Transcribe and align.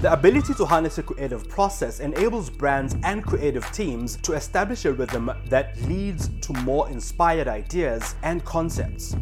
The 0.00 0.12
ability 0.12 0.54
to 0.54 0.64
harness 0.64 0.98
a 0.98 1.02
creative 1.02 1.48
process 1.48 1.98
enables 1.98 2.50
brands 2.50 2.94
and 3.02 3.26
creative 3.26 3.68
teams 3.72 4.16
to 4.18 4.34
establish 4.34 4.84
a 4.84 4.92
rhythm 4.92 5.28
that 5.46 5.76
leads 5.88 6.28
to 6.42 6.52
more 6.52 6.88
inspired 6.88 7.48
ideas 7.48 8.14
and 8.22 8.44
concepts. 8.44 9.16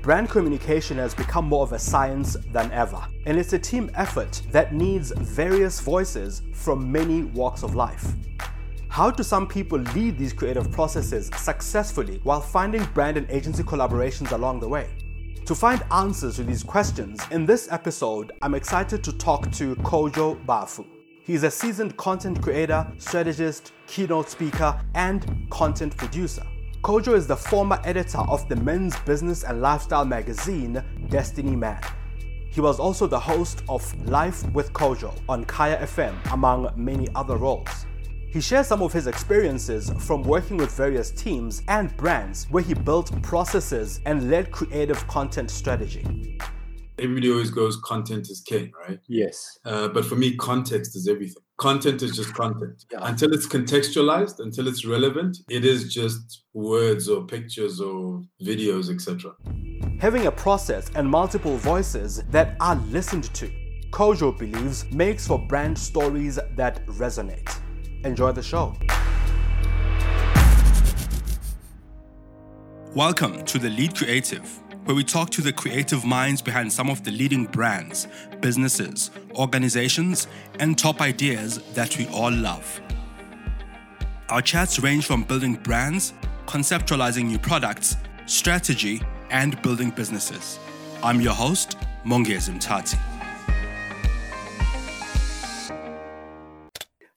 Brand 0.00 0.30
communication 0.30 0.96
has 0.98 1.12
become 1.12 1.46
more 1.46 1.64
of 1.64 1.72
a 1.72 1.78
science 1.78 2.36
than 2.52 2.70
ever, 2.70 3.04
and 3.26 3.36
it's 3.36 3.52
a 3.52 3.58
team 3.58 3.90
effort 3.94 4.42
that 4.52 4.72
needs 4.72 5.10
various 5.10 5.80
voices 5.80 6.42
from 6.54 6.92
many 6.92 7.24
walks 7.24 7.64
of 7.64 7.74
life. 7.74 8.12
How 8.90 9.10
do 9.10 9.24
some 9.24 9.48
people 9.48 9.80
lead 9.80 10.18
these 10.18 10.32
creative 10.32 10.70
processes 10.70 11.32
successfully 11.36 12.20
while 12.22 12.40
finding 12.40 12.84
brand 12.94 13.16
and 13.16 13.28
agency 13.28 13.64
collaborations 13.64 14.30
along 14.30 14.60
the 14.60 14.68
way? 14.68 14.88
To 15.46 15.56
find 15.56 15.82
answers 15.90 16.36
to 16.36 16.44
these 16.44 16.62
questions, 16.62 17.20
in 17.32 17.44
this 17.44 17.66
episode, 17.72 18.30
I'm 18.42 18.54
excited 18.54 19.02
to 19.02 19.12
talk 19.12 19.50
to 19.52 19.74
Kojo 19.76 20.42
Baffoe. 20.46 20.86
He's 21.24 21.42
a 21.42 21.50
seasoned 21.50 21.96
content 21.96 22.40
creator, 22.40 22.86
strategist, 22.98 23.72
keynote 23.88 24.30
speaker, 24.30 24.80
and 24.94 25.48
content 25.50 25.96
producer. 25.96 26.46
Kojo 26.82 27.14
is 27.14 27.26
the 27.26 27.36
former 27.36 27.80
editor 27.82 28.18
of 28.18 28.48
the 28.48 28.54
men's 28.54 28.96
business 29.00 29.42
and 29.42 29.60
lifestyle 29.60 30.04
magazine 30.04 30.80
Destiny 31.08 31.56
Man. 31.56 31.82
He 32.50 32.60
was 32.60 32.78
also 32.78 33.08
the 33.08 33.18
host 33.18 33.64
of 33.68 33.82
Life 34.08 34.48
with 34.52 34.72
Kojo 34.72 35.12
on 35.28 35.44
Kaya 35.44 35.78
FM, 35.78 36.14
among 36.32 36.72
many 36.76 37.08
other 37.16 37.36
roles. 37.36 37.86
He 38.32 38.40
shares 38.40 38.66
some 38.66 38.80
of 38.80 38.94
his 38.94 39.06
experiences 39.06 39.92
from 39.98 40.22
working 40.22 40.56
with 40.56 40.74
various 40.74 41.10
teams 41.10 41.62
and 41.68 41.94
brands 41.98 42.46
where 42.50 42.62
he 42.62 42.72
built 42.72 43.20
processes 43.22 44.00
and 44.06 44.30
led 44.30 44.50
creative 44.50 45.06
content 45.06 45.50
strategy. 45.50 46.38
Everybody 46.98 47.30
always 47.30 47.50
goes, 47.50 47.76
content 47.76 48.30
is 48.30 48.40
king, 48.40 48.72
right? 48.88 48.98
Yes. 49.06 49.58
Uh, 49.66 49.88
but 49.88 50.06
for 50.06 50.16
me, 50.16 50.34
context 50.36 50.96
is 50.96 51.08
everything 51.08 51.42
content 51.62 52.02
is 52.02 52.16
just 52.16 52.34
content 52.34 52.84
yeah. 52.90 52.98
until 53.02 53.32
it's 53.32 53.46
contextualized 53.46 54.40
until 54.40 54.66
it's 54.66 54.84
relevant 54.84 55.38
it 55.48 55.64
is 55.64 55.94
just 55.94 56.42
words 56.54 57.08
or 57.08 57.24
pictures 57.24 57.80
or 57.80 58.20
videos 58.42 58.92
etc 58.92 59.32
having 60.00 60.26
a 60.26 60.32
process 60.32 60.90
and 60.96 61.08
multiple 61.08 61.56
voices 61.58 62.24
that 62.30 62.56
are 62.58 62.74
listened 62.96 63.32
to 63.32 63.48
kojo 63.90 64.36
believes 64.36 64.90
makes 64.90 65.24
for 65.28 65.38
brand 65.38 65.78
stories 65.78 66.36
that 66.56 66.84
resonate 66.86 67.61
enjoy 68.04 68.32
the 68.32 68.42
show 68.42 68.74
welcome 72.94 73.44
to 73.44 73.58
the 73.58 73.70
lead 73.70 73.94
creative 73.96 74.60
where 74.84 74.96
we 74.96 75.04
talk 75.04 75.30
to 75.30 75.40
the 75.40 75.52
creative 75.52 76.04
minds 76.04 76.42
behind 76.42 76.72
some 76.72 76.90
of 76.90 77.04
the 77.04 77.10
leading 77.10 77.44
brands, 77.46 78.08
businesses, 78.40 79.10
organizations, 79.36 80.26
and 80.58 80.76
top 80.76 81.00
ideas 81.00 81.62
that 81.74 81.96
we 81.96 82.06
all 82.08 82.32
love. 82.32 82.80
Our 84.28 84.42
chats 84.42 84.80
range 84.80 85.06
from 85.06 85.22
building 85.22 85.54
brands, 85.54 86.14
conceptualizing 86.46 87.26
new 87.26 87.38
products, 87.38 87.96
strategy, 88.26 89.00
and 89.30 89.60
building 89.62 89.90
businesses. 89.90 90.58
I'm 91.02 91.20
your 91.20 91.34
host, 91.34 91.76
Mongezi 92.04 92.58
Mtati. 92.58 92.98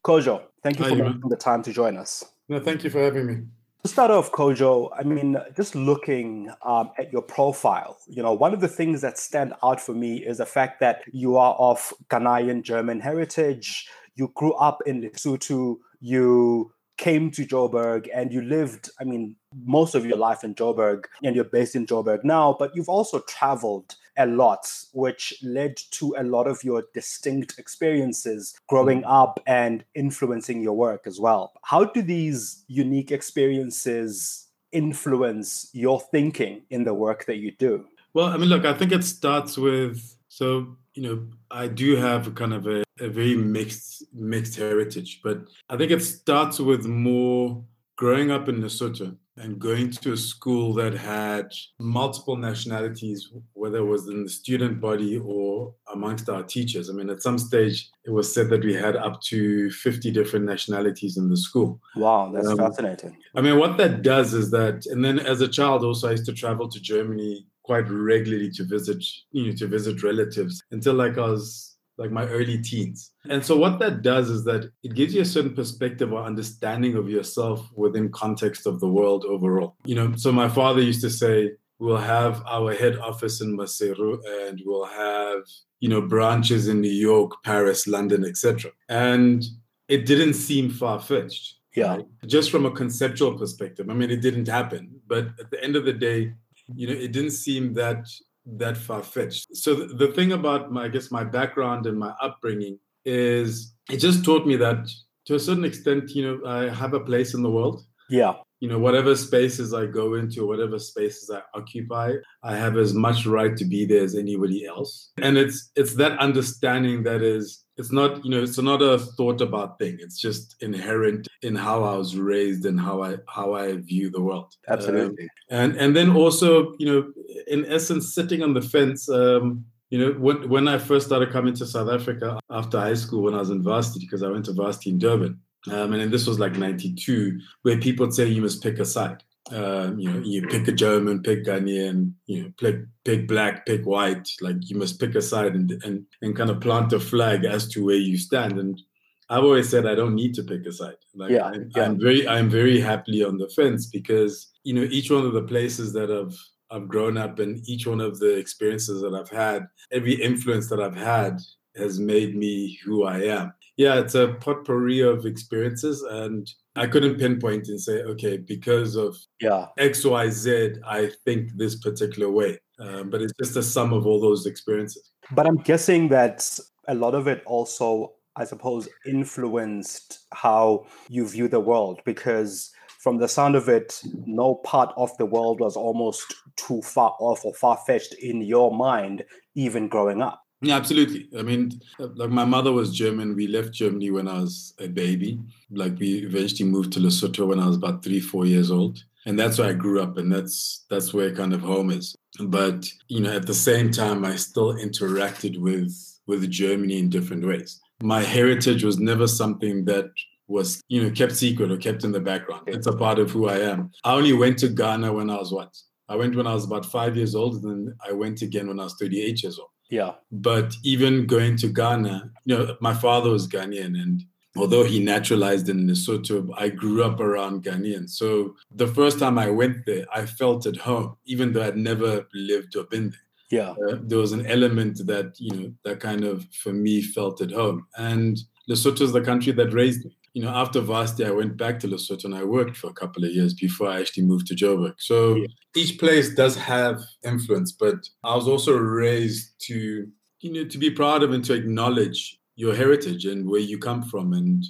Kojo, 0.05 0.41
thank 0.65 0.79
you 0.79 0.85
Hi, 0.85 0.89
for 0.89 1.13
making 1.13 1.29
the 1.29 1.37
time 1.37 1.61
to 1.63 1.71
join 1.71 1.95
us. 1.95 2.25
No, 2.49 2.59
thank 2.59 2.83
you 2.83 2.89
for 2.89 2.99
having 2.99 3.27
me. 3.27 3.37
To 3.83 3.89
start 3.89 4.09
off, 4.09 4.31
Kojo, 4.31 4.89
I 4.97 5.03
mean, 5.03 5.37
just 5.55 5.75
looking 5.75 6.51
um, 6.63 6.89
at 6.97 7.13
your 7.13 7.21
profile, 7.21 7.97
you 8.07 8.23
know, 8.23 8.33
one 8.33 8.51
of 8.51 8.59
the 8.59 8.67
things 8.67 9.01
that 9.01 9.19
stand 9.19 9.53
out 9.63 9.79
for 9.79 9.93
me 9.93 10.25
is 10.25 10.39
the 10.39 10.45
fact 10.47 10.79
that 10.79 11.03
you 11.13 11.37
are 11.37 11.53
of 11.59 11.93
Ghanaian 12.09 12.63
German 12.63 12.99
heritage. 12.99 13.87
You 14.15 14.31
grew 14.33 14.53
up 14.53 14.79
in 14.87 15.03
Lesotho. 15.03 15.77
You 15.99 16.71
came 16.97 17.29
to 17.29 17.45
Joburg 17.45 18.07
and 18.11 18.33
you 18.33 18.41
lived, 18.41 18.89
I 18.99 19.03
mean, 19.03 19.35
most 19.63 19.93
of 19.93 20.03
your 20.03 20.17
life 20.17 20.43
in 20.43 20.55
Joburg 20.55 21.05
and 21.23 21.35
you're 21.35 21.45
based 21.45 21.75
in 21.75 21.85
Joburg 21.85 22.23
now, 22.23 22.55
but 22.57 22.75
you've 22.75 22.89
also 22.89 23.19
traveled 23.27 23.95
a 24.17 24.25
lot, 24.25 24.71
which 24.93 25.33
led 25.43 25.77
to 25.91 26.15
a 26.17 26.23
lot 26.23 26.47
of 26.47 26.63
your 26.63 26.85
distinct 26.93 27.57
experiences 27.59 28.55
growing 28.67 29.01
mm. 29.01 29.23
up 29.23 29.39
and 29.45 29.83
influencing 29.95 30.61
your 30.61 30.73
work 30.73 31.05
as 31.05 31.19
well. 31.19 31.53
How 31.63 31.83
do 31.85 32.01
these 32.01 32.63
unique 32.67 33.11
experiences 33.11 34.47
influence 34.71 35.69
your 35.73 35.99
thinking 35.99 36.63
in 36.69 36.83
the 36.83 36.93
work 36.93 37.25
that 37.25 37.37
you 37.37 37.51
do? 37.51 37.85
Well, 38.13 38.27
I 38.27 38.37
mean, 38.37 38.49
look, 38.49 38.65
I 38.65 38.73
think 38.73 38.91
it 38.91 39.03
starts 39.03 39.57
with 39.57 40.15
so 40.29 40.75
you 40.93 41.03
know 41.03 41.27
I 41.51 41.67
do 41.67 41.95
have 41.95 42.35
kind 42.35 42.53
of 42.53 42.67
a, 42.67 42.83
a 42.99 43.09
very 43.09 43.35
mixed 43.35 44.03
mixed 44.13 44.55
heritage, 44.55 45.21
but 45.23 45.41
I 45.69 45.77
think 45.77 45.91
it 45.91 46.01
starts 46.01 46.59
with 46.59 46.85
more 46.85 47.63
growing 47.97 48.31
up 48.31 48.49
in 48.49 48.61
Lesotho 48.61 49.17
and 49.37 49.59
going 49.59 49.91
to 49.91 50.13
a 50.13 50.17
school 50.17 50.73
that 50.73 50.93
had 50.93 51.47
multiple 51.79 52.37
nationalities, 52.37 53.31
whether 53.53 53.79
it 53.79 53.85
was 53.85 54.07
in 54.07 54.23
the 54.23 54.29
student 54.29 54.79
body 54.79 55.17
or 55.17 55.73
amongst 55.93 56.29
our 56.29 56.43
teachers. 56.43 56.89
I 56.89 56.93
mean, 56.93 57.09
at 57.09 57.21
some 57.21 57.37
stage, 57.37 57.89
it 58.05 58.11
was 58.11 58.33
said 58.33 58.49
that 58.49 58.63
we 58.63 58.73
had 58.73 58.95
up 58.95 59.21
to 59.23 59.69
50 59.71 60.11
different 60.11 60.45
nationalities 60.45 61.17
in 61.17 61.29
the 61.29 61.37
school. 61.37 61.81
Wow, 61.95 62.31
that's 62.33 62.47
um, 62.47 62.57
fascinating. 62.57 63.17
I 63.35 63.41
mean, 63.41 63.59
what 63.59 63.77
that 63.77 64.01
does 64.03 64.33
is 64.33 64.51
that, 64.51 64.85
and 64.85 65.03
then 65.03 65.19
as 65.19 65.41
a 65.41 65.47
child, 65.47 65.83
also, 65.83 66.07
I 66.07 66.11
used 66.11 66.25
to 66.27 66.33
travel 66.33 66.69
to 66.69 66.79
Germany 66.79 67.45
quite 67.63 67.89
regularly 67.89 68.51
to 68.51 68.63
visit, 68.63 69.03
you 69.31 69.47
know, 69.47 69.55
to 69.57 69.67
visit 69.67 70.03
relatives 70.03 70.63
until 70.71 70.93
like 70.93 71.17
I 71.17 71.27
was 71.27 71.74
like 71.97 72.11
my 72.11 72.25
early 72.27 72.61
teens. 72.61 73.11
And 73.29 73.43
so 73.43 73.55
what 73.57 73.79
that 73.79 74.01
does 74.01 74.29
is 74.29 74.43
that 74.45 74.69
it 74.83 74.95
gives 74.95 75.13
you 75.13 75.21
a 75.21 75.25
certain 75.25 75.55
perspective 75.55 76.11
or 76.11 76.21
understanding 76.21 76.95
of 76.95 77.09
yourself 77.09 77.69
within 77.73 78.11
context 78.11 78.65
of 78.65 78.79
the 78.79 78.89
world 78.89 79.25
overall. 79.25 79.75
You 79.85 79.95
know, 79.95 80.15
so 80.15 80.31
my 80.31 80.49
father 80.49 80.81
used 80.81 81.01
to 81.01 81.09
say, 81.09 81.51
we'll 81.79 81.97
have 81.97 82.41
our 82.45 82.73
head 82.73 82.97
office 82.97 83.41
in 83.41 83.57
Maseru 83.57 84.19
and 84.47 84.61
we'll 84.65 84.85
have, 84.85 85.43
you 85.79 85.89
know, 85.89 86.01
branches 86.01 86.67
in 86.67 86.81
New 86.81 86.87
York, 86.91 87.31
Paris, 87.43 87.87
London, 87.87 88.25
etc. 88.25 88.71
And 88.89 89.43
it 89.87 90.05
didn't 90.05 90.33
seem 90.33 90.69
far-fetched. 90.69 91.55
Yeah. 91.75 91.95
Right? 91.95 92.05
Just 92.25 92.51
from 92.51 92.65
a 92.65 92.71
conceptual 92.71 93.37
perspective. 93.37 93.89
I 93.89 93.93
mean, 93.93 94.09
it 94.09 94.21
didn't 94.21 94.47
happen. 94.47 95.01
But 95.07 95.27
at 95.39 95.51
the 95.51 95.61
end 95.61 95.75
of 95.75 95.83
the 95.85 95.93
day, 95.93 96.33
you 96.73 96.87
know, 96.87 96.93
it 96.93 97.11
didn't 97.11 97.31
seem 97.31 97.73
that 97.73 98.07
that 98.45 98.77
far 98.77 99.03
fetched. 99.03 99.55
So 99.55 99.73
the, 99.73 99.85
the 99.85 100.07
thing 100.13 100.31
about 100.31 100.71
my, 100.71 100.85
I 100.85 100.87
guess, 100.87 101.11
my 101.11 101.23
background 101.23 101.85
and 101.85 101.97
my 101.97 102.13
upbringing 102.21 102.79
is 103.03 103.73
it 103.89 103.97
just 103.97 104.23
taught 104.23 104.47
me 104.47 104.55
that 104.57 104.87
to 105.25 105.35
a 105.35 105.39
certain 105.39 105.65
extent, 105.65 106.11
you 106.11 106.23
know, 106.25 106.47
I 106.47 106.69
have 106.69 106.93
a 106.93 106.99
place 106.99 107.33
in 107.33 107.41
the 107.41 107.49
world. 107.49 107.83
Yeah. 108.09 108.33
You 108.59 108.69
know, 108.69 108.79
whatever 108.79 109.15
spaces 109.15 109.73
I 109.73 109.85
go 109.85 110.15
into, 110.15 110.47
whatever 110.47 110.79
spaces 110.79 111.29
I 111.29 111.41
occupy, 111.53 112.13
I 112.41 112.55
have 112.55 112.77
as 112.77 112.93
much 112.93 113.25
right 113.25 113.55
to 113.57 113.65
be 113.65 113.85
there 113.85 114.03
as 114.03 114.15
anybody 114.15 114.65
else. 114.65 115.11
And 115.21 115.37
it's 115.37 115.71
it's 115.75 115.95
that 115.95 116.17
understanding 116.19 117.03
that 117.03 117.21
is 117.21 117.65
it's 117.77 117.91
not 117.91 118.23
you 118.23 118.31
know 118.31 118.41
it's 118.41 118.57
not 118.57 118.81
a 118.81 118.97
thought 118.97 119.41
about 119.41 119.77
thing. 119.77 119.97
It's 119.99 120.19
just 120.19 120.55
inherent 120.61 121.27
in 121.41 121.55
how 121.55 121.83
i 121.83 121.95
was 121.95 122.17
raised 122.17 122.65
and 122.65 122.79
how 122.79 123.03
i 123.03 123.17
how 123.27 123.53
i 123.53 123.75
view 123.75 124.09
the 124.09 124.21
world. 124.21 124.53
Absolutely. 124.67 125.23
um, 125.23 125.29
and 125.49 125.75
and 125.75 125.95
then 125.95 126.15
also 126.15 126.73
you 126.79 126.85
know 126.85 127.11
in 127.47 127.65
essence 127.65 128.15
sitting 128.15 128.41
on 128.41 128.53
the 128.53 128.61
fence 128.61 129.09
um, 129.09 129.65
you 129.89 129.99
know 129.99 130.11
when, 130.13 130.49
when 130.49 130.67
i 130.67 130.77
first 130.77 131.05
started 131.05 131.31
coming 131.31 131.53
to 131.53 131.65
south 131.65 131.89
africa 131.89 132.39
after 132.49 132.79
high 132.79 132.95
school 132.95 133.23
when 133.23 133.35
i 133.35 133.39
was 133.39 133.51
in 133.51 133.61
varsity 133.61 134.05
because 134.05 134.23
i 134.23 134.29
went 134.29 134.45
to 134.45 134.53
varsity 134.53 134.89
in 134.89 134.97
durban 134.97 135.39
um, 135.71 135.93
and 135.93 136.11
this 136.11 136.27
was 136.27 136.39
like 136.39 136.55
92 136.55 137.39
where 137.63 137.79
people 137.79 138.11
say 138.11 138.25
you 138.25 138.41
must 138.41 138.61
pick 138.61 138.79
a 138.79 138.85
side 138.85 139.23
um, 139.51 139.99
you 139.99 140.09
know, 140.09 140.19
you 140.19 140.47
pick 140.47 140.67
a 140.67 140.71
German, 140.71 141.21
pick 141.21 141.45
Ghanaian, 141.45 142.13
you 142.25 142.43
know, 142.43 142.51
pick 142.57 142.77
pick 143.03 143.27
black, 143.27 143.65
pick 143.65 143.85
white. 143.85 144.27
Like 144.41 144.69
you 144.69 144.75
must 144.75 144.99
pick 144.99 145.13
a 145.13 145.21
side 145.21 145.55
and 145.55 145.71
and 145.83 146.05
and 146.21 146.35
kind 146.35 146.49
of 146.49 146.61
plant 146.61 146.93
a 146.93 146.99
flag 146.99 147.45
as 147.45 147.67
to 147.69 147.85
where 147.85 147.95
you 147.95 148.17
stand. 148.17 148.57
And 148.57 148.81
I've 149.29 149.43
always 149.43 149.69
said 149.69 149.85
I 149.85 149.93
don't 149.93 150.15
need 150.15 150.33
to 150.35 150.43
pick 150.43 150.65
a 150.65 150.71
side. 150.71 150.95
Like 151.13 151.29
yeah, 151.29 151.43
I'm, 151.43 151.71
yeah. 151.75 151.83
I'm 151.83 151.99
very 151.99 152.27
I'm 152.27 152.49
very 152.49 152.79
happily 152.79 153.23
on 153.23 153.37
the 153.37 153.49
fence 153.49 153.85
because 153.85 154.51
you 154.63 154.73
know 154.73 154.87
each 154.89 155.11
one 155.11 155.25
of 155.25 155.33
the 155.33 155.43
places 155.43 155.93
that 155.93 156.09
I've 156.09 156.37
I've 156.71 156.87
grown 156.87 157.15
up 157.15 157.37
and 157.37 157.61
each 157.69 157.85
one 157.85 158.01
of 158.01 158.17
the 158.17 158.35
experiences 158.35 159.01
that 159.03 159.13
I've 159.13 159.29
had, 159.29 159.67
every 159.91 160.13
influence 160.13 160.69
that 160.69 160.81
I've 160.81 160.97
had 160.97 161.39
has 161.75 161.99
made 161.99 162.35
me 162.35 162.79
who 162.83 163.03
I 163.03 163.19
am. 163.25 163.53
Yeah, 163.77 163.99
it's 163.99 164.15
a 164.15 164.29
potpourri 164.39 165.01
of 165.01 165.25
experiences 165.25 166.01
and 166.01 166.49
I 166.75 166.87
couldn't 166.87 167.17
pinpoint 167.17 167.67
and 167.67 167.79
say, 167.79 168.03
okay, 168.03 168.37
because 168.37 168.95
of 168.95 169.17
yeah 169.41 169.67
X, 169.77 170.05
Y, 170.05 170.29
Z, 170.29 170.75
I 170.85 171.11
think 171.25 171.51
this 171.55 171.75
particular 171.75 172.29
way. 172.29 172.59
Um, 172.79 173.09
but 173.09 173.21
it's 173.21 173.33
just 173.41 173.55
a 173.55 173.63
sum 173.63 173.93
of 173.93 174.05
all 174.05 174.19
those 174.19 174.45
experiences. 174.45 175.11
But 175.31 175.47
I'm 175.47 175.57
guessing 175.57 176.09
that 176.09 176.59
a 176.87 176.95
lot 176.95 177.15
of 177.15 177.27
it 177.27 177.43
also, 177.45 178.13
I 178.35 178.45
suppose, 178.45 178.87
influenced 179.05 180.25
how 180.33 180.85
you 181.09 181.27
view 181.27 181.47
the 181.47 181.59
world 181.59 182.01
because 182.05 182.71
from 182.99 183.17
the 183.17 183.27
sound 183.27 183.55
of 183.55 183.69
it, 183.69 184.01
no 184.25 184.55
part 184.55 184.91
of 184.97 185.15
the 185.17 185.25
world 185.25 185.59
was 185.59 185.77
almost 185.77 186.33
too 186.55 186.81
far 186.81 187.15
off 187.19 187.45
or 187.45 187.53
far 187.53 187.77
fetched 187.85 188.15
in 188.15 188.41
your 188.41 188.75
mind, 188.75 189.23
even 189.53 189.87
growing 189.87 190.21
up. 190.21 190.41
Yeah, 190.65 190.77
absolutely. 190.77 191.29
I 191.37 191.43
mean, 191.43 191.79
like 191.99 192.31
my 192.31 192.43
mother 192.43 192.71
was 192.71 192.95
German. 192.95 193.35
We 193.35 193.45
left 193.45 193.71
Germany 193.71 194.09
when 194.09 194.27
I 194.27 194.39
was 194.39 194.73
a 194.79 194.87
baby. 194.87 195.37
Like 195.69 195.99
we 195.99 196.25
eventually 196.25 196.67
moved 196.67 196.91
to 196.93 196.99
Lesotho 196.99 197.47
when 197.47 197.59
I 197.59 197.67
was 197.67 197.75
about 197.75 198.03
three, 198.03 198.19
four 198.19 198.47
years 198.47 198.71
old. 198.71 199.03
And 199.27 199.37
that's 199.37 199.59
where 199.59 199.69
I 199.69 199.73
grew 199.73 200.01
up, 200.01 200.17
and 200.17 200.31
that's 200.31 200.85
that's 200.89 201.13
where 201.13 201.33
kind 201.35 201.53
of 201.53 201.61
home 201.61 201.91
is. 201.91 202.15
But 202.39 202.87
you 203.07 203.21
know, 203.21 203.31
at 203.31 203.45
the 203.45 203.53
same 203.53 203.91
time, 203.91 204.25
I 204.25 204.35
still 204.37 204.73
interacted 204.75 205.59
with 205.59 205.93
with 206.27 206.49
Germany 206.49 206.97
in 206.97 207.09
different 207.09 207.45
ways. 207.45 207.79
My 208.01 208.21
heritage 208.21 208.83
was 208.83 208.99
never 208.99 209.27
something 209.27 209.85
that 209.85 210.05
was 210.47 210.81
you 210.89 211.03
know 211.03 211.11
kept 211.11 211.35
secret 211.35 211.71
or 211.71 211.77
kept 211.77 212.03
in 212.03 212.11
the 212.11 212.19
background. 212.19 212.63
It's 212.67 212.87
a 212.87 212.95
part 212.95 213.19
of 213.19 213.31
who 213.31 213.49
I 213.49 213.59
am. 213.59 213.91
I 214.03 214.13
only 214.13 214.33
went 214.33 214.59
to 214.59 214.67
Ghana 214.67 215.13
when 215.13 215.29
I 215.29 215.37
was 215.37 215.51
what? 215.51 215.75
I 216.07 216.15
went 216.15 216.35
when 216.35 216.47
I 216.47 216.53
was 216.53 216.65
about 216.65 216.85
five 216.85 217.15
years 217.15 217.35
old, 217.35 217.63
and 217.63 217.87
then 217.87 217.95
I 218.07 218.11
went 218.13 218.43
again 218.43 218.67
when 218.67 218.79
I 218.79 218.83
was 218.83 218.95
38 218.99 219.41
years 219.41 219.57
old. 219.57 219.69
Yeah. 219.89 220.13
But 220.31 220.73
even 220.83 221.25
going 221.25 221.57
to 221.57 221.67
Ghana, 221.67 222.31
you 222.45 222.57
know, 222.57 222.77
my 222.81 222.93
father 222.93 223.29
was 223.29 223.47
Ghanaian 223.47 224.01
and 224.01 224.23
although 224.57 224.83
he 224.83 224.99
naturalized 224.99 225.69
in 225.69 225.87
Lesotho, 225.87 226.49
I 226.57 226.69
grew 226.69 227.03
up 227.03 227.19
around 227.19 227.63
Ghanaian. 227.63 228.09
So 228.09 228.55
the 228.71 228.87
first 228.87 229.19
time 229.19 229.37
I 229.37 229.49
went 229.49 229.85
there, 229.85 230.05
I 230.13 230.25
felt 230.25 230.65
at 230.65 230.77
home, 230.77 231.17
even 231.25 231.51
though 231.51 231.63
I'd 231.63 231.77
never 231.77 232.27
lived 232.33 232.75
or 232.75 232.85
been 232.85 233.09
there. 233.09 233.19
Yeah. 233.51 233.71
Uh, 233.71 233.99
there 234.01 234.17
was 234.17 234.31
an 234.31 234.45
element 234.47 235.05
that, 235.05 235.33
you 235.37 235.55
know, 235.55 235.73
that 235.83 235.99
kind 235.99 236.23
of, 236.23 236.45
for 236.63 236.73
me, 236.73 237.01
felt 237.01 237.41
at 237.41 237.51
home. 237.51 237.85
And 237.97 238.37
Lesotho 238.69 239.01
is 239.01 239.11
the 239.11 239.21
country 239.21 239.51
that 239.53 239.73
raised 239.73 240.05
me 240.05 240.17
you 240.35 240.41
know, 240.41 240.49
after 240.49 240.81
Varsity, 240.81 241.25
I 241.25 241.31
went 241.31 241.55
back 241.55 241.79
to 241.79 241.87
Lesotho 241.87 242.25
and 242.25 242.35
I 242.35 242.43
worked 242.43 242.75
for 242.75 242.89
a 242.89 242.93
couple 242.93 243.23
of 243.23 243.31
years 243.31 243.53
before 243.53 243.87
I 243.87 244.01
actually 244.01 244.23
moved 244.23 244.47
to 244.47 244.53
Joburg. 244.53 244.95
So 244.97 245.35
yeah. 245.35 245.47
each 245.77 245.97
place 245.97 246.35
does 246.35 246.57
have 246.57 247.01
influence, 247.23 247.71
but 247.71 248.09
I 248.21 248.35
was 248.35 248.45
also 248.45 248.75
raised 248.75 249.53
to, 249.67 250.05
you 250.41 250.51
know, 250.51 250.65
to 250.65 250.77
be 250.77 250.91
proud 250.91 251.23
of 251.23 251.31
and 251.31 251.43
to 251.45 251.53
acknowledge 251.53 252.37
your 252.57 252.75
heritage 252.75 253.25
and 253.25 253.49
where 253.49 253.61
you 253.61 253.77
come 253.77 254.03
from. 254.03 254.33
And, 254.33 254.61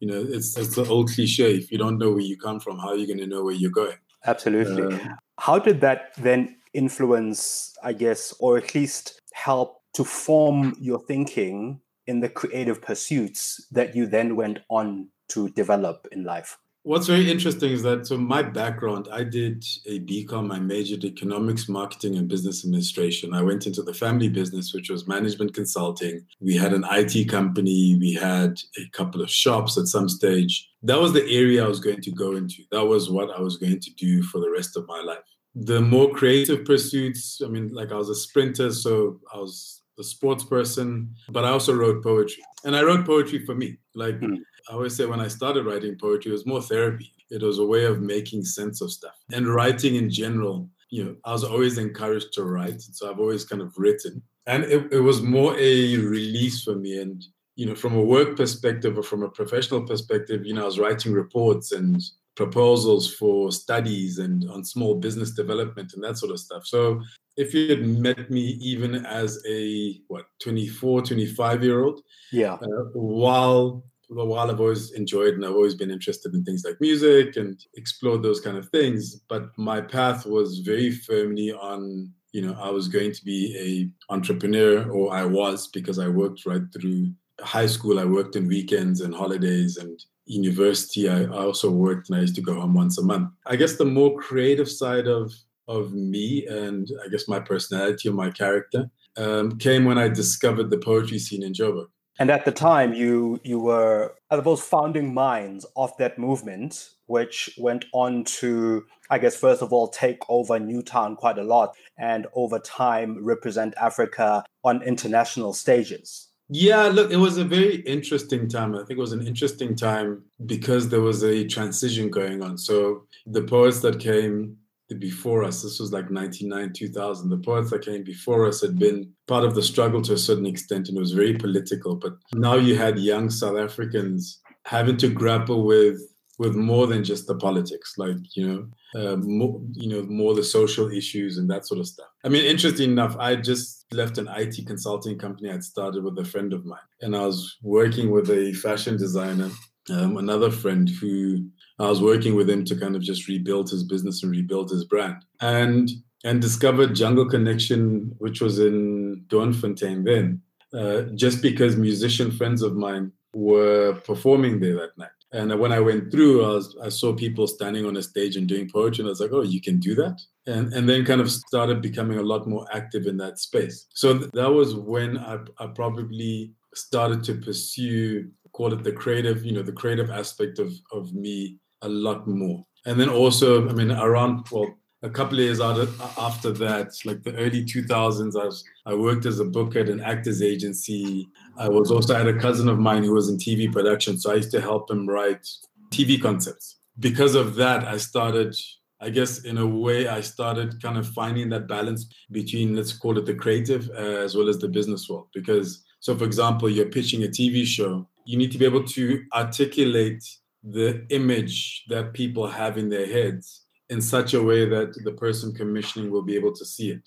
you 0.00 0.08
know, 0.08 0.26
it's, 0.26 0.56
it's 0.56 0.76
the 0.76 0.86
old 0.86 1.10
cliche 1.10 1.56
if 1.56 1.70
you 1.70 1.76
don't 1.76 1.98
know 1.98 2.12
where 2.12 2.20
you 2.20 2.38
come 2.38 2.58
from, 2.58 2.78
how 2.78 2.88
are 2.88 2.96
you 2.96 3.06
going 3.06 3.20
to 3.20 3.26
know 3.26 3.44
where 3.44 3.54
you're 3.54 3.70
going? 3.70 3.98
Absolutely. 4.24 4.96
Uh, 4.96 5.08
how 5.38 5.58
did 5.58 5.82
that 5.82 6.14
then 6.16 6.56
influence, 6.72 7.76
I 7.82 7.92
guess, 7.92 8.32
or 8.40 8.56
at 8.56 8.74
least 8.74 9.20
help 9.34 9.82
to 9.92 10.04
form 10.04 10.74
your 10.80 11.00
thinking 11.00 11.82
in 12.06 12.20
the 12.20 12.28
creative 12.28 12.82
pursuits 12.82 13.66
that 13.70 13.94
you 13.94 14.06
then 14.06 14.36
went 14.36 14.60
on 14.68 15.08
to 15.28 15.48
develop 15.50 16.06
in 16.12 16.24
life? 16.24 16.58
What's 16.84 17.06
very 17.06 17.30
interesting 17.30 17.70
is 17.70 17.84
that 17.84 18.08
so 18.08 18.18
my 18.18 18.42
background, 18.42 19.08
I 19.12 19.22
did 19.22 19.64
a 19.86 20.00
BCom. 20.00 20.52
I 20.52 20.58
majored 20.58 21.04
economics, 21.04 21.68
marketing, 21.68 22.16
and 22.16 22.26
business 22.26 22.64
administration. 22.64 23.34
I 23.34 23.40
went 23.40 23.68
into 23.68 23.84
the 23.84 23.94
family 23.94 24.28
business, 24.28 24.74
which 24.74 24.90
was 24.90 25.06
management 25.06 25.54
consulting. 25.54 26.26
We 26.40 26.56
had 26.56 26.72
an 26.72 26.84
IT 26.90 27.28
company. 27.28 27.96
We 28.00 28.14
had 28.14 28.60
a 28.76 28.88
couple 28.90 29.22
of 29.22 29.30
shops 29.30 29.78
at 29.78 29.86
some 29.86 30.08
stage. 30.08 30.68
That 30.82 30.98
was 30.98 31.12
the 31.12 31.24
area 31.30 31.64
I 31.64 31.68
was 31.68 31.78
going 31.78 32.00
to 32.00 32.10
go 32.10 32.32
into. 32.32 32.64
That 32.72 32.84
was 32.84 33.08
what 33.08 33.30
I 33.30 33.40
was 33.40 33.58
going 33.58 33.78
to 33.78 33.94
do 33.94 34.24
for 34.24 34.40
the 34.40 34.50
rest 34.50 34.76
of 34.76 34.84
my 34.88 35.00
life. 35.02 35.18
The 35.54 35.80
more 35.80 36.10
creative 36.12 36.64
pursuits, 36.64 37.40
I 37.44 37.48
mean, 37.48 37.68
like 37.72 37.92
I 37.92 37.96
was 37.96 38.08
a 38.08 38.14
sprinter, 38.16 38.72
so 38.72 39.20
I 39.32 39.36
was 39.36 39.81
a 39.98 40.04
sports 40.04 40.44
person, 40.44 41.14
but 41.28 41.44
I 41.44 41.50
also 41.50 41.74
wrote 41.74 42.02
poetry. 42.02 42.42
And 42.64 42.74
I 42.76 42.82
wrote 42.82 43.06
poetry 43.06 43.44
for 43.44 43.54
me. 43.54 43.78
Like 43.94 44.18
mm. 44.20 44.38
I 44.68 44.72
always 44.72 44.96
say, 44.96 45.06
when 45.06 45.20
I 45.20 45.28
started 45.28 45.66
writing 45.66 45.96
poetry, 45.98 46.30
it 46.30 46.34
was 46.34 46.46
more 46.46 46.62
therapy. 46.62 47.12
It 47.30 47.42
was 47.42 47.58
a 47.58 47.66
way 47.66 47.84
of 47.84 48.00
making 48.00 48.44
sense 48.44 48.80
of 48.80 48.92
stuff. 48.92 49.14
And 49.32 49.46
writing 49.46 49.96
in 49.96 50.10
general, 50.10 50.68
you 50.90 51.04
know, 51.04 51.16
I 51.24 51.32
was 51.32 51.44
always 51.44 51.78
encouraged 51.78 52.32
to 52.34 52.44
write. 52.44 52.80
So 52.80 53.10
I've 53.10 53.18
always 53.20 53.44
kind 53.44 53.62
of 53.62 53.72
written. 53.76 54.22
And 54.46 54.64
it, 54.64 54.92
it 54.92 55.00
was 55.00 55.22
more 55.22 55.54
a 55.58 55.96
release 55.96 56.62
for 56.62 56.74
me. 56.74 57.00
And, 57.00 57.24
you 57.56 57.66
know, 57.66 57.74
from 57.74 57.94
a 57.96 58.02
work 58.02 58.36
perspective 58.36 58.98
or 58.98 59.02
from 59.02 59.22
a 59.22 59.28
professional 59.28 59.82
perspective, 59.86 60.44
you 60.44 60.54
know, 60.54 60.62
I 60.62 60.66
was 60.66 60.78
writing 60.78 61.12
reports 61.12 61.72
and 61.72 62.02
proposals 62.34 63.14
for 63.14 63.52
studies 63.52 64.18
and 64.18 64.48
on 64.50 64.64
small 64.64 64.94
business 64.94 65.32
development 65.32 65.92
and 65.94 66.02
that 66.02 66.16
sort 66.16 66.32
of 66.32 66.38
stuff. 66.40 66.66
So 66.66 67.00
if 67.36 67.54
you 67.54 67.68
had 67.68 67.86
met 67.86 68.30
me 68.30 68.40
even 68.60 69.06
as 69.06 69.42
a 69.48 70.00
what 70.08 70.26
24 70.42 71.02
25 71.02 71.64
year 71.64 71.84
old 71.84 72.00
yeah 72.30 72.54
uh, 72.54 72.84
while 72.92 73.84
while 74.08 74.50
I've 74.50 74.60
always 74.60 74.92
enjoyed 74.92 75.34
and 75.34 75.44
I've 75.44 75.54
always 75.54 75.74
been 75.74 75.90
interested 75.90 76.34
in 76.34 76.44
things 76.44 76.64
like 76.66 76.80
music 76.80 77.36
and 77.36 77.58
explored 77.76 78.22
those 78.22 78.40
kind 78.40 78.58
of 78.58 78.68
things 78.68 79.20
but 79.28 79.46
my 79.56 79.80
path 79.80 80.26
was 80.26 80.58
very 80.58 80.90
firmly 80.90 81.52
on 81.52 82.10
you 82.32 82.42
know 82.42 82.56
I 82.60 82.70
was 82.70 82.88
going 82.88 83.12
to 83.12 83.24
be 83.24 83.92
a 84.10 84.12
entrepreneur 84.12 84.90
or 84.90 85.14
I 85.14 85.24
was 85.24 85.68
because 85.68 85.98
I 85.98 86.08
worked 86.08 86.44
right 86.44 86.62
through 86.72 87.12
high 87.40 87.66
school 87.66 87.98
I 87.98 88.04
worked 88.04 88.36
in 88.36 88.46
weekends 88.46 89.00
and 89.00 89.14
holidays 89.14 89.78
and 89.78 89.98
university 90.24 91.08
I, 91.08 91.22
I 91.22 91.44
also 91.44 91.70
worked 91.70 92.08
and 92.08 92.18
I 92.18 92.22
used 92.22 92.36
to 92.36 92.42
go 92.42 92.60
home 92.60 92.74
once 92.74 92.98
a 92.98 93.02
month 93.02 93.30
I 93.46 93.56
guess 93.56 93.76
the 93.76 93.84
more 93.84 94.18
creative 94.18 94.70
side 94.70 95.06
of 95.06 95.32
of 95.68 95.92
me 95.92 96.46
and 96.46 96.88
I 97.04 97.08
guess 97.08 97.28
my 97.28 97.40
personality 97.40 98.08
or 98.08 98.12
my 98.12 98.30
character 98.30 98.90
um, 99.16 99.58
came 99.58 99.84
when 99.84 99.98
I 99.98 100.08
discovered 100.08 100.70
the 100.70 100.78
poetry 100.78 101.18
scene 101.18 101.42
in 101.42 101.52
Joburg. 101.52 101.86
And 102.18 102.30
at 102.30 102.44
the 102.44 102.52
time, 102.52 102.92
you 102.92 103.40
you 103.42 103.58
were 103.58 104.14
I 104.30 104.36
suppose 104.36 104.60
founding 104.60 105.14
minds 105.14 105.64
of 105.76 105.96
that 105.96 106.18
movement, 106.18 106.90
which 107.06 107.50
went 107.58 107.86
on 107.92 108.24
to, 108.24 108.84
I 109.08 109.18
guess, 109.18 109.34
first 109.34 109.62
of 109.62 109.72
all, 109.72 109.88
take 109.88 110.18
over 110.28 110.58
Newtown 110.58 111.16
quite 111.16 111.38
a 111.38 111.42
lot, 111.42 111.74
and 111.98 112.26
over 112.34 112.58
time 112.58 113.24
represent 113.24 113.74
Africa 113.80 114.44
on 114.62 114.82
international 114.82 115.54
stages. 115.54 116.28
Yeah, 116.48 116.84
look, 116.88 117.10
it 117.10 117.16
was 117.16 117.38
a 117.38 117.44
very 117.44 117.76
interesting 117.76 118.48
time. 118.48 118.74
I 118.74 118.78
think 118.78 118.98
it 118.98 118.98
was 118.98 119.12
an 119.12 119.26
interesting 119.26 119.74
time 119.74 120.22
because 120.44 120.88
there 120.88 121.00
was 121.00 121.22
a 121.22 121.46
transition 121.46 122.10
going 122.10 122.42
on. 122.42 122.58
So 122.58 123.06
the 123.26 123.42
poets 123.42 123.80
that 123.80 124.00
came 124.00 124.58
before 124.98 125.44
us, 125.44 125.62
this 125.62 125.80
was 125.80 125.92
like 125.92 126.10
99, 126.10 126.72
2000, 126.74 127.30
the 127.30 127.38
poets 127.38 127.70
that 127.70 127.84
came 127.84 128.04
before 128.04 128.46
us 128.46 128.60
had 128.60 128.78
been 128.78 129.10
part 129.26 129.44
of 129.44 129.54
the 129.54 129.62
struggle 129.62 130.02
to 130.02 130.12
a 130.12 130.18
certain 130.18 130.44
extent 130.46 130.88
and 130.88 130.98
it 130.98 131.00
was 131.00 131.12
very 131.12 131.34
political. 131.34 131.96
But 131.96 132.14
now 132.34 132.56
you 132.56 132.76
had 132.76 132.98
young 132.98 133.30
South 133.30 133.56
Africans 133.56 134.40
having 134.66 134.96
to 134.98 135.08
grapple 135.08 135.64
with 135.64 136.00
with 136.38 136.54
more 136.54 136.86
than 136.86 137.04
just 137.04 137.26
the 137.26 137.34
politics, 137.34 137.94
like 137.98 138.16
you 138.34 138.46
know, 138.46 138.66
uh, 139.00 139.16
more, 139.16 139.60
you 139.72 139.88
know, 139.88 140.02
more 140.08 140.34
the 140.34 140.42
social 140.42 140.90
issues 140.90 141.38
and 141.38 141.48
that 141.50 141.66
sort 141.66 141.80
of 141.80 141.86
stuff. 141.86 142.08
I 142.24 142.28
mean, 142.28 142.44
interesting 142.44 142.90
enough, 142.90 143.16
I 143.18 143.36
just 143.36 143.86
left 143.92 144.18
an 144.18 144.28
IT 144.28 144.66
consulting 144.66 145.18
company 145.18 145.50
I'd 145.50 145.64
started 145.64 146.04
with 146.04 146.18
a 146.18 146.24
friend 146.24 146.52
of 146.52 146.64
mine, 146.64 146.80
and 147.00 147.14
I 147.14 147.26
was 147.26 147.58
working 147.62 148.10
with 148.10 148.30
a 148.30 148.52
fashion 148.54 148.96
designer, 148.96 149.50
um, 149.90 150.16
another 150.16 150.50
friend 150.50 150.88
who 150.88 151.48
I 151.78 151.88
was 151.88 152.00
working 152.00 152.34
with 152.34 152.48
him 152.48 152.64
to 152.66 152.76
kind 152.76 152.96
of 152.96 153.02
just 153.02 153.28
rebuild 153.28 153.70
his 153.70 153.84
business 153.84 154.22
and 154.22 154.32
rebuild 154.32 154.70
his 154.70 154.84
brand. 154.84 155.24
And 155.40 155.90
and 156.24 156.40
discovered 156.40 156.94
Jungle 156.94 157.28
Connection, 157.28 158.14
which 158.18 158.40
was 158.40 158.58
in 158.58 159.24
Doornfontein 159.26 160.04
then, 160.04 160.40
uh, 160.72 161.02
just 161.14 161.42
because 161.42 161.76
musician 161.76 162.30
friends 162.30 162.62
of 162.62 162.76
mine 162.76 163.12
were 163.34 163.94
performing 164.04 164.60
there 164.60 164.76
that 164.76 164.96
night. 164.96 165.10
And 165.32 165.58
when 165.58 165.72
I 165.72 165.80
went 165.80 166.10
through, 166.10 166.44
I, 166.44 166.48
was, 166.48 166.76
I 166.82 166.88
saw 166.90 167.14
people 167.14 167.46
standing 167.46 167.86
on 167.86 167.96
a 167.96 168.02
stage 168.02 168.36
and 168.36 168.46
doing 168.46 168.68
poetry, 168.68 169.02
and 169.02 169.08
I 169.08 169.10
was 169.10 169.20
like, 169.20 169.32
"Oh, 169.32 169.42
you 169.42 169.60
can 169.62 169.78
do 169.78 169.94
that!" 169.94 170.20
And 170.46 170.72
and 170.74 170.88
then 170.88 171.04
kind 171.04 171.20
of 171.20 171.30
started 171.30 171.80
becoming 171.80 172.18
a 172.18 172.22
lot 172.22 172.46
more 172.46 172.66
active 172.72 173.06
in 173.06 173.16
that 173.18 173.38
space. 173.38 173.86
So 173.94 174.18
th- 174.18 174.30
that 174.32 174.50
was 174.50 174.74
when 174.74 175.18
I, 175.18 175.38
I 175.58 175.68
probably 175.68 176.52
started 176.74 177.24
to 177.24 177.34
pursue, 177.34 178.30
call 178.52 178.72
it 178.72 178.84
the 178.84 178.92
creative, 178.92 179.44
you 179.44 179.52
know, 179.52 179.62
the 179.62 179.72
creative 179.72 180.10
aspect 180.10 180.58
of 180.58 180.72
of 180.92 181.14
me 181.14 181.56
a 181.80 181.88
lot 181.88 182.28
more. 182.28 182.64
And 182.84 183.00
then 183.00 183.08
also, 183.08 183.68
I 183.68 183.72
mean, 183.72 183.90
around 183.90 184.46
well, 184.50 184.74
a 185.02 185.10
couple 185.10 185.38
of 185.38 185.44
years 185.44 185.60
after 185.60 186.52
that, 186.52 186.96
like 187.04 187.22
the 187.24 187.34
early 187.34 187.64
2000s, 187.64 188.40
I, 188.40 188.44
was, 188.44 188.64
I 188.86 188.94
worked 188.94 189.26
as 189.26 189.40
a 189.40 189.44
booker 189.44 189.80
at 189.80 189.88
an 189.88 190.00
actors 190.00 190.42
agency. 190.42 191.28
I 191.56 191.68
was 191.68 191.90
also 191.90 192.14
I 192.14 192.18
had 192.18 192.28
a 192.28 192.38
cousin 192.38 192.68
of 192.68 192.78
mine 192.78 193.02
who 193.02 193.12
was 193.12 193.28
in 193.28 193.36
TV 193.36 193.70
production, 193.70 194.18
so 194.18 194.30
I 194.30 194.36
used 194.36 194.52
to 194.52 194.60
help 194.60 194.90
him 194.90 195.08
write 195.08 195.48
TV 195.90 196.22
concepts. 196.22 196.76
Because 197.00 197.34
of 197.34 197.56
that, 197.56 197.84
I 197.84 197.96
started. 197.96 198.54
I 199.00 199.10
guess 199.10 199.42
in 199.42 199.58
a 199.58 199.66
way, 199.66 200.06
I 200.06 200.20
started 200.20 200.80
kind 200.80 200.96
of 200.96 201.08
finding 201.08 201.48
that 201.48 201.66
balance 201.66 202.06
between, 202.30 202.76
let's 202.76 202.92
call 202.92 203.18
it 203.18 203.26
the 203.26 203.34
creative 203.34 203.90
uh, 203.90 204.22
as 204.22 204.36
well 204.36 204.48
as 204.48 204.58
the 204.58 204.68
business 204.68 205.08
world. 205.08 205.26
Because, 205.34 205.82
so 205.98 206.16
for 206.16 206.22
example, 206.22 206.70
you're 206.70 206.86
pitching 206.86 207.24
a 207.24 207.26
TV 207.26 207.66
show, 207.66 208.06
you 208.24 208.38
need 208.38 208.52
to 208.52 208.58
be 208.58 208.64
able 208.64 208.84
to 208.84 209.24
articulate 209.34 210.22
the 210.62 211.04
image 211.10 211.82
that 211.88 212.12
people 212.12 212.46
have 212.46 212.78
in 212.78 212.90
their 212.90 213.08
heads 213.08 213.62
in 213.92 214.00
such 214.00 214.34
a 214.34 214.42
way 214.42 214.68
that 214.74 214.88
the 215.04 215.12
person 215.12 215.54
commissioning 215.54 216.10
will 216.10 216.26
be 216.30 216.36
able 216.36 216.54
to 216.60 216.64
see 216.64 216.90
it. 216.90 217.04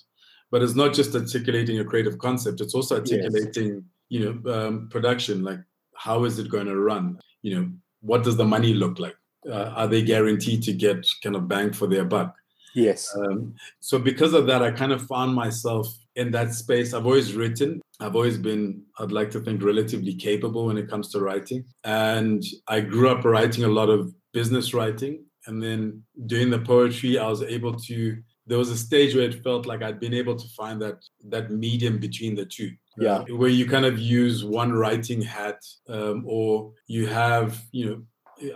But 0.52 0.62
it's 0.62 0.76
not 0.76 0.94
just 0.94 1.16
articulating 1.16 1.80
a 1.80 1.86
creative 1.92 2.18
concept; 2.18 2.62
it's 2.62 2.76
also 2.76 2.98
articulating, 2.98 3.70
yes. 3.74 3.84
you 4.14 4.20
know, 4.24 4.54
um, 4.56 4.90
production. 4.90 5.44
Like, 5.44 5.62
how 5.96 6.24
is 6.24 6.40
it 6.40 6.50
going 6.50 6.68
to 6.68 6.80
run? 6.92 7.20
You 7.42 7.52
know, 7.56 7.66
what 8.02 8.24
does 8.24 8.38
the 8.38 8.46
money 8.56 8.74
look 8.74 9.00
like? 9.00 9.18
Uh, 9.50 9.72
are 9.80 9.88
they 9.88 10.02
guaranteed 10.02 10.64
to 10.64 10.74
get 10.74 11.06
kind 11.24 11.36
of 11.36 11.48
bang 11.48 11.74
for 11.74 11.88
their 11.88 12.06
buck? 12.06 12.36
Yes. 12.76 13.16
Um, 13.18 13.56
so 13.80 13.98
because 13.98 14.34
of 14.34 14.48
that, 14.48 14.62
I 14.62 14.72
kind 14.72 14.92
of 14.92 15.08
found 15.08 15.34
myself 15.34 15.88
in 16.16 16.32
that 16.32 16.54
space. 16.54 16.94
I've 16.94 17.06
always 17.06 17.34
written, 17.34 17.82
I've 18.00 18.16
always 18.16 18.38
been, 18.38 18.84
I'd 19.00 19.12
like 19.12 19.32
to 19.32 19.40
think, 19.40 19.64
relatively 19.64 20.14
capable 20.14 20.66
when 20.66 20.78
it 20.78 20.90
comes 20.90 21.10
to 21.12 21.20
writing. 21.20 21.64
And 21.84 22.44
I 22.68 22.82
grew 22.82 23.10
up 23.10 23.24
writing 23.24 23.64
a 23.64 23.70
lot 23.70 23.90
of 23.90 24.14
business 24.34 24.74
writing. 24.74 25.24
And 25.48 25.62
then 25.62 26.04
doing 26.26 26.50
the 26.50 26.60
poetry, 26.60 27.18
I 27.18 27.28
was 27.28 27.42
able 27.44 27.74
to, 27.74 28.18
there 28.48 28.58
was 28.58 28.70
a 28.70 28.78
stage 28.78 29.16
where 29.16 29.26
it 29.26 29.44
felt 29.44 29.66
like 29.66 29.82
I'd 29.82 30.00
been 30.00 30.14
able 30.14 30.36
to 30.36 30.48
find 30.50 30.82
that 30.82 31.04
that 31.30 31.52
medium 31.52 32.00
between 32.00 32.36
the 32.36 32.46
two. 32.46 32.72
Yeah. 32.98 33.18
Uh, 33.18 33.36
where 33.36 33.50
you 33.50 33.68
kind 33.68 33.86
of 33.86 34.00
use 34.00 34.46
one 34.46 34.72
writing 34.72 35.22
hat 35.22 35.60
um, 35.90 36.24
or 36.26 36.72
you 36.88 37.08
have, 37.08 37.62
you 37.72 37.86
know, 37.86 38.02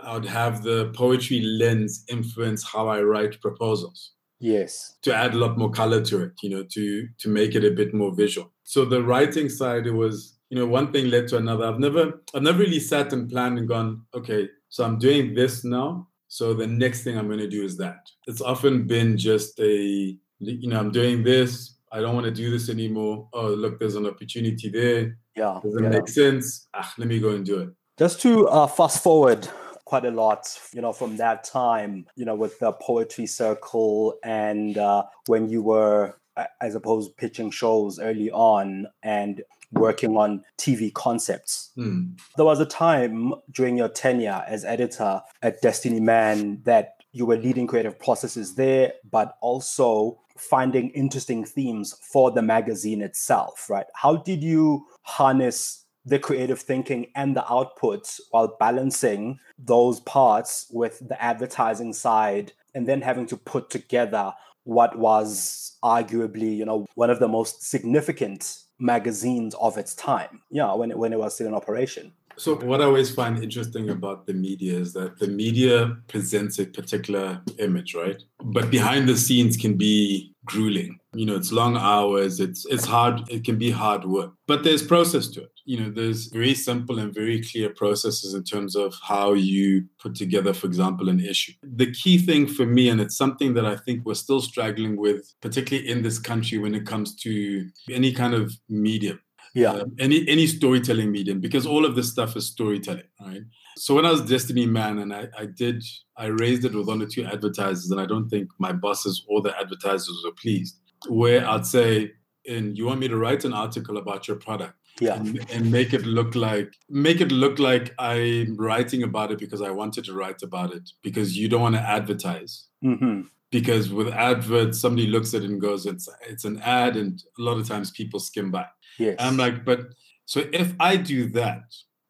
I'd 0.02 0.24
have 0.24 0.62
the 0.62 0.90
poetry 0.94 1.40
lens 1.40 2.04
influence 2.08 2.62
how 2.62 2.88
I 2.88 3.02
write 3.02 3.40
proposals 3.40 4.12
yes 4.40 4.96
to 5.02 5.14
add 5.14 5.34
a 5.34 5.36
lot 5.36 5.58
more 5.58 5.70
color 5.70 6.02
to 6.02 6.22
it 6.22 6.32
you 6.42 6.48
know 6.48 6.64
to 6.64 7.06
to 7.18 7.28
make 7.28 7.54
it 7.54 7.62
a 7.62 7.70
bit 7.70 7.92
more 7.92 8.12
visual 8.14 8.50
so 8.64 8.84
the 8.84 9.02
writing 9.02 9.50
side 9.50 9.86
it 9.86 9.92
was 9.92 10.38
you 10.48 10.58
know 10.58 10.66
one 10.66 10.90
thing 10.90 11.10
led 11.10 11.28
to 11.28 11.36
another 11.36 11.66
i've 11.66 11.78
never 11.78 12.22
i've 12.34 12.42
never 12.42 12.58
really 12.58 12.80
sat 12.80 13.12
and 13.12 13.28
planned 13.28 13.58
and 13.58 13.68
gone 13.68 14.02
okay 14.14 14.48
so 14.70 14.82
i'm 14.82 14.98
doing 14.98 15.34
this 15.34 15.62
now 15.62 16.08
so 16.30 16.54
the 16.54 16.66
next 16.66 17.02
thing 17.02 17.18
i'm 17.18 17.26
going 17.26 17.40
to 17.40 17.48
do 17.48 17.64
is 17.64 17.76
that. 17.78 18.08
It's 18.28 18.40
often 18.40 18.86
been 18.86 19.18
just 19.18 19.58
a 19.58 20.16
you 20.38 20.68
know 20.68 20.78
i'm 20.78 20.92
doing 20.92 21.22
this 21.22 21.74
i 21.92 22.00
don't 22.00 22.14
want 22.14 22.24
to 22.24 22.32
do 22.32 22.50
this 22.50 22.68
anymore. 22.70 23.28
Oh 23.32 23.48
look 23.48 23.78
there's 23.78 23.96
an 23.96 24.06
opportunity 24.06 24.68
there. 24.70 25.18
Yeah 25.36 25.58
does 25.62 25.74
it 25.74 25.82
yeah. 25.82 25.88
make 25.88 26.08
sense? 26.08 26.68
Ah, 26.72 26.94
let 26.98 27.08
me 27.08 27.18
go 27.18 27.30
and 27.30 27.44
do 27.44 27.60
it. 27.62 27.70
Just 27.98 28.22
to 28.22 28.48
uh, 28.48 28.66
fast 28.66 29.02
forward 29.02 29.48
quite 29.84 30.04
a 30.04 30.10
lot, 30.10 30.56
you 30.72 30.80
know, 30.80 30.92
from 30.92 31.16
that 31.16 31.42
time, 31.42 32.06
you 32.14 32.24
know, 32.24 32.36
with 32.36 32.56
the 32.60 32.70
poetry 32.74 33.26
circle 33.26 34.14
and 34.22 34.78
uh, 34.78 35.02
when 35.26 35.48
you 35.48 35.62
were, 35.62 36.16
I 36.60 36.70
suppose, 36.70 37.08
pitching 37.08 37.50
shows 37.50 37.98
early 37.98 38.30
on 38.30 38.86
and 39.02 39.42
working 39.72 40.16
on 40.16 40.44
TV 40.58 40.92
concepts. 40.92 41.70
Hmm. 41.74 42.12
There 42.36 42.44
was 42.44 42.60
a 42.60 42.66
time 42.66 43.34
during 43.50 43.76
your 43.76 43.88
tenure 43.88 44.44
as 44.46 44.64
editor 44.64 45.22
at 45.42 45.60
Destiny 45.62 46.00
Man 46.00 46.60
that 46.64 46.94
you 47.12 47.26
were 47.26 47.36
leading 47.36 47.66
creative 47.66 47.98
processes 47.98 48.54
there, 48.54 48.92
but 49.10 49.36
also 49.40 50.20
finding 50.36 50.90
interesting 50.90 51.44
themes 51.44 51.94
for 52.00 52.30
the 52.30 52.42
magazine 52.42 53.02
itself, 53.02 53.68
right? 53.68 53.86
How 53.94 54.16
did 54.16 54.42
you 54.42 54.86
harness 55.02 55.84
the 56.04 56.18
creative 56.18 56.60
thinking 56.60 57.06
and 57.14 57.36
the 57.36 57.42
outputs 57.42 58.20
while 58.30 58.56
balancing 58.58 59.38
those 59.58 60.00
parts 60.00 60.66
with 60.70 61.06
the 61.06 61.22
advertising 61.22 61.92
side 61.92 62.52
and 62.74 62.86
then 62.86 63.02
having 63.02 63.26
to 63.26 63.36
put 63.36 63.68
together 63.68 64.32
what 64.64 64.98
was 64.98 65.76
arguably 65.82 66.56
you 66.56 66.64
know 66.64 66.86
one 66.94 67.10
of 67.10 67.18
the 67.18 67.28
most 67.28 67.62
significant 67.62 68.58
magazines 68.80 69.54
of 69.60 69.78
its 69.78 69.94
time. 69.94 70.42
Yeah 70.50 70.74
when 70.74 70.90
it, 70.90 70.98
when 70.98 71.12
it 71.12 71.18
was 71.18 71.34
still 71.34 71.46
in 71.46 71.54
operation 71.54 72.12
so 72.40 72.56
what 72.56 72.80
I 72.80 72.84
always 72.84 73.10
find 73.10 73.42
interesting 73.42 73.90
about 73.90 74.26
the 74.26 74.32
media 74.32 74.78
is 74.78 74.94
that 74.94 75.18
the 75.18 75.28
media 75.28 75.98
presents 76.08 76.58
a 76.58 76.64
particular 76.64 77.42
image, 77.58 77.94
right? 77.94 78.22
But 78.42 78.70
behind 78.70 79.06
the 79.06 79.16
scenes 79.16 79.58
can 79.58 79.76
be 79.76 80.32
grueling. 80.46 80.98
You 81.12 81.26
know, 81.26 81.36
it's 81.36 81.52
long 81.52 81.76
hours, 81.76 82.40
it's 82.40 82.64
it's 82.66 82.86
hard, 82.86 83.20
it 83.28 83.44
can 83.44 83.58
be 83.58 83.70
hard 83.70 84.04
work. 84.04 84.32
But 84.46 84.64
there's 84.64 84.82
process 84.82 85.28
to 85.28 85.42
it. 85.42 85.52
You 85.66 85.80
know, 85.80 85.90
there's 85.90 86.28
very 86.28 86.54
simple 86.54 86.98
and 86.98 87.12
very 87.12 87.42
clear 87.42 87.68
processes 87.70 88.32
in 88.32 88.44
terms 88.44 88.74
of 88.74 88.94
how 89.02 89.34
you 89.34 89.84
put 90.00 90.14
together, 90.14 90.54
for 90.54 90.66
example, 90.66 91.10
an 91.10 91.20
issue. 91.20 91.52
The 91.62 91.92
key 91.92 92.16
thing 92.16 92.46
for 92.46 92.64
me, 92.64 92.88
and 92.88 93.00
it's 93.00 93.18
something 93.18 93.52
that 93.54 93.66
I 93.66 93.76
think 93.76 94.06
we're 94.06 94.14
still 94.14 94.40
struggling 94.40 94.96
with, 94.96 95.34
particularly 95.42 95.88
in 95.88 96.02
this 96.02 96.18
country 96.18 96.56
when 96.56 96.74
it 96.74 96.86
comes 96.86 97.14
to 97.16 97.68
any 97.90 98.12
kind 98.12 98.32
of 98.32 98.54
medium 98.68 99.20
yeah. 99.54 99.72
um, 99.72 99.94
any 99.98 100.26
any 100.28 100.46
storytelling 100.46 101.10
medium 101.10 101.40
because 101.40 101.66
all 101.66 101.84
of 101.84 101.94
this 101.94 102.10
stuff 102.10 102.36
is 102.36 102.46
storytelling 102.46 103.08
right? 103.20 103.42
So 103.76 103.94
when 103.94 104.06
i 104.06 104.10
was 104.10 104.22
destiny 104.22 104.66
man 104.66 104.98
and 104.98 105.14
I, 105.14 105.28
I 105.38 105.46
did 105.46 105.82
i 106.16 106.26
raised 106.26 106.64
it 106.64 106.74
with 106.74 106.86
one 106.86 107.02
or 107.02 107.06
two 107.06 107.24
advertisers 107.24 107.90
and 107.90 108.00
i 108.00 108.06
don't 108.06 108.28
think 108.28 108.48
my 108.58 108.72
bosses 108.72 109.24
or 109.28 109.40
the 109.42 109.58
advertisers 109.58 110.22
were 110.24 110.32
pleased. 110.32 110.76
Where 111.08 111.48
i'd 111.48 111.66
say 111.66 112.12
and 112.48 112.76
you 112.76 112.86
want 112.86 113.00
me 113.00 113.08
to 113.08 113.16
write 113.16 113.44
an 113.44 113.52
article 113.52 113.98
about 113.98 114.26
your 114.26 114.36
product? 114.36 114.74
Yeah. 114.98 115.14
And, 115.14 115.46
and 115.50 115.70
make 115.70 115.94
it 115.94 116.04
look 116.04 116.34
like 116.34 116.74
make 116.88 117.20
it 117.20 117.32
look 117.32 117.58
like 117.58 117.94
i'm 117.98 118.56
writing 118.56 119.02
about 119.02 119.30
it 119.30 119.38
because 119.38 119.62
i 119.62 119.70
wanted 119.70 120.04
to 120.04 120.12
write 120.12 120.42
about 120.42 120.74
it 120.74 120.90
because 121.02 121.36
you 121.36 121.48
don't 121.48 121.62
want 121.62 121.76
to 121.76 121.80
advertise. 121.80 122.66
Mm-hmm. 122.84 123.22
because 123.50 123.90
with 123.90 124.08
adverts 124.08 124.80
somebody 124.80 125.06
looks 125.06 125.34
at 125.34 125.42
it 125.42 125.50
and 125.50 125.60
goes 125.60 125.86
it's 125.86 126.08
it's 126.28 126.44
an 126.44 126.60
ad 126.62 126.96
and 126.96 127.22
a 127.38 127.42
lot 127.42 127.58
of 127.58 127.68
times 127.68 127.90
people 127.90 128.18
skim 128.18 128.50
by 128.50 128.66
yes 128.98 129.16
I'm 129.18 129.36
like, 129.36 129.64
but 129.64 129.80
so 130.26 130.48
if 130.52 130.74
I 130.78 130.96
do 130.96 131.28
that, 131.30 131.62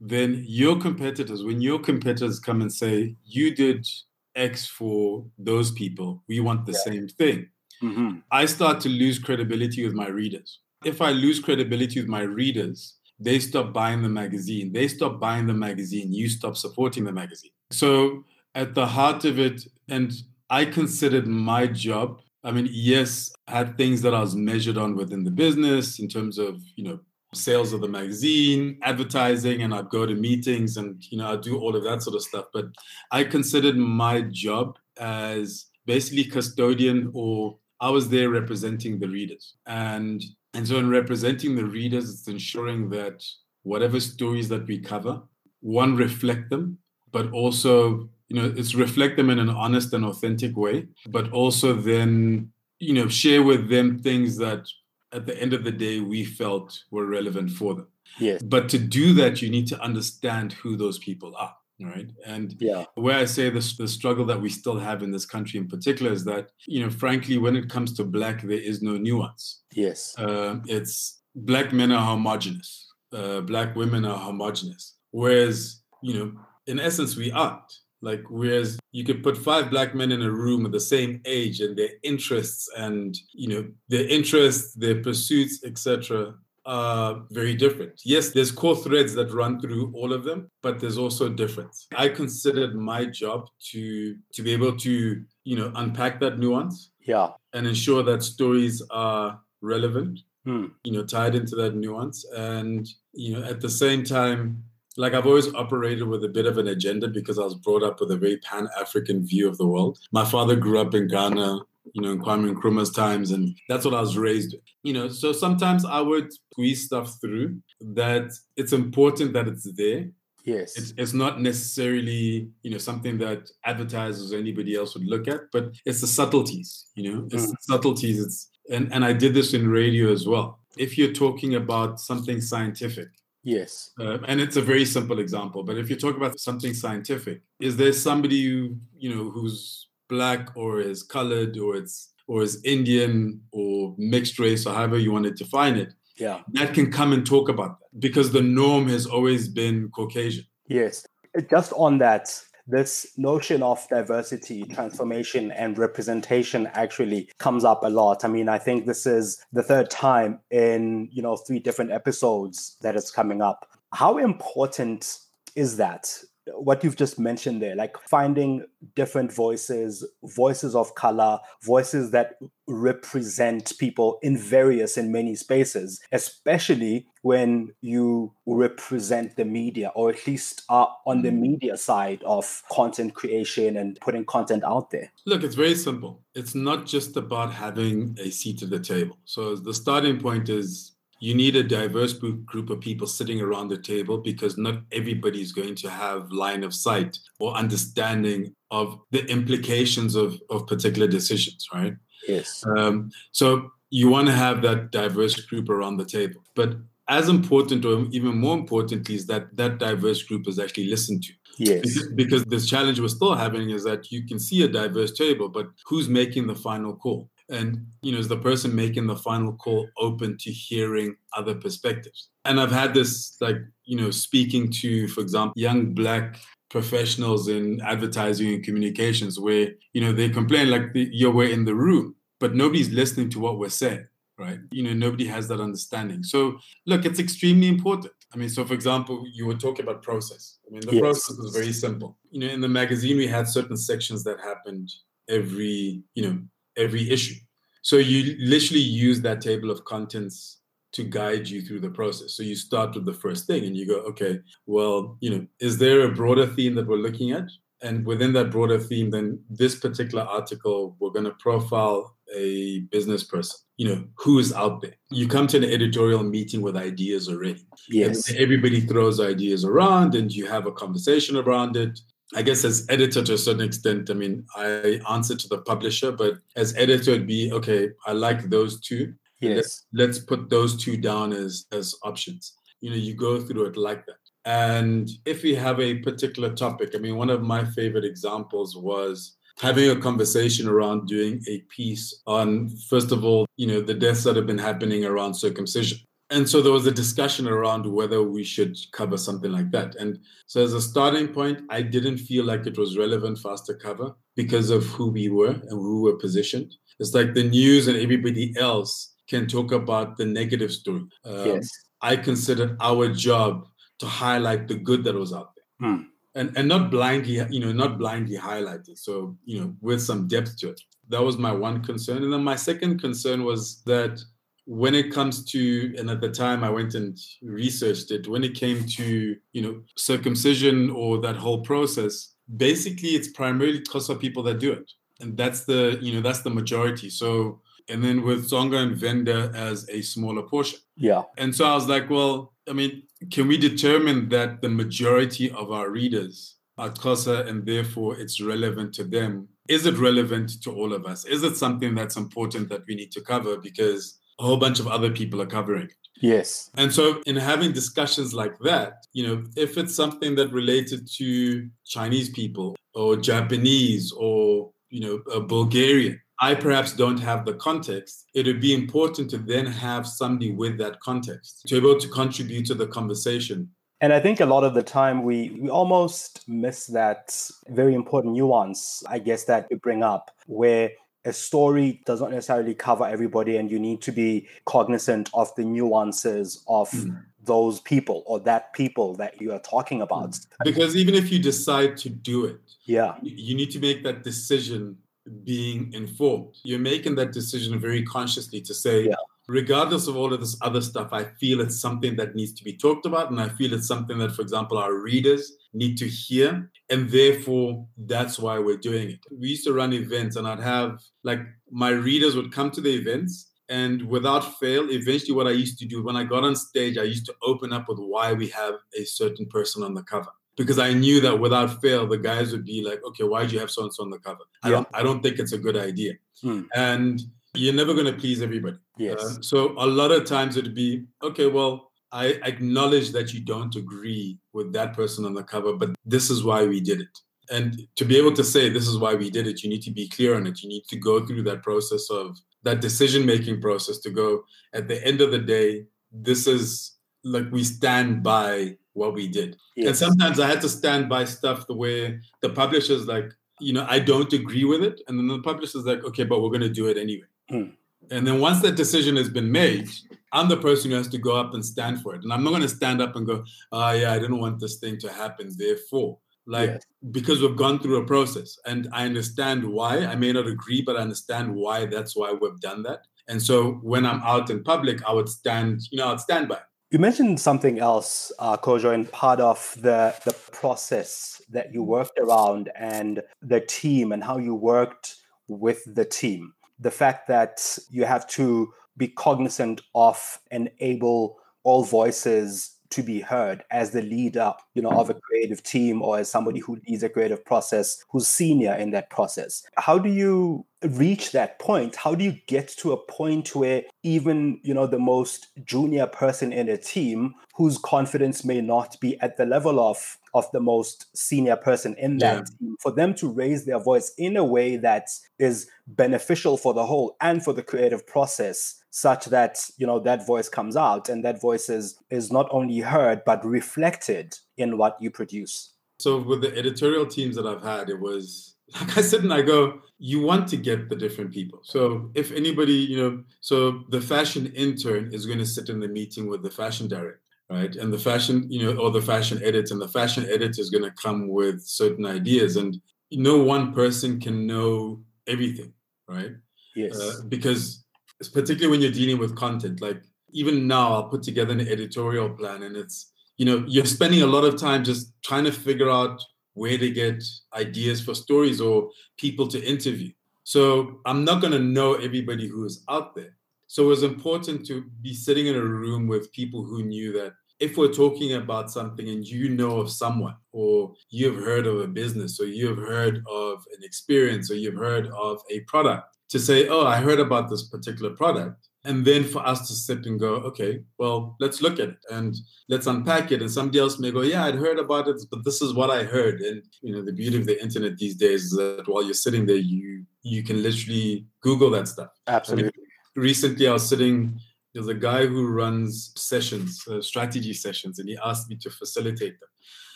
then 0.00 0.44
your 0.46 0.78
competitors, 0.78 1.42
when 1.44 1.60
your 1.60 1.78
competitors 1.78 2.38
come 2.40 2.60
and 2.60 2.72
say, 2.72 3.14
you 3.24 3.54
did 3.54 3.86
X 4.34 4.66
for 4.66 5.24
those 5.38 5.70
people, 5.72 6.22
we 6.28 6.40
want 6.40 6.66
the 6.66 6.72
Yeah. 6.72 6.92
same 6.92 7.08
thing, 7.08 7.48
mm-hmm. 7.82 8.18
I 8.30 8.46
start 8.46 8.80
to 8.82 8.88
lose 8.88 9.18
credibility 9.18 9.84
with 9.84 9.94
my 9.94 10.08
readers. 10.08 10.60
If 10.84 11.00
I 11.02 11.10
lose 11.10 11.40
credibility 11.40 12.00
with 12.00 12.08
my 12.08 12.22
readers, 12.22 12.98
they 13.18 13.40
stop 13.40 13.72
buying 13.72 14.02
the 14.02 14.08
magazine. 14.08 14.72
They 14.72 14.86
stop 14.86 15.18
buying 15.18 15.46
the 15.48 15.54
magazine. 15.54 16.12
You 16.12 16.28
stop 16.28 16.56
supporting 16.56 17.04
the 17.04 17.12
magazine. 17.12 17.50
So, 17.72 18.24
at 18.54 18.74
the 18.74 18.86
heart 18.86 19.24
of 19.24 19.38
it, 19.38 19.66
and 19.88 20.12
I 20.50 20.64
considered 20.64 21.26
my 21.26 21.66
job 21.66 22.20
I 22.44 22.52
mean, 22.52 22.68
yes, 22.70 23.32
I 23.46 23.58
had 23.58 23.76
things 23.76 24.02
that 24.02 24.14
I 24.14 24.20
was 24.20 24.36
measured 24.36 24.78
on 24.78 24.94
within 24.94 25.24
the 25.24 25.30
business 25.30 25.98
in 25.98 26.08
terms 26.08 26.38
of, 26.38 26.60
you 26.76 26.84
know, 26.84 27.00
sales 27.34 27.72
of 27.72 27.80
the 27.80 27.88
magazine, 27.88 28.78
advertising, 28.82 29.62
and 29.62 29.74
I'd 29.74 29.90
go 29.90 30.06
to 30.06 30.14
meetings 30.14 30.76
and, 30.76 31.02
you 31.10 31.18
know, 31.18 31.32
I'd 31.32 31.42
do 31.42 31.58
all 31.58 31.76
of 31.76 31.84
that 31.84 32.02
sort 32.02 32.16
of 32.16 32.22
stuff. 32.22 32.46
But 32.52 32.66
I 33.10 33.24
considered 33.24 33.76
my 33.76 34.22
job 34.22 34.78
as 34.98 35.66
basically 35.86 36.24
custodian 36.24 37.10
or 37.12 37.58
I 37.80 37.90
was 37.90 38.08
there 38.08 38.30
representing 38.30 38.98
the 38.98 39.08
readers. 39.08 39.54
And 39.66 40.22
and 40.54 40.66
so 40.66 40.78
in 40.78 40.88
representing 40.88 41.54
the 41.54 41.66
readers, 41.66 42.08
it's 42.10 42.26
ensuring 42.26 42.88
that 42.90 43.22
whatever 43.62 44.00
stories 44.00 44.48
that 44.48 44.66
we 44.66 44.78
cover, 44.78 45.20
one 45.60 45.94
reflect 45.94 46.48
them, 46.48 46.78
but 47.12 47.30
also 47.32 48.08
you 48.28 48.40
know 48.40 48.52
it's 48.56 48.74
reflect 48.74 49.16
them 49.16 49.30
in 49.30 49.38
an 49.38 49.50
honest 49.50 49.92
and 49.92 50.04
authentic 50.04 50.56
way 50.56 50.86
but 51.08 51.30
also 51.32 51.72
then 51.72 52.50
you 52.78 52.94
know 52.94 53.08
share 53.08 53.42
with 53.42 53.68
them 53.68 53.98
things 53.98 54.36
that 54.36 54.66
at 55.12 55.26
the 55.26 55.40
end 55.40 55.52
of 55.52 55.64
the 55.64 55.72
day 55.72 56.00
we 56.00 56.24
felt 56.24 56.84
were 56.90 57.06
relevant 57.06 57.50
for 57.50 57.74
them. 57.74 57.88
Yes. 58.18 58.42
But 58.42 58.68
to 58.70 58.78
do 58.78 59.14
that 59.14 59.40
you 59.40 59.48
need 59.50 59.66
to 59.68 59.80
understand 59.80 60.52
who 60.52 60.76
those 60.76 60.98
people 60.98 61.34
are 61.36 61.54
right? 61.80 62.10
And 62.26 62.56
yeah. 62.58 62.84
where 62.94 63.16
i 63.18 63.24
say 63.24 63.50
the, 63.50 63.74
the 63.78 63.86
struggle 63.86 64.24
that 64.26 64.40
we 64.40 64.48
still 64.48 64.78
have 64.78 65.02
in 65.02 65.12
this 65.12 65.24
country 65.24 65.60
in 65.60 65.68
particular 65.68 66.10
is 66.12 66.24
that 66.24 66.50
you 66.66 66.82
know 66.82 66.90
frankly 66.90 67.38
when 67.38 67.54
it 67.56 67.70
comes 67.70 67.92
to 67.94 68.04
black 68.04 68.42
there 68.42 68.58
is 68.58 68.82
no 68.82 68.96
nuance. 68.96 69.62
Yes. 69.72 70.18
Uh, 70.18 70.56
it's 70.66 71.20
black 71.34 71.72
men 71.72 71.92
are 71.92 72.04
homogenous. 72.04 72.92
Uh, 73.12 73.40
black 73.40 73.76
women 73.76 74.04
are 74.04 74.18
homogenous. 74.18 74.96
Whereas 75.10 75.82
you 76.02 76.14
know 76.14 76.32
in 76.66 76.80
essence 76.80 77.16
we 77.16 77.30
aren't 77.32 77.72
like 78.00 78.22
whereas 78.28 78.78
you 78.92 79.04
could 79.04 79.22
put 79.22 79.36
five 79.36 79.70
black 79.70 79.94
men 79.94 80.12
in 80.12 80.22
a 80.22 80.30
room 80.30 80.64
of 80.64 80.72
the 80.72 80.80
same 80.80 81.20
age 81.24 81.60
and 81.60 81.76
their 81.76 81.90
interests 82.02 82.68
and 82.76 83.18
you 83.32 83.48
know 83.48 83.68
their 83.88 84.06
interests 84.06 84.74
their 84.74 85.02
pursuits 85.02 85.64
etc 85.64 86.34
are 86.66 87.22
very 87.30 87.54
different. 87.54 88.00
Yes 88.04 88.30
there's 88.30 88.52
core 88.52 88.76
threads 88.76 89.14
that 89.14 89.32
run 89.32 89.58
through 89.60 89.90
all 89.94 90.12
of 90.12 90.22
them 90.24 90.50
but 90.62 90.78
there's 90.78 90.98
also 90.98 91.26
a 91.26 91.30
difference. 91.30 91.86
I 91.96 92.08
considered 92.08 92.74
my 92.74 93.06
job 93.06 93.48
to 93.70 94.16
to 94.34 94.42
be 94.42 94.52
able 94.52 94.76
to 94.76 95.24
you 95.44 95.56
know 95.56 95.72
unpack 95.76 96.20
that 96.20 96.38
nuance 96.38 96.90
yeah. 97.00 97.30
and 97.54 97.66
ensure 97.66 98.02
that 98.04 98.22
stories 98.22 98.82
are 98.90 99.40
relevant 99.60 100.20
Hmm. 100.44 100.66
you 100.84 100.92
know 100.92 101.04
tied 101.04 101.34
into 101.34 101.56
that 101.56 101.74
nuance. 101.74 102.24
And 102.34 102.88
you 103.12 103.34
know 103.36 103.44
at 103.44 103.60
the 103.60 103.68
same 103.68 104.04
time 104.04 104.64
like 104.98 105.14
I've 105.14 105.26
always 105.26 105.52
operated 105.54 106.06
with 106.06 106.24
a 106.24 106.28
bit 106.28 106.44
of 106.46 106.58
an 106.58 106.68
agenda 106.68 107.06
because 107.08 107.38
I 107.38 107.44
was 107.44 107.54
brought 107.54 107.82
up 107.88 108.00
with 108.00 108.10
a 108.10 108.16
very 108.16 108.36
Pan 108.38 108.68
African 108.78 109.24
view 109.24 109.48
of 109.48 109.56
the 109.56 109.66
world. 109.66 109.98
My 110.12 110.24
father 110.24 110.56
grew 110.56 110.78
up 110.80 110.92
in 110.94 111.06
Ghana, 111.08 111.60
you 111.94 112.02
know, 112.02 112.10
in 112.10 112.20
Kwame 112.20 112.52
Nkrumah's 112.54 112.90
times, 112.90 113.30
and 113.30 113.56
that's 113.68 113.84
what 113.86 113.94
I 113.94 114.00
was 114.00 114.18
raised 114.18 114.52
with. 114.54 114.62
You 114.82 114.92
know, 114.94 115.08
so 115.08 115.32
sometimes 115.32 115.84
I 115.84 116.00
would 116.00 116.28
squeeze 116.32 116.84
stuff 116.84 117.08
through 117.20 117.46
that 117.80 118.26
it's 118.56 118.72
important 118.72 119.32
that 119.34 119.46
it's 119.48 119.70
there. 119.82 120.02
yes 120.44 120.76
It's, 120.78 120.92
it's 121.02 121.14
not 121.24 121.40
necessarily, 121.40 122.48
you 122.64 122.70
know, 122.72 122.78
something 122.90 123.18
that 123.18 123.40
advertisers 123.64 124.32
or 124.32 124.38
anybody 124.38 124.74
else 124.80 124.90
would 124.94 125.06
look 125.06 125.28
at, 125.28 125.40
but 125.52 125.64
it's 125.88 126.00
the 126.00 126.06
subtleties, 126.18 126.68
you 126.96 127.04
know, 127.08 127.18
it's 127.32 127.46
Mm. 127.46 127.50
the 127.54 127.56
subtleties. 127.72 128.16
It's 128.24 128.38
and, 128.76 128.92
and 128.94 129.02
I 129.10 129.12
did 129.24 129.32
this 129.38 129.54
in 129.54 129.64
radio 129.80 130.12
as 130.12 130.26
well. 130.26 130.46
If 130.76 130.90
you're 130.98 131.14
talking 131.24 131.54
about 131.62 132.00
something 132.00 132.38
scientific, 132.52 133.08
yes 133.42 133.90
uh, 134.00 134.18
and 134.26 134.40
it's 134.40 134.56
a 134.56 134.62
very 134.62 134.84
simple 134.84 135.18
example, 135.18 135.62
but 135.62 135.78
if 135.78 135.88
you 135.90 135.96
talk 135.96 136.16
about 136.16 136.38
something 136.38 136.74
scientific, 136.74 137.42
is 137.60 137.76
there 137.76 137.92
somebody 137.92 138.44
who, 138.44 138.76
you 138.96 139.14
know 139.14 139.30
who's 139.30 139.88
black 140.08 140.56
or 140.56 140.80
is 140.80 141.02
colored 141.02 141.56
or 141.58 141.76
it's 141.76 142.12
or 142.26 142.42
is 142.42 142.62
Indian 142.64 143.40
or 143.52 143.94
mixed 143.96 144.38
race 144.38 144.66
or 144.66 144.74
however 144.74 144.98
you 144.98 145.12
want 145.12 145.24
to 145.24 145.30
define 145.30 145.76
it? 145.76 145.94
yeah. 146.18 146.40
that 146.52 146.74
can 146.74 146.90
come 146.90 147.12
and 147.12 147.24
talk 147.24 147.48
about 147.48 147.78
that 147.80 148.00
because 148.00 148.32
the 148.32 148.42
norm 148.42 148.88
has 148.88 149.06
always 149.06 149.48
been 149.48 149.88
Caucasian. 149.90 150.44
Yes. 150.66 151.06
Just 151.50 151.72
on 151.74 151.98
that, 151.98 152.28
this 152.68 153.14
notion 153.16 153.62
of 153.62 153.86
diversity, 153.88 154.64
transformation, 154.64 155.50
and 155.52 155.78
representation 155.78 156.68
actually 156.74 157.30
comes 157.38 157.64
up 157.64 157.82
a 157.82 157.88
lot. 157.88 158.24
I 158.24 158.28
mean, 158.28 158.48
I 158.48 158.58
think 158.58 158.86
this 158.86 159.06
is 159.06 159.44
the 159.52 159.62
third 159.62 159.90
time 159.90 160.40
in 160.50 161.08
you 161.10 161.22
know 161.22 161.36
three 161.36 161.58
different 161.58 161.90
episodes 161.90 162.76
that 162.82 162.94
it's 162.94 163.10
coming 163.10 163.40
up. 163.42 163.66
How 163.92 164.18
important 164.18 165.18
is 165.56 165.78
that 165.78 166.14
what 166.54 166.84
you've 166.84 166.96
just 166.96 167.18
mentioned 167.18 167.62
there, 167.62 167.76
like 167.76 167.96
finding 168.08 168.64
different 168.94 169.32
voices, 169.32 170.06
voices 170.24 170.74
of 170.74 170.94
color, 170.94 171.38
voices 171.62 172.10
that 172.12 172.34
represent 172.66 173.72
people 173.78 174.18
in 174.22 174.36
various 174.36 174.96
and 174.96 175.10
many 175.10 175.34
spaces, 175.34 176.00
especially 176.12 177.06
when 177.22 177.72
you 177.80 178.32
represent 178.46 179.36
the 179.36 179.44
media 179.44 179.90
or 179.94 180.10
at 180.10 180.26
least 180.26 180.62
are 180.68 180.94
on 181.06 181.22
the 181.22 181.30
mm-hmm. 181.30 181.40
media 181.40 181.76
side 181.76 182.22
of 182.24 182.62
content 182.70 183.14
creation 183.14 183.76
and 183.76 183.98
putting 184.00 184.24
content 184.24 184.62
out 184.64 184.90
there? 184.90 185.10
Look, 185.26 185.42
it's 185.42 185.54
very 185.54 185.74
simple. 185.74 186.22
It's 186.34 186.54
not 186.54 186.86
just 186.86 187.16
about 187.16 187.52
having 187.52 188.16
a 188.20 188.30
seat 188.30 188.62
at 188.62 188.70
the 188.70 188.80
table. 188.80 189.18
So 189.24 189.56
the 189.56 189.74
starting 189.74 190.20
point 190.20 190.48
is 190.48 190.92
you 191.20 191.34
need 191.34 191.56
a 191.56 191.62
diverse 191.62 192.12
group 192.12 192.70
of 192.70 192.80
people 192.80 193.06
sitting 193.06 193.40
around 193.40 193.68
the 193.68 193.78
table 193.78 194.18
because 194.18 194.56
not 194.56 194.82
everybody 194.92 195.40
is 195.40 195.52
going 195.52 195.74
to 195.76 195.90
have 195.90 196.30
line 196.30 196.62
of 196.62 196.74
sight 196.74 197.18
or 197.40 197.54
understanding 197.54 198.54
of 198.70 198.98
the 199.10 199.24
implications 199.26 200.14
of, 200.14 200.40
of 200.50 200.66
particular 200.66 201.08
decisions, 201.08 201.66
right? 201.74 201.94
Yes. 202.28 202.64
Um, 202.76 203.10
so 203.32 203.70
you 203.90 204.08
want 204.08 204.28
to 204.28 204.32
have 204.32 204.62
that 204.62 204.90
diverse 204.90 205.34
group 205.46 205.68
around 205.68 205.96
the 205.96 206.04
table. 206.04 206.44
But 206.54 206.76
as 207.08 207.28
important 207.28 207.84
or 207.84 208.06
even 208.10 208.36
more 208.36 208.56
importantly 208.56 209.14
is 209.14 209.26
that 209.26 209.56
that 209.56 209.78
diverse 209.78 210.22
group 210.22 210.46
is 210.46 210.58
actually 210.58 210.88
listened 210.88 211.22
to. 211.24 211.32
Yes. 211.58 211.80
Because, 211.80 212.08
because 212.14 212.44
this 212.44 212.68
challenge 212.68 213.00
we're 213.00 213.08
still 213.08 213.34
having 213.34 213.70
is 213.70 213.82
that 213.84 214.12
you 214.12 214.24
can 214.26 214.38
see 214.38 214.62
a 214.62 214.68
diverse 214.68 215.12
table, 215.12 215.48
but 215.48 215.66
who's 215.86 216.08
making 216.08 216.46
the 216.46 216.54
final 216.54 216.94
call? 216.94 217.28
And 217.48 217.86
you 218.02 218.12
know 218.12 218.18
is 218.18 218.28
the 218.28 218.36
person 218.36 218.74
making 218.74 219.06
the 219.06 219.16
final 219.16 219.52
call 219.52 219.88
open 219.98 220.36
to 220.38 220.50
hearing 220.50 221.16
other 221.36 221.54
perspectives? 221.54 222.30
And 222.44 222.60
i've 222.60 222.72
had 222.72 222.94
this 222.94 223.36
like 223.40 223.56
you 223.84 223.96
know 223.96 224.10
speaking 224.10 224.70
to 224.80 225.08
for 225.08 225.20
example 225.20 225.52
young 225.56 225.94
black 225.94 226.38
professionals 226.70 227.48
in 227.48 227.80
advertising 227.80 228.52
and 228.54 228.64
communications 228.64 229.40
where 229.40 229.70
you 229.92 230.00
know 230.00 230.12
they 230.12 230.28
complain 230.28 230.70
like 230.70 230.92
the, 230.92 231.08
you're 231.12 231.32
we're 231.32 231.50
in 231.50 231.64
the 231.64 231.74
room 231.74 232.14
but 232.40 232.54
nobody's 232.54 232.90
listening 232.90 233.30
to 233.30 233.40
what 233.40 233.58
we're 233.58 233.68
saying 233.68 234.06
right? 234.38 234.60
You 234.70 234.84
know 234.84 234.92
nobody 234.94 235.26
has 235.26 235.48
that 235.48 235.60
understanding. 235.60 236.22
So 236.22 236.58
look 236.86 237.04
it's 237.04 237.18
extremely 237.18 237.68
important. 237.68 238.12
I 238.32 238.36
mean 238.38 238.48
so 238.48 238.64
for 238.64 238.74
example 238.74 239.26
you 239.32 239.46
were 239.46 239.54
talking 239.54 239.84
about 239.84 240.02
process. 240.02 240.58
I 240.66 240.70
mean 240.70 240.80
the 240.80 240.92
yes. 240.92 241.00
process 241.00 241.36
was 241.36 241.54
very 241.54 241.72
simple. 241.72 242.16
You 242.30 242.40
know 242.40 242.46
in 242.46 242.60
the 242.60 242.68
magazine 242.68 243.16
we 243.16 243.26
had 243.26 243.48
certain 243.48 243.76
sections 243.76 244.24
that 244.24 244.40
happened 244.40 244.90
every 245.28 246.02
you 246.14 246.22
know 246.22 246.38
every 246.78 247.10
issue. 247.10 247.34
So 247.82 247.96
you 247.96 248.36
literally 248.40 248.82
use 248.82 249.20
that 249.22 249.40
table 249.40 249.70
of 249.70 249.84
contents 249.84 250.58
to 250.92 251.04
guide 251.04 251.48
you 251.48 251.62
through 251.62 251.80
the 251.80 251.90
process. 251.90 252.34
So 252.34 252.42
you 252.42 252.54
start 252.54 252.94
with 252.94 253.04
the 253.04 253.12
first 253.12 253.46
thing 253.46 253.64
and 253.64 253.76
you 253.76 253.86
go, 253.86 254.00
okay, 254.00 254.40
well, 254.66 255.16
you 255.20 255.30
know, 255.30 255.46
is 255.60 255.78
there 255.78 256.02
a 256.02 256.12
broader 256.12 256.46
theme 256.46 256.74
that 256.76 256.86
we're 256.86 256.96
looking 256.96 257.32
at? 257.32 257.48
And 257.82 258.04
within 258.04 258.32
that 258.32 258.50
broader 258.50 258.78
theme, 258.78 259.10
then 259.10 259.38
this 259.48 259.76
particular 259.76 260.24
article, 260.24 260.96
we're 260.98 261.10
going 261.10 261.26
to 261.26 261.36
profile 261.38 262.16
a 262.34 262.80
business 262.90 263.22
person, 263.22 263.60
you 263.76 263.88
know, 263.88 264.04
who 264.16 264.38
is 264.38 264.52
out 264.52 264.80
there. 264.82 264.94
You 265.10 265.28
come 265.28 265.46
to 265.48 265.58
an 265.58 265.64
editorial 265.64 266.22
meeting 266.22 266.60
with 266.60 266.76
ideas 266.76 267.28
already. 267.28 267.64
Yes. 267.88 268.32
everybody 268.36 268.80
throws 268.80 269.20
ideas 269.20 269.64
around 269.64 270.14
and 270.14 270.32
you 270.32 270.46
have 270.46 270.66
a 270.66 270.72
conversation 270.72 271.36
around 271.36 271.76
it. 271.76 272.00
I 272.34 272.42
guess 272.42 272.64
as 272.64 272.86
editor 272.88 273.22
to 273.24 273.34
a 273.34 273.38
certain 273.38 273.62
extent, 273.62 274.10
I 274.10 274.14
mean, 274.14 274.44
I 274.54 275.00
answer 275.10 275.34
to 275.34 275.48
the 275.48 275.58
publisher, 275.58 276.12
but 276.12 276.34
as 276.56 276.76
editor, 276.76 277.12
it'd 277.12 277.26
be 277.26 277.50
okay. 277.52 277.90
I 278.06 278.12
like 278.12 278.50
those 278.50 278.80
two. 278.80 279.14
Yes. 279.40 279.56
Let's, 279.56 279.86
let's 279.92 280.18
put 280.18 280.50
those 280.50 280.82
two 280.82 280.96
down 280.96 281.32
as 281.32 281.66
as 281.72 281.94
options. 282.02 282.54
You 282.80 282.90
know, 282.90 282.96
you 282.96 283.14
go 283.14 283.40
through 283.40 283.66
it 283.66 283.76
like 283.76 284.04
that. 284.06 284.16
And 284.44 285.10
if 285.24 285.42
we 285.42 285.54
have 285.54 285.80
a 285.80 285.98
particular 286.00 286.54
topic, 286.54 286.94
I 286.94 286.98
mean, 286.98 287.16
one 287.16 287.30
of 287.30 287.42
my 287.42 287.64
favorite 287.64 288.04
examples 288.04 288.76
was 288.76 289.36
having 289.60 289.90
a 289.90 290.00
conversation 290.00 290.68
around 290.68 291.06
doing 291.06 291.42
a 291.48 291.60
piece 291.68 292.22
on, 292.26 292.68
first 292.88 293.10
of 293.10 293.24
all, 293.24 293.46
you 293.56 293.66
know, 293.66 293.80
the 293.80 293.94
deaths 293.94 294.24
that 294.24 294.36
have 294.36 294.46
been 294.46 294.58
happening 294.58 295.04
around 295.04 295.34
circumcision 295.34 295.98
and 296.30 296.48
so 296.48 296.60
there 296.60 296.72
was 296.72 296.86
a 296.86 296.92
discussion 296.92 297.48
around 297.48 297.86
whether 297.86 298.22
we 298.22 298.44
should 298.44 298.76
cover 298.92 299.16
something 299.16 299.50
like 299.50 299.70
that. 299.70 299.94
And 299.94 300.18
so, 300.46 300.62
as 300.62 300.74
a 300.74 300.80
starting 300.80 301.28
point, 301.28 301.62
I 301.70 301.80
didn't 301.80 302.18
feel 302.18 302.44
like 302.44 302.66
it 302.66 302.76
was 302.76 302.98
relevant 302.98 303.38
for 303.38 303.52
us 303.52 303.62
to 303.62 303.74
cover 303.74 304.14
because 304.36 304.70
of 304.70 304.84
who 304.86 305.10
we 305.10 305.30
were 305.30 305.52
and 305.52 305.70
who 305.70 306.02
we 306.02 306.10
were 306.10 306.18
positioned. 306.18 306.76
It's 306.98 307.14
like 307.14 307.32
the 307.32 307.44
news 307.44 307.88
and 307.88 307.96
everybody 307.96 308.54
else 308.58 309.14
can 309.28 309.46
talk 309.46 309.72
about 309.72 310.16
the 310.16 310.26
negative 310.26 310.72
story. 310.72 311.06
Um, 311.24 311.46
yes. 311.46 311.70
I 312.02 312.16
considered 312.16 312.76
our 312.80 313.08
job 313.08 313.66
to 313.98 314.06
highlight 314.06 314.68
the 314.68 314.76
good 314.76 315.04
that 315.04 315.14
was 315.14 315.32
out 315.32 315.52
there. 315.54 315.88
Hmm. 315.88 316.02
And, 316.34 316.56
and 316.56 316.68
not 316.68 316.90
blindly, 316.90 317.40
you 317.50 317.60
know, 317.60 317.72
not 317.72 317.98
blindly 317.98 318.36
highlighting. 318.36 318.96
So, 318.96 319.36
you 319.44 319.60
know, 319.60 319.74
with 319.80 320.00
some 320.00 320.28
depth 320.28 320.58
to 320.58 320.70
it. 320.70 320.80
That 321.08 321.22
was 321.22 321.36
my 321.36 321.50
one 321.50 321.82
concern. 321.82 322.22
And 322.22 322.32
then 322.32 322.44
my 322.44 322.54
second 322.54 323.00
concern 323.00 323.44
was 323.44 323.82
that 323.86 324.20
when 324.68 324.94
it 324.94 325.10
comes 325.10 325.46
to 325.46 325.94
and 325.96 326.10
at 326.10 326.20
the 326.20 326.28
time 326.28 326.62
i 326.62 326.68
went 326.68 326.94
and 326.94 327.18
researched 327.42 328.10
it 328.10 328.28
when 328.28 328.44
it 328.44 328.54
came 328.54 328.84
to 328.84 329.34
you 329.52 329.62
know 329.62 329.80
circumcision 329.96 330.90
or 330.90 331.18
that 331.18 331.36
whole 331.36 331.62
process 331.62 332.34
basically 332.58 333.10
it's 333.10 333.28
primarily 333.28 333.82
of 334.10 334.20
people 334.20 334.42
that 334.42 334.58
do 334.58 334.70
it 334.70 334.92
and 335.20 335.38
that's 335.38 335.64
the 335.64 335.98
you 336.02 336.12
know 336.12 336.20
that's 336.20 336.42
the 336.42 336.50
majority 336.50 337.08
so 337.08 337.58
and 337.88 338.04
then 338.04 338.22
with 338.22 338.50
Tsonga 338.50 338.82
and 338.82 338.96
Venda 338.96 339.50
as 339.54 339.88
a 339.88 340.02
smaller 340.02 340.42
portion. 340.42 340.78
Yeah. 340.96 341.22
And 341.38 341.54
so 341.54 341.64
I 341.64 341.74
was 341.74 341.88
like, 341.88 342.10
well, 342.10 342.52
I 342.68 342.72
mean, 342.72 343.04
can 343.30 343.48
we 343.48 343.56
determine 343.56 344.28
that 344.28 344.60
the 344.60 344.68
majority 344.68 345.50
of 345.50 345.72
our 345.72 345.90
readers 345.90 346.56
are 346.76 346.90
Xhosa 346.90 347.46
and 347.48 347.64
therefore 347.64 348.18
it's 348.18 348.40
relevant 348.40 348.94
to 348.94 349.04
them? 349.04 349.48
Is 349.68 349.86
it 349.86 349.96
relevant 349.96 350.62
to 350.62 350.70
all 350.70 350.92
of 350.92 351.06
us? 351.06 351.24
Is 351.24 351.42
it 351.42 351.56
something 351.56 351.94
that's 351.94 352.16
important 352.16 352.68
that 352.68 352.82
we 352.86 352.94
need 352.94 353.10
to 353.12 353.20
cover? 353.20 353.56
Because 353.56 354.17
a 354.38 354.44
whole 354.44 354.56
bunch 354.56 354.80
of 354.80 354.86
other 354.86 355.10
people 355.10 355.40
are 355.42 355.46
covering. 355.46 355.88
Yes. 356.20 356.70
And 356.76 356.92
so, 356.92 357.22
in 357.26 357.36
having 357.36 357.72
discussions 357.72 358.34
like 358.34 358.58
that, 358.60 359.06
you 359.12 359.26
know, 359.26 359.44
if 359.56 359.78
it's 359.78 359.94
something 359.94 360.34
that 360.36 360.52
related 360.52 361.08
to 361.16 361.68
Chinese 361.84 362.30
people 362.30 362.76
or 362.94 363.16
Japanese 363.16 364.12
or, 364.12 364.70
you 364.90 365.00
know, 365.00 365.20
a 365.32 365.40
Bulgarian, 365.40 366.20
I 366.40 366.54
perhaps 366.54 366.92
don't 366.92 367.18
have 367.18 367.44
the 367.44 367.54
context. 367.54 368.26
It 368.34 368.46
would 368.46 368.60
be 368.60 368.74
important 368.74 369.30
to 369.30 369.38
then 369.38 369.66
have 369.66 370.06
somebody 370.06 370.52
with 370.52 370.78
that 370.78 371.00
context 371.00 371.62
to 371.66 371.80
be 371.80 371.88
able 371.88 372.00
to 372.00 372.08
contribute 372.08 372.66
to 372.66 372.74
the 372.74 372.86
conversation. 372.86 373.70
And 374.00 374.12
I 374.12 374.20
think 374.20 374.38
a 374.38 374.46
lot 374.46 374.62
of 374.62 374.74
the 374.74 374.82
time 374.82 375.24
we, 375.24 375.50
we 375.60 375.68
almost 375.68 376.48
miss 376.48 376.86
that 376.86 377.34
very 377.68 377.94
important 377.94 378.34
nuance, 378.34 379.02
I 379.08 379.18
guess, 379.18 379.44
that 379.44 379.66
you 379.70 379.78
bring 379.78 380.04
up, 380.04 380.30
where 380.46 380.92
a 381.28 381.32
story 381.32 382.00
does 382.06 382.20
not 382.20 382.30
necessarily 382.30 382.74
cover 382.74 383.06
everybody, 383.06 383.56
and 383.56 383.70
you 383.70 383.78
need 383.78 384.00
to 384.02 384.12
be 384.12 384.48
cognizant 384.64 385.30
of 385.34 385.54
the 385.56 385.64
nuances 385.64 386.64
of 386.66 386.90
mm. 386.90 387.22
those 387.44 387.80
people 387.80 388.24
or 388.26 388.40
that 388.40 388.72
people 388.72 389.14
that 389.16 389.40
you 389.40 389.52
are 389.52 389.60
talking 389.60 390.00
about. 390.00 390.30
Mm. 390.30 390.46
Because 390.64 390.96
even 390.96 391.14
if 391.14 391.30
you 391.30 391.38
decide 391.38 391.96
to 391.98 392.08
do 392.08 392.46
it, 392.46 392.60
yeah, 392.84 393.14
you 393.22 393.54
need 393.54 393.70
to 393.72 393.78
make 393.78 394.02
that 394.04 394.24
decision 394.24 394.96
being 395.44 395.92
informed. 395.92 396.56
You're 396.62 396.78
making 396.78 397.16
that 397.16 397.32
decision 397.32 397.78
very 397.78 398.02
consciously 398.02 398.62
to 398.62 398.74
say, 398.74 399.08
yeah 399.08 399.14
regardless 399.48 400.06
of 400.06 400.16
all 400.16 400.32
of 400.32 400.40
this 400.40 400.56
other 400.60 400.80
stuff, 400.80 401.08
I 401.12 401.24
feel 401.24 401.60
it's 401.60 401.80
something 401.80 402.16
that 402.16 402.36
needs 402.36 402.52
to 402.52 402.64
be 402.64 402.76
talked 402.76 403.06
about. 403.06 403.30
And 403.30 403.40
I 403.40 403.48
feel 403.48 403.72
it's 403.72 403.88
something 403.88 404.18
that, 404.18 404.32
for 404.32 404.42
example, 404.42 404.78
our 404.78 404.94
readers 404.94 405.56
need 405.72 405.96
to 405.98 406.06
hear. 406.06 406.70
And 406.90 407.10
therefore, 407.10 407.86
that's 407.96 408.38
why 408.38 408.58
we're 408.58 408.76
doing 408.76 409.10
it. 409.10 409.20
We 409.30 409.48
used 409.48 409.64
to 409.64 409.72
run 409.72 409.92
events, 409.92 410.36
and 410.36 410.46
I'd 410.46 410.60
have 410.60 411.00
like 411.24 411.40
my 411.70 411.90
readers 411.90 412.36
would 412.36 412.52
come 412.52 412.70
to 412.72 412.80
the 412.80 412.94
events. 412.94 413.46
And 413.70 414.08
without 414.08 414.58
fail, 414.58 414.90
eventually, 414.90 415.34
what 415.34 415.46
I 415.46 415.50
used 415.50 415.78
to 415.80 415.86
do 415.86 416.02
when 416.02 416.16
I 416.16 416.24
got 416.24 416.44
on 416.44 416.56
stage, 416.56 416.96
I 416.96 417.02
used 417.02 417.26
to 417.26 417.34
open 417.42 417.72
up 417.72 417.86
with 417.88 417.98
why 417.98 418.32
we 418.32 418.48
have 418.48 418.74
a 418.96 419.04
certain 419.04 419.46
person 419.46 419.82
on 419.82 419.92
the 419.92 420.02
cover 420.02 420.30
because 420.56 420.78
I 420.78 420.92
knew 420.92 421.20
that 421.20 421.38
without 421.38 421.80
fail, 421.80 422.06
the 422.06 422.18
guys 422.18 422.50
would 422.50 422.64
be 422.64 422.82
like, 422.82 423.02
"Okay, 423.04 423.24
why 423.24 423.46
do 423.46 423.54
you 423.54 423.60
have 423.60 423.70
so 423.70 423.82
and 423.82 423.94
so 423.94 424.02
on 424.02 424.10
the 424.10 424.18
cover? 424.18 424.40
I 424.62 424.70
don't, 424.70 424.88
I 424.92 425.02
don't 425.02 425.22
think 425.22 425.38
it's 425.38 425.52
a 425.52 425.58
good 425.58 425.76
idea." 425.76 426.14
Hmm. 426.42 426.62
And 426.74 427.20
you're 427.58 427.74
never 427.74 427.94
going 427.94 428.06
to 428.06 428.12
please 428.12 428.42
everybody. 428.42 428.76
Yes. 428.96 429.22
Uh, 429.22 429.42
so 429.42 429.74
a 429.78 429.86
lot 429.86 430.10
of 430.10 430.24
times 430.24 430.56
it'd 430.56 430.74
be 430.74 431.04
okay. 431.22 431.46
Well, 431.46 431.90
I 432.12 432.38
acknowledge 432.44 433.10
that 433.12 433.34
you 433.34 433.40
don't 433.40 433.74
agree 433.76 434.38
with 434.52 434.72
that 434.72 434.94
person 434.94 435.24
on 435.24 435.34
the 435.34 435.42
cover, 435.42 435.74
but 435.74 435.90
this 436.04 436.30
is 436.30 436.42
why 436.42 436.64
we 436.66 436.80
did 436.80 437.00
it. 437.00 437.18
And 437.50 437.80
to 437.96 438.04
be 438.04 438.16
able 438.16 438.32
to 438.32 438.44
say 438.44 438.68
this 438.68 438.86
is 438.86 438.98
why 438.98 439.14
we 439.14 439.30
did 439.30 439.46
it, 439.46 439.62
you 439.62 439.70
need 439.70 439.82
to 439.82 439.90
be 439.90 440.08
clear 440.08 440.36
on 440.36 440.46
it. 440.46 440.62
You 440.62 440.68
need 440.68 440.84
to 440.88 440.96
go 440.96 441.24
through 441.24 441.42
that 441.44 441.62
process 441.62 442.10
of 442.10 442.38
that 442.62 442.80
decision 442.80 443.24
making 443.24 443.60
process 443.60 443.98
to 443.98 444.10
go. 444.10 444.44
At 444.74 444.88
the 444.88 445.04
end 445.06 445.20
of 445.20 445.30
the 445.30 445.38
day, 445.38 445.84
this 446.12 446.46
is 446.46 446.96
like 447.24 447.50
we 447.50 447.64
stand 447.64 448.22
by 448.22 448.76
what 448.92 449.14
we 449.14 449.28
did. 449.28 449.56
Yes. 449.76 449.88
And 449.88 449.96
sometimes 449.96 450.40
I 450.40 450.46
had 450.46 450.60
to 450.62 450.68
stand 450.68 451.08
by 451.08 451.24
stuff 451.24 451.66
the 451.66 451.74
way 451.74 452.20
the 452.42 452.50
publisher's 452.50 453.06
like, 453.06 453.32
you 453.60 453.72
know, 453.72 453.86
I 453.88 453.98
don't 453.98 454.32
agree 454.32 454.64
with 454.64 454.82
it. 454.82 455.00
And 455.08 455.18
then 455.18 455.26
the 455.28 455.42
publisher's 455.42 455.84
like, 455.84 456.04
okay, 456.04 456.24
but 456.24 456.42
we're 456.42 456.50
going 456.50 456.60
to 456.60 456.68
do 456.68 456.88
it 456.88 456.96
anyway. 456.96 457.26
Hmm. 457.50 457.70
And 458.10 458.26
then 458.26 458.40
once 458.40 458.60
that 458.62 458.76
decision 458.76 459.16
has 459.16 459.28
been 459.28 459.50
made, 459.50 459.88
I'm 460.32 460.48
the 460.48 460.56
person 460.56 460.90
who 460.90 460.96
has 460.96 461.08
to 461.08 461.18
go 461.18 461.36
up 461.36 461.54
and 461.54 461.64
stand 461.64 462.00
for 462.02 462.14
it. 462.14 462.22
And 462.22 462.32
I'm 462.32 462.42
not 462.44 462.50
going 462.50 462.62
to 462.62 462.68
stand 462.68 463.02
up 463.02 463.16
and 463.16 463.26
go, 463.26 463.44
oh, 463.72 463.90
yeah, 463.92 464.12
I 464.12 464.18
didn't 464.18 464.40
want 464.40 464.60
this 464.60 464.76
thing 464.76 464.98
to 465.00 465.12
happen. 465.12 465.50
Therefore, 465.56 466.18
like, 466.46 466.70
Yes. 466.70 466.82
because 467.10 467.42
we've 467.42 467.56
gone 467.56 467.78
through 467.78 467.96
a 467.96 468.06
process 468.06 468.58
and 468.64 468.88
I 468.92 469.04
understand 469.04 469.64
why. 469.64 470.06
I 470.06 470.14
may 470.14 470.32
not 470.32 470.46
agree, 470.46 470.82
but 470.82 470.96
I 470.96 471.00
understand 471.00 471.54
why 471.54 471.86
that's 471.86 472.16
why 472.16 472.32
we've 472.32 472.60
done 472.60 472.82
that. 472.84 473.00
And 473.28 473.42
so 473.42 473.72
when 473.82 474.06
I'm 474.06 474.22
out 474.22 474.48
in 474.48 474.64
public, 474.64 475.04
I 475.06 475.12
would 475.12 475.28
stand, 475.28 475.82
you 475.90 475.98
know, 475.98 476.10
I'd 476.10 476.20
stand 476.20 476.48
by. 476.48 476.60
You 476.90 476.98
mentioned 476.98 477.38
something 477.38 477.78
else, 477.78 478.32
uh, 478.38 478.56
Kojo, 478.56 479.10
part 479.12 479.40
of 479.40 479.76
the 479.78 480.14
the 480.24 480.32
process 480.52 481.42
that 481.50 481.74
you 481.74 481.82
worked 481.82 482.18
around 482.18 482.70
and 482.74 483.22
the 483.42 483.60
team 483.60 484.12
and 484.12 484.24
how 484.24 484.38
you 484.38 484.54
worked 484.54 485.16
with 485.48 485.82
the 485.94 486.06
team. 486.06 486.54
The 486.78 486.90
fact 486.90 487.28
that 487.28 487.78
you 487.90 488.04
have 488.04 488.26
to 488.28 488.72
be 488.96 489.08
cognizant 489.08 489.80
of 489.94 490.38
and 490.50 490.70
able 490.80 491.38
all 491.62 491.84
voices 491.84 492.74
to 492.90 493.02
be 493.02 493.20
heard 493.20 493.64
as 493.70 493.90
the 493.90 494.02
leader, 494.02 494.52
you 494.74 494.82
know, 494.82 494.90
of 494.90 495.10
a 495.10 495.14
creative 495.14 495.62
team 495.62 496.00
or 496.02 496.18
as 496.18 496.30
somebody 496.30 496.58
who 496.58 496.80
leads 496.88 497.02
a 497.02 497.08
creative 497.08 497.44
process, 497.44 498.02
who's 498.08 498.26
senior 498.26 498.72
in 498.74 498.90
that 498.92 499.10
process. 499.10 499.62
How 499.76 499.98
do 499.98 500.08
you 500.08 500.64
reach 500.82 501.32
that 501.32 501.58
point? 501.58 501.96
How 501.96 502.14
do 502.14 502.24
you 502.24 502.36
get 502.46 502.68
to 502.78 502.92
a 502.92 502.96
point 502.96 503.54
where 503.54 503.82
even, 504.02 504.60
you 504.62 504.72
know, 504.72 504.86
the 504.86 504.98
most 504.98 505.48
junior 505.64 506.06
person 506.06 506.52
in 506.52 506.68
a 506.68 506.78
team 506.78 507.34
whose 507.54 507.78
confidence 507.78 508.44
may 508.44 508.60
not 508.60 508.98
be 509.00 509.20
at 509.20 509.36
the 509.36 509.46
level 509.46 509.80
of 509.80 510.17
of 510.34 510.50
the 510.52 510.60
most 510.60 511.06
senior 511.16 511.56
person 511.56 511.94
in 511.98 512.18
that 512.18 512.38
Yeah. 512.38 512.44
team, 512.58 512.76
for 512.80 512.92
them 512.92 513.14
to 513.14 513.28
raise 513.28 513.64
their 513.64 513.78
voice 513.78 514.12
in 514.18 514.36
a 514.36 514.44
way 514.44 514.76
that 514.76 515.08
is 515.38 515.68
beneficial 515.86 516.56
for 516.56 516.74
the 516.74 516.84
whole 516.86 517.16
and 517.20 517.42
for 517.44 517.52
the 517.52 517.62
creative 517.62 518.06
process 518.06 518.74
such 518.90 519.26
that 519.26 519.58
you 519.76 519.86
know 519.86 520.00
that 520.00 520.26
voice 520.26 520.48
comes 520.48 520.76
out 520.76 521.08
and 521.08 521.24
that 521.24 521.40
voice 521.40 521.68
is 521.68 521.98
is 522.10 522.32
not 522.32 522.48
only 522.50 522.78
heard 522.80 523.22
but 523.24 523.44
reflected 523.44 524.34
in 524.56 524.78
what 524.78 524.96
you 525.00 525.10
produce 525.10 525.74
So 526.00 526.18
with 526.22 526.40
the 526.42 526.56
editorial 526.56 527.06
teams 527.06 527.34
that 527.36 527.46
I've 527.46 527.62
had, 527.62 527.90
it 527.90 528.00
was 528.00 528.54
like 528.80 528.96
I 528.98 529.00
sit 529.02 529.22
and 529.22 529.32
I 529.32 529.42
go, 529.42 529.80
you 529.98 530.20
want 530.22 530.46
to 530.48 530.56
get 530.56 530.88
the 530.90 530.96
different 530.96 531.32
people. 531.32 531.60
So 531.64 532.10
if 532.14 532.30
anybody, 532.32 532.74
you 532.74 532.96
know, 532.98 533.24
so 533.40 533.82
the 533.90 534.00
fashion 534.00 534.46
intern 534.54 535.12
is 535.12 535.26
going 535.26 535.38
to 535.38 535.46
sit 535.46 535.68
in 535.70 535.80
the 535.80 535.88
meeting 535.88 536.28
with 536.28 536.42
the 536.42 536.50
fashion 536.50 536.86
director, 536.86 537.20
right? 537.50 537.74
And 537.76 537.92
the 537.92 537.98
fashion, 537.98 538.50
you 538.50 538.64
know, 538.64 538.80
or 538.80 538.90
the 538.90 539.02
fashion 539.02 539.40
edit, 539.42 539.70
and 539.70 539.80
the 539.80 539.88
fashion 539.88 540.26
edit 540.30 540.58
is 540.58 540.70
going 540.70 540.84
to 540.84 540.90
come 541.02 541.28
with 541.28 541.62
certain 541.62 542.06
ideas, 542.06 542.56
and 542.56 542.80
no 543.10 543.38
one 543.38 543.72
person 543.72 544.20
can 544.20 544.46
know 544.46 545.00
everything, 545.26 545.72
right? 546.08 546.32
yes 546.78 547.00
uh, 547.00 547.22
because 547.28 547.84
it's 548.20 548.28
particularly 548.28 548.70
when 548.70 548.80
you're 548.80 549.00
dealing 549.00 549.18
with 549.18 549.36
content 549.36 549.80
like 549.80 550.00
even 550.32 550.66
now 550.66 550.92
i'll 550.92 551.08
put 551.08 551.22
together 551.22 551.52
an 551.52 551.60
editorial 551.60 552.30
plan 552.30 552.62
and 552.62 552.76
it's 552.76 553.12
you 553.36 553.44
know 553.44 553.64
you're 553.66 553.84
spending 553.84 554.22
a 554.22 554.26
lot 554.26 554.44
of 554.44 554.56
time 554.56 554.84
just 554.84 555.12
trying 555.22 555.44
to 555.44 555.52
figure 555.52 555.90
out 555.90 556.22
where 556.54 556.78
to 556.78 556.90
get 556.90 557.22
ideas 557.54 558.00
for 558.00 558.14
stories 558.14 558.60
or 558.60 558.90
people 559.16 559.46
to 559.48 559.62
interview 559.64 560.10
so 560.44 561.00
i'm 561.06 561.24
not 561.24 561.40
going 561.40 561.52
to 561.52 561.58
know 561.58 561.94
everybody 561.94 562.46
who 562.46 562.64
is 562.64 562.84
out 562.88 563.14
there 563.14 563.34
so 563.68 563.84
it 563.84 563.86
was 563.86 564.02
important 564.02 564.66
to 564.66 564.82
be 565.02 565.14
sitting 565.14 565.46
in 565.46 565.54
a 565.54 565.62
room 565.62 566.08
with 566.08 566.32
people 566.32 566.64
who 566.64 566.82
knew 566.82 567.12
that 567.12 567.34
if 567.60 567.76
we're 567.76 567.92
talking 567.92 568.34
about 568.34 568.70
something 568.70 569.08
and 569.08 569.26
you 569.26 569.50
know 569.50 569.78
of 569.78 569.90
someone 569.90 570.36
or 570.52 570.94
you've 571.10 571.44
heard 571.44 571.66
of 571.66 571.80
a 571.80 571.86
business 571.86 572.40
or 572.40 572.46
you've 572.46 572.78
heard 572.78 573.22
of 573.30 573.64
an 573.76 573.84
experience 573.84 574.50
or 574.50 574.54
you've 574.54 574.78
heard 574.78 575.08
of 575.08 575.40
a 575.50 575.60
product 575.60 576.16
to 576.30 576.38
say 576.38 576.68
oh 576.68 576.86
i 576.86 576.96
heard 576.96 577.20
about 577.20 577.48
this 577.48 577.68
particular 577.68 578.10
product. 578.10 578.64
And 578.84 579.04
then 579.04 579.24
for 579.24 579.46
us 579.46 579.68
to 579.68 579.74
sit 579.74 580.06
and 580.06 580.18
go 580.18 580.36
okay 580.50 580.80
well 580.98 581.36
let's 581.40 581.60
look 581.60 581.74
at 581.74 581.90
it 581.90 581.98
and 582.10 582.34
let's 582.68 582.86
unpack 582.86 583.32
it. 583.32 583.42
And 583.42 583.50
somebody 583.50 583.80
else 583.80 583.98
may 583.98 584.12
go 584.12 584.22
yeah 584.22 584.46
i'd 584.46 584.54
heard 584.54 584.78
about 584.78 585.08
it 585.08 585.20
but 585.30 585.44
this 585.44 585.60
is 585.60 585.74
what 585.74 585.90
i 585.90 586.04
heard. 586.04 586.40
And 586.40 586.62
you 586.80 586.94
know 586.94 587.02
the 587.02 587.12
beauty 587.12 587.36
of 587.36 587.46
the 587.46 587.60
internet 587.60 587.98
these 587.98 588.14
days 588.14 588.44
is 588.44 588.52
that 588.52 588.84
while 588.86 589.04
you're 589.04 589.14
sitting 589.14 589.44
there 589.46 589.56
you 589.56 590.06
you 590.22 590.42
can 590.42 590.62
literally 590.62 591.26
google 591.42 591.70
that 591.70 591.88
stuff. 591.88 592.10
Absolutely 592.28 592.87
recently 593.18 593.68
I 593.68 593.72
was 593.72 593.88
sitting. 593.88 594.40
There's 594.74 594.88
a 594.88 594.94
guy 594.94 595.26
who 595.26 595.48
runs 595.48 596.12
sessions, 596.16 596.86
uh, 596.88 597.00
strategy 597.00 597.52
sessions, 597.52 597.98
and 597.98 598.08
he 598.08 598.18
asked 598.24 598.48
me 598.48 598.56
to 598.56 598.70
facilitate 598.70 599.38
them. 599.40 599.48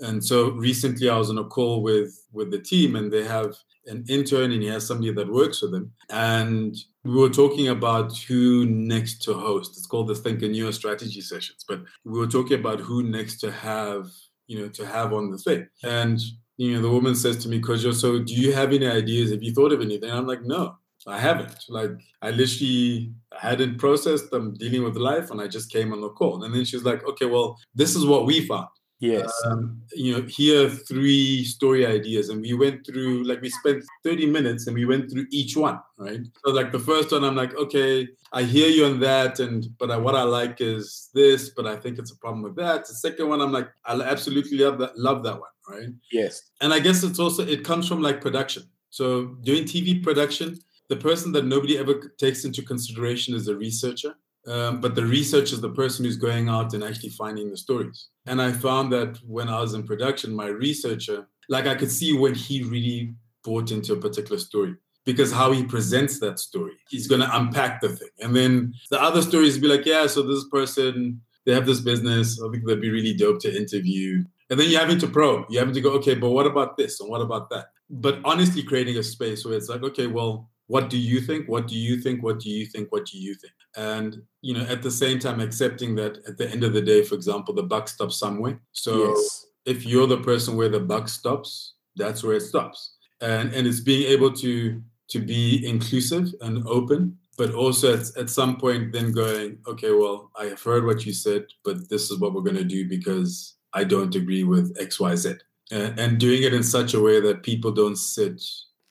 And 0.00 0.24
so 0.24 0.50
recently 0.50 1.08
I 1.08 1.16
was 1.16 1.30
on 1.30 1.38
a 1.38 1.44
call 1.44 1.82
with 1.82 2.12
with 2.32 2.50
the 2.50 2.58
team, 2.58 2.96
and 2.96 3.10
they 3.10 3.24
have 3.24 3.54
an 3.86 4.04
intern, 4.08 4.52
and 4.52 4.62
he 4.62 4.68
has 4.68 4.86
somebody 4.86 5.12
that 5.12 5.32
works 5.32 5.62
with 5.62 5.74
him. 5.74 5.92
And 6.10 6.76
we 7.04 7.14
were 7.14 7.30
talking 7.30 7.68
about 7.68 8.16
who 8.18 8.66
next 8.66 9.22
to 9.22 9.34
host. 9.34 9.76
It's 9.76 9.86
called 9.86 10.08
the 10.08 10.14
Think 10.14 10.42
and 10.42 10.52
Newer 10.52 10.72
Strategy 10.72 11.20
Sessions, 11.20 11.64
but 11.66 11.80
we 12.04 12.18
were 12.18 12.26
talking 12.26 12.58
about 12.58 12.80
who 12.80 13.02
next 13.02 13.38
to 13.40 13.52
have, 13.52 14.08
you 14.48 14.58
know, 14.58 14.68
to 14.68 14.86
have 14.86 15.12
on 15.12 15.30
the 15.30 15.38
thing. 15.38 15.68
And 15.82 16.20
you 16.58 16.74
know, 16.74 16.82
the 16.82 16.90
woman 16.90 17.14
says 17.14 17.36
to 17.38 17.48
me, 17.48 17.60
Kojo, 17.60 17.92
so 17.92 18.18
do 18.18 18.34
you 18.34 18.52
have 18.52 18.72
any 18.72 18.86
ideas? 18.86 19.30
Have 19.30 19.42
you 19.42 19.52
thought 19.52 19.72
of 19.72 19.82
anything? 19.82 20.10
I'm 20.10 20.26
like, 20.26 20.42
no, 20.42 20.76
I 21.06 21.18
haven't. 21.18 21.64
Like, 21.68 21.92
I 22.22 22.30
literally 22.30 23.12
hadn't 23.32 23.78
processed. 23.78 24.32
I'm 24.32 24.54
dealing 24.54 24.82
with 24.82 24.96
life, 24.96 25.30
and 25.30 25.40
I 25.40 25.46
just 25.46 25.70
came 25.70 25.92
on 25.92 26.00
the 26.00 26.08
call. 26.10 26.42
And 26.44 26.54
then 26.54 26.64
she's 26.64 26.84
like, 26.84 27.04
okay, 27.06 27.26
well, 27.26 27.58
this 27.74 27.94
is 27.94 28.04
what 28.04 28.26
we 28.26 28.46
found. 28.46 28.68
yes 28.98 29.30
Um, 29.44 29.82
you 29.94 30.12
know, 30.12 30.22
here 30.26 30.66
are 30.66 30.70
three 30.70 31.44
story 31.44 31.86
ideas, 31.86 32.28
and 32.30 32.40
we 32.40 32.54
went 32.54 32.86
through 32.86 33.24
like 33.24 33.40
we 33.40 33.50
spent 33.50 33.84
30 34.04 34.26
minutes, 34.26 34.66
and 34.66 34.74
we 34.74 34.84
went 34.84 35.10
through 35.10 35.26
each 35.30 35.56
one, 35.56 35.78
right? 35.98 36.20
So 36.44 36.50
like 36.50 36.72
the 36.72 36.80
first 36.90 37.12
one, 37.12 37.22
I'm 37.22 37.36
like, 37.36 37.54
okay, 37.54 38.08
I 38.32 38.42
hear 38.42 38.68
you 38.68 38.86
on 38.86 38.98
that, 39.00 39.38
and 39.38 39.68
but 39.78 39.90
I, 39.90 39.96
what 39.96 40.16
I 40.16 40.22
like 40.22 40.60
is 40.60 41.10
this, 41.14 41.50
but 41.50 41.66
I 41.66 41.76
think 41.76 41.98
it's 41.98 42.10
a 42.10 42.16
problem 42.16 42.42
with 42.42 42.56
that. 42.56 42.86
The 42.86 42.94
second 42.94 43.28
one, 43.28 43.40
I'm 43.40 43.52
like, 43.52 43.68
I 43.84 44.00
absolutely 44.00 44.58
love 44.58 44.78
that, 44.78 44.98
love 44.98 45.22
that 45.24 45.38
one, 45.38 45.54
right? 45.68 45.90
yes 46.12 46.42
and 46.60 46.72
I 46.72 46.78
guess 46.80 47.02
it's 47.02 47.18
also 47.18 47.46
it 47.46 47.64
comes 47.64 47.86
from 47.88 48.00
like 48.02 48.20
production. 48.20 48.64
So 48.90 49.36
doing 49.42 49.64
TV 49.64 50.02
production, 50.02 50.58
the 50.88 50.96
person 50.96 51.32
that 51.32 51.44
nobody 51.44 51.78
ever 51.78 52.12
takes 52.18 52.44
into 52.44 52.62
consideration 52.62 53.34
is 53.34 53.48
a 53.48 53.56
researcher. 53.56 54.14
Um, 54.46 54.80
but 54.80 54.94
the 54.94 55.04
researcher 55.04 55.54
is 55.54 55.60
the 55.60 55.70
person 55.70 56.04
who's 56.04 56.16
going 56.16 56.48
out 56.48 56.72
and 56.72 56.84
actually 56.84 57.08
finding 57.08 57.50
the 57.50 57.56
stories. 57.56 58.08
And 58.26 58.40
I 58.40 58.52
found 58.52 58.92
that 58.92 59.18
when 59.26 59.48
I 59.48 59.60
was 59.60 59.74
in 59.74 59.82
production, 59.82 60.34
my 60.34 60.46
researcher, 60.46 61.26
like 61.48 61.66
I 61.66 61.74
could 61.74 61.90
see 61.90 62.12
when 62.12 62.34
he 62.34 62.62
really 62.62 63.14
bought 63.44 63.72
into 63.72 63.94
a 63.94 63.96
particular 63.96 64.38
story 64.38 64.76
because 65.04 65.32
how 65.32 65.52
he 65.52 65.64
presents 65.64 66.20
that 66.20 66.38
story, 66.38 66.74
he's 66.88 67.08
going 67.08 67.22
to 67.22 67.36
unpack 67.36 67.80
the 67.80 67.88
thing. 67.88 68.08
And 68.20 68.34
then 68.34 68.74
the 68.90 69.00
other 69.00 69.22
stories 69.22 69.58
be 69.58 69.68
like, 69.68 69.86
yeah, 69.86 70.06
so 70.06 70.22
this 70.22 70.44
person, 70.48 71.20
they 71.44 71.52
have 71.52 71.66
this 71.66 71.80
business. 71.80 72.40
I 72.40 72.50
think 72.50 72.66
they'd 72.66 72.80
be 72.80 72.90
really 72.90 73.14
dope 73.14 73.40
to 73.40 73.56
interview. 73.56 74.24
And 74.50 74.60
then 74.60 74.68
you're 74.68 74.80
having 74.80 74.98
to 74.98 75.06
probe. 75.08 75.46
You're 75.48 75.62
having 75.62 75.74
to 75.74 75.80
go, 75.80 75.90
okay, 75.92 76.14
but 76.14 76.30
what 76.30 76.46
about 76.46 76.76
this? 76.76 77.00
And 77.00 77.08
what 77.08 77.20
about 77.20 77.50
that? 77.50 77.66
But 77.88 78.20
honestly, 78.24 78.62
creating 78.62 78.96
a 78.98 79.02
space 79.02 79.44
where 79.44 79.54
it's 79.54 79.68
like, 79.68 79.82
okay, 79.82 80.08
well, 80.08 80.50
what 80.68 80.90
do 80.90 80.98
you 80.98 81.20
think? 81.20 81.48
What 81.48 81.68
do 81.68 81.76
you 81.76 82.00
think? 82.00 82.22
What 82.22 82.40
do 82.40 82.50
you 82.50 82.66
think? 82.66 82.90
What 82.90 83.06
do 83.06 83.18
you 83.18 83.34
think? 83.34 83.54
And 83.76 84.22
you 84.40 84.54
know, 84.54 84.64
at 84.64 84.82
the 84.82 84.90
same 84.90 85.18
time, 85.18 85.40
accepting 85.40 85.94
that 85.96 86.18
at 86.28 86.38
the 86.38 86.48
end 86.50 86.64
of 86.64 86.72
the 86.72 86.82
day, 86.82 87.02
for 87.04 87.14
example, 87.14 87.54
the 87.54 87.62
buck 87.62 87.88
stops 87.88 88.18
somewhere. 88.18 88.60
So 88.72 89.08
yes 89.08 89.46
if 89.66 89.84
you're 89.84 90.06
the 90.06 90.18
person 90.18 90.56
where 90.56 90.68
the 90.68 90.80
buck 90.80 91.08
stops, 91.08 91.74
that's 91.96 92.22
where 92.22 92.36
it 92.36 92.42
stops. 92.42 92.94
And 93.20 93.52
and 93.52 93.66
it's 93.66 93.80
being 93.80 94.10
able 94.10 94.32
to 94.34 94.80
to 95.08 95.18
be 95.20 95.66
inclusive 95.66 96.32
and 96.40 96.66
open, 96.66 97.18
but 97.36 97.54
also 97.54 97.94
at, 97.94 98.16
at 98.16 98.30
some 98.30 98.56
point 98.56 98.92
then 98.92 99.12
going, 99.12 99.58
okay, 99.66 99.92
well, 99.92 100.30
I 100.38 100.46
have 100.46 100.62
heard 100.62 100.84
what 100.84 101.04
you 101.06 101.12
said, 101.12 101.44
but 101.64 101.88
this 101.88 102.10
is 102.10 102.18
what 102.18 102.32
we're 102.32 102.40
going 102.42 102.56
to 102.56 102.64
do 102.64 102.88
because 102.88 103.54
I 103.72 103.84
don't 103.84 104.14
agree 104.14 104.42
with 104.42 104.76
X, 104.80 104.98
Y, 104.98 105.14
Z. 105.14 105.34
And, 105.70 105.98
and 105.98 106.18
doing 106.18 106.42
it 106.42 106.54
in 106.54 106.62
such 106.62 106.94
a 106.94 107.00
way 107.00 107.20
that 107.20 107.44
people 107.44 107.70
don't 107.70 107.96
sit 107.96 108.42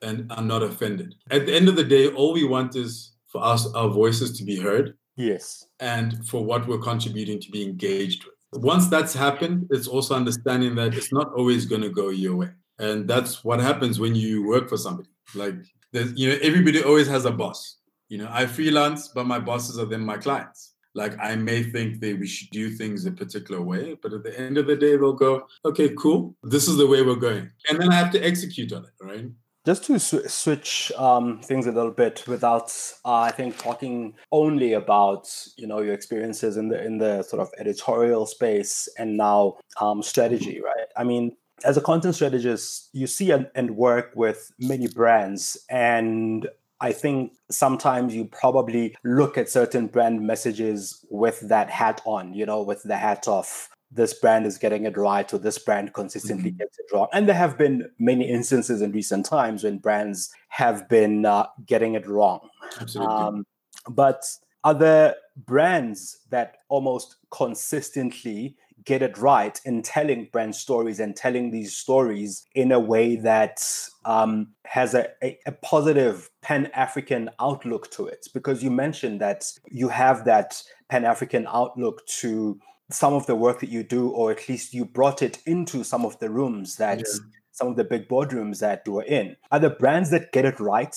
and 0.05 0.31
are 0.31 0.41
not 0.41 0.63
offended. 0.63 1.15
At 1.31 1.45
the 1.45 1.55
end 1.55 1.67
of 1.67 1.75
the 1.75 1.83
day, 1.83 2.07
all 2.09 2.31
we 2.33 2.45
want 2.45 2.75
is 2.75 3.15
for 3.27 3.43
us, 3.43 3.61
our 3.73 3.89
voices 3.89 4.37
to 4.37 4.43
be 4.45 4.57
heard 4.57 4.95
yes 5.17 5.65
and 5.79 6.25
for 6.27 6.43
what 6.43 6.67
we're 6.67 6.77
contributing 6.91 7.39
to 7.41 7.49
be 7.51 7.63
engaged 7.63 8.23
with. 8.25 8.63
Once 8.63 8.87
that's 8.87 9.13
happened, 9.13 9.67
it's 9.71 9.87
also 9.87 10.15
understanding 10.15 10.75
that 10.75 10.93
it's 10.93 11.11
not 11.11 11.33
always 11.33 11.65
going 11.65 11.81
to 11.81 11.89
go 11.89 12.09
your 12.09 12.35
way. 12.35 12.51
And 12.79 13.07
that's 13.07 13.43
what 13.43 13.59
happens 13.59 13.99
when 13.99 14.15
you 14.15 14.45
work 14.47 14.69
for 14.69 14.77
somebody. 14.77 15.09
Like, 15.33 15.55
there's, 15.91 16.13
you 16.15 16.29
know, 16.29 16.37
everybody 16.41 16.83
always 16.83 17.07
has 17.07 17.25
a 17.25 17.31
boss. 17.31 17.77
You 18.07 18.19
know, 18.19 18.29
I 18.29 18.45
freelance, 18.45 19.09
but 19.09 19.25
my 19.25 19.39
bosses 19.39 19.79
are 19.79 19.85
then 19.85 20.01
my 20.01 20.17
clients. 20.17 20.73
Like, 20.93 21.17
I 21.19 21.35
may 21.35 21.63
think 21.63 21.99
that 21.99 22.19
we 22.19 22.27
should 22.27 22.49
do 22.51 22.69
things 22.69 23.05
a 23.05 23.11
particular 23.11 23.61
way, 23.61 23.97
but 24.01 24.13
at 24.13 24.23
the 24.23 24.39
end 24.39 24.57
of 24.57 24.67
the 24.67 24.77
day, 24.77 24.95
they'll 24.95 25.13
go, 25.13 25.45
okay, 25.65 25.89
cool. 25.97 26.35
This 26.43 26.67
is 26.69 26.77
the 26.77 26.87
way 26.87 27.01
we're 27.01 27.15
going. 27.15 27.49
And 27.69 27.79
then 27.79 27.89
I 27.91 27.95
have 27.95 28.11
to 28.11 28.25
execute 28.25 28.71
on 28.71 28.85
it, 28.85 28.93
right? 29.01 29.25
Just 29.65 29.83
to 29.85 29.99
sw- 29.99 30.27
switch 30.27 30.91
um, 30.95 31.39
things 31.41 31.65
a 31.65 31.71
little 31.71 31.91
bit, 31.91 32.23
without 32.27 32.71
uh, 33.03 33.15
I 33.15 33.31
think 33.31 33.57
talking 33.57 34.13
only 34.31 34.73
about 34.73 35.27
you 35.57 35.65
know 35.65 35.79
your 35.79 35.93
experiences 35.93 36.55
in 36.55 36.69
the 36.69 36.83
in 36.83 36.99
the 36.99 37.23
sort 37.23 37.41
of 37.41 37.49
editorial 37.57 38.27
space 38.27 38.87
and 38.99 39.17
now 39.17 39.57
um, 39.81 40.03
strategy, 40.03 40.61
right? 40.61 40.87
I 40.95 41.03
mean, 41.03 41.35
as 41.63 41.77
a 41.77 41.81
content 41.81 42.13
strategist, 42.13 42.89
you 42.93 43.07
see 43.07 43.31
and, 43.31 43.49
and 43.55 43.75
work 43.75 44.11
with 44.15 44.51
many 44.59 44.87
brands, 44.87 45.57
and 45.67 46.47
I 46.81 46.91
think 46.91 47.33
sometimes 47.49 48.13
you 48.13 48.25
probably 48.25 48.95
look 49.03 49.37
at 49.37 49.49
certain 49.49 49.87
brand 49.87 50.21
messages 50.21 51.03
with 51.09 51.39
that 51.47 51.69
hat 51.69 52.01
on, 52.05 52.33
you 52.33 52.45
know, 52.45 52.61
with 52.61 52.83
the 52.83 52.97
hat 52.97 53.27
of 53.27 53.69
this 53.95 54.13
brand 54.13 54.45
is 54.45 54.57
getting 54.57 54.85
it 54.85 54.97
right 54.97 55.33
or 55.33 55.37
this 55.37 55.57
brand 55.57 55.93
consistently 55.93 56.51
mm-hmm. 56.51 56.57
gets 56.57 56.77
it 56.77 56.85
wrong. 56.93 57.07
And 57.13 57.27
there 57.27 57.35
have 57.35 57.57
been 57.57 57.89
many 57.97 58.29
instances 58.29 58.81
in 58.81 58.91
recent 58.91 59.25
times 59.25 59.63
when 59.63 59.77
brands 59.77 60.31
have 60.49 60.87
been 60.89 61.25
uh, 61.25 61.47
getting 61.65 61.95
it 61.95 62.07
wrong. 62.07 62.41
Absolutely. 62.79 63.13
Um, 63.13 63.45
but 63.89 64.23
are 64.63 64.73
there 64.73 65.15
brands 65.37 66.19
that 66.29 66.57
almost 66.69 67.17
consistently 67.31 68.57
get 68.83 69.01
it 69.01 69.17
right 69.17 69.59
in 69.65 69.81
telling 69.81 70.29
brand 70.31 70.55
stories 70.55 70.99
and 70.99 71.15
telling 71.15 71.49
these 71.49 71.75
stories 71.75 72.45
in 72.53 72.71
a 72.71 72.79
way 72.79 73.15
that 73.15 73.59
um, 74.05 74.47
has 74.65 74.93
a, 74.93 75.07
a, 75.23 75.39
a 75.47 75.51
positive 75.51 76.29
pan 76.41 76.67
African 76.73 77.29
outlook 77.39 77.89
to 77.91 78.07
it? 78.07 78.27
Because 78.33 78.63
you 78.63 78.71
mentioned 78.71 79.21
that 79.21 79.45
you 79.69 79.87
have 79.89 80.25
that 80.25 80.61
pan 80.89 81.05
African 81.05 81.47
outlook 81.47 82.05
to 82.07 82.59
some 82.91 83.13
of 83.13 83.25
the 83.25 83.35
work 83.35 83.59
that 83.59 83.69
you 83.69 83.83
do, 83.83 84.09
or 84.09 84.31
at 84.31 84.47
least 84.47 84.73
you 84.73 84.85
brought 84.85 85.21
it 85.21 85.39
into 85.45 85.83
some 85.83 86.05
of 86.05 86.17
the 86.19 86.29
rooms 86.29 86.77
that 86.77 86.99
yeah. 86.99 87.05
some 87.51 87.67
of 87.67 87.75
the 87.75 87.83
big 87.83 88.07
boardrooms 88.07 88.59
that 88.59 88.83
you 88.85 88.93
were 88.93 89.03
in. 89.03 89.35
Are 89.51 89.59
the 89.59 89.69
brands 89.69 90.11
that 90.11 90.31
get 90.31 90.45
it 90.45 90.59
right, 90.59 90.95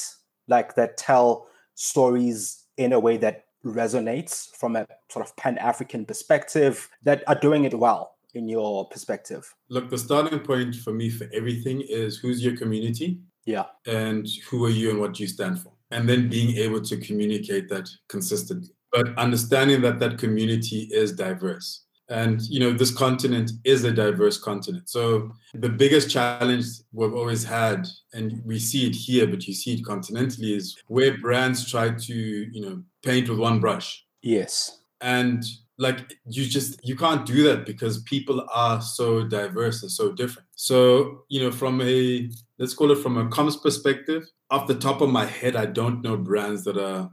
like 0.48 0.74
that 0.74 0.96
tell 0.96 1.46
stories 1.74 2.64
in 2.77 2.92
a 2.92 3.01
way 3.01 3.16
that 3.18 3.44
resonates 3.64 4.55
from 4.57 4.77
a 4.77 4.87
sort 5.11 5.27
of 5.27 5.35
pan 5.37 5.59
African 5.59 6.05
perspective, 6.05 6.88
that 7.03 7.24
are 7.27 7.35
doing 7.35 7.64
it 7.64 7.74
well 7.74 8.16
in 8.35 8.48
your 8.48 8.87
perspective? 8.88 9.55
Look, 9.68 9.90
the 9.90 9.98
starting 9.98 10.40
point 10.40 10.74
for 10.77 10.92
me 10.92 11.11
for 11.11 11.29
everything 11.33 11.81
is 11.81 12.18
who's 12.18 12.44
your 12.44 12.57
community? 12.57 13.20
Yeah. 13.46 13.64
And 13.87 14.29
who 14.51 14.66
are 14.66 14.70
you 14.70 14.90
and 14.90 15.01
what 15.01 15.14
do 15.14 15.22
you 15.22 15.29
stand 15.29 15.61
for? 15.61 15.72
And 15.90 16.09
then 16.09 16.29
being 16.29 16.57
able 16.59 16.83
to 16.83 16.98
communicate 16.98 17.68
that 17.70 17.88
consistently 18.09 18.68
but 18.98 19.16
understanding 19.16 19.80
that 19.80 20.00
that 20.00 20.18
community 20.18 20.88
is 20.90 21.12
diverse. 21.12 21.84
And 22.08 22.40
you 22.48 22.58
know 22.58 22.72
this 22.72 22.90
continent 22.90 23.52
is 23.62 23.84
a 23.84 23.92
diverse 23.92 24.38
continent. 24.38 24.88
So 24.88 25.30
the 25.54 25.68
biggest 25.68 26.11
challenge 26.11 26.64
we've 26.92 27.14
always 27.14 27.44
had 27.44 27.87
and 28.14 28.42
we 28.44 28.58
see 28.58 28.87
it 28.88 28.96
here 28.96 29.26
but 29.26 29.46
you 29.46 29.54
see 29.54 29.74
it 29.74 29.84
continentally 29.84 30.56
is 30.56 30.76
where 30.88 31.18
brands 31.18 31.70
try 31.70 31.90
to 31.90 32.14
you 32.54 32.61
know 32.62 32.82
paint 33.04 33.28
with 33.28 33.38
one 33.38 33.61
brush. 33.61 34.04
Yes. 34.22 34.80
And 35.00 35.44
like 35.76 35.98
you 36.26 36.44
just 36.46 36.70
you 36.82 36.96
can't 36.96 37.24
do 37.24 37.44
that 37.44 37.66
because 37.66 38.02
people 38.02 38.44
are 38.52 38.80
so 38.80 39.22
diverse 39.28 39.82
and 39.82 39.92
so 39.92 40.11
different. 40.12 40.48
So 40.56 41.24
you 41.28 41.40
know 41.42 41.52
from 41.52 41.80
a 41.82 42.30
let's 42.59 42.75
call 42.75 42.90
it 42.90 42.99
from 42.99 43.16
a 43.16 43.27
comms 43.27 43.61
perspective 43.61 44.25
off 44.51 44.66
the 44.66 44.75
top 44.75 45.01
of 45.01 45.11
my 45.11 45.25
head 45.25 45.57
i 45.57 45.66
don't 45.66 46.03
know 46.03 46.16
brands 46.16 46.64
that 46.64 46.77
are 46.79 47.11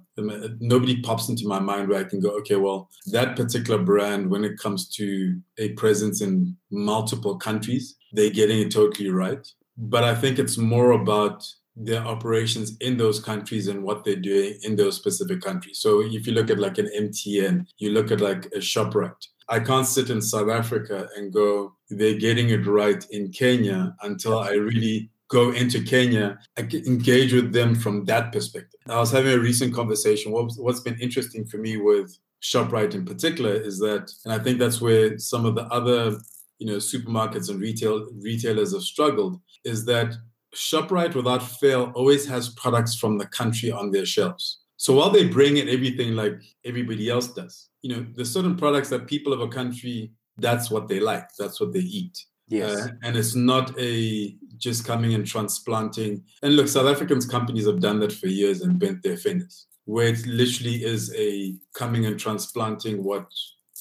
nobody 0.60 1.02
pops 1.02 1.30
into 1.30 1.48
my 1.48 1.60
mind 1.60 1.88
where 1.88 2.00
i 2.00 2.04
can 2.04 2.20
go 2.20 2.30
okay 2.30 2.56
well 2.56 2.90
that 3.08 3.36
particular 3.36 3.82
brand 3.82 4.30
when 4.30 4.44
it 4.44 4.58
comes 4.58 4.90
to 4.90 5.40
a 5.58 5.70
presence 5.74 6.22
in 6.22 6.56
multiple 6.72 7.38
countries 7.38 7.96
they're 8.14 8.30
getting 8.30 8.60
it 8.60 8.72
totally 8.72 9.10
right 9.10 9.48
but 9.78 10.04
i 10.04 10.16
think 10.16 10.40
it's 10.40 10.58
more 10.58 10.92
about 10.92 11.46
their 11.76 12.02
operations 12.02 12.78
in 12.80 12.98
those 12.98 13.20
countries 13.20 13.68
and 13.68 13.84
what 13.84 14.04
they're 14.04 14.16
doing 14.16 14.58
in 14.64 14.76
those 14.76 14.96
specific 14.96 15.42
countries. 15.42 15.80
So 15.80 16.02
if 16.02 16.26
you 16.26 16.34
look 16.34 16.50
at 16.50 16.60
like 16.60 16.78
an 16.78 16.90
MTN, 16.98 17.68
you 17.78 17.92
look 17.92 18.12
at 18.12 18.22
like 18.22 18.46
a 18.48 18.60
ShopRite. 18.60 19.28
I 19.50 19.60
can't 19.60 19.86
sit 19.86 20.10
in 20.10 20.22
South 20.22 20.50
Africa 20.50 21.08
and 21.16 21.34
go, 21.34 21.76
they're 21.90 22.18
getting 22.18 22.50
it 22.50 22.66
right 22.66 23.06
in 23.12 23.32
Kenya 23.32 23.96
until 24.02 24.40
I 24.40 24.52
really 24.54 25.12
go 25.30 25.52
into 25.52 25.84
Kenya, 25.84 26.38
engage 26.58 27.34
with 27.34 27.52
them 27.52 27.76
from 27.76 28.06
that 28.06 28.32
perspective. 28.32 28.80
I 28.88 29.00
was 29.00 29.12
having 29.12 29.34
a 29.34 29.40
recent 29.40 29.74
conversation. 29.74 30.32
What's 30.32 30.80
been 30.82 31.00
interesting 31.00 31.46
for 31.46 31.58
me 31.58 31.78
with 31.78 32.16
ShopRite 32.44 32.94
in 32.94 33.06
particular 33.06 33.54
is 33.54 33.80
that, 33.80 34.12
and 34.24 34.34
I 34.34 34.40
think 34.40 34.60
that's 34.60 34.82
where 34.82 35.18
some 35.18 35.46
of 35.46 35.56
the 35.56 35.66
other 35.66 36.18
you 36.60 36.68
know 36.68 36.78
supermarkets 36.78 37.50
and 37.50 37.60
retail 37.60 38.08
retailers 38.22 38.74
have 38.74 38.84
struggled, 38.84 39.40
is 39.64 39.86
that 39.86 40.16
ShopRite, 40.56 41.16
without 41.16 41.44
fail, 41.44 41.92
always 41.96 42.28
has 42.28 42.50
products 42.50 42.96
from 42.96 43.18
the 43.18 43.26
country 43.28 43.72
on 43.72 43.92
their 43.92 44.06
shelves. 44.06 44.60
So 44.78 44.94
while 44.94 45.10
they 45.10 45.28
bring 45.28 45.58
in 45.58 45.70
everything 45.70 46.16
like 46.16 46.42
everybody 46.64 47.10
else 47.10 47.28
does, 47.28 47.70
you 47.82 47.96
know, 47.96 48.06
there's 48.16 48.32
certain 48.32 48.56
products 48.56 48.90
that 48.90 49.08
people 49.08 49.34
of 49.34 49.42
a 49.42 49.48
country, 49.48 50.12
that's 50.38 50.70
what 50.70 50.88
they 50.88 51.00
like, 51.00 51.30
that's 51.40 51.60
what 51.60 51.74
they 51.74 51.80
eat. 51.80 52.18
Yes. 52.48 52.76
Uh, 52.76 52.90
and 53.04 53.16
it's 53.16 53.36
not 53.36 53.78
a 53.80 54.36
just 54.58 54.86
coming 54.86 55.14
and 55.14 55.26
transplanting. 55.26 56.24
And 56.44 56.56
look, 56.56 56.68
South 56.68 56.88
Africans 56.88 57.26
companies 57.26 57.68
have 57.68 57.80
done 57.80 58.00
that 58.00 58.12
for 58.14 58.28
years 58.28 58.62
and 58.62 58.80
bent 58.80 59.04
their 59.04 59.18
fingers, 59.18 59.68
where 59.86 60.08
it 60.08 60.26
literally 60.26 60.84
is 60.84 61.14
a 61.16 61.56
coming 61.74 62.06
and 62.06 62.20
transplanting 62.20 63.04
what 63.04 63.28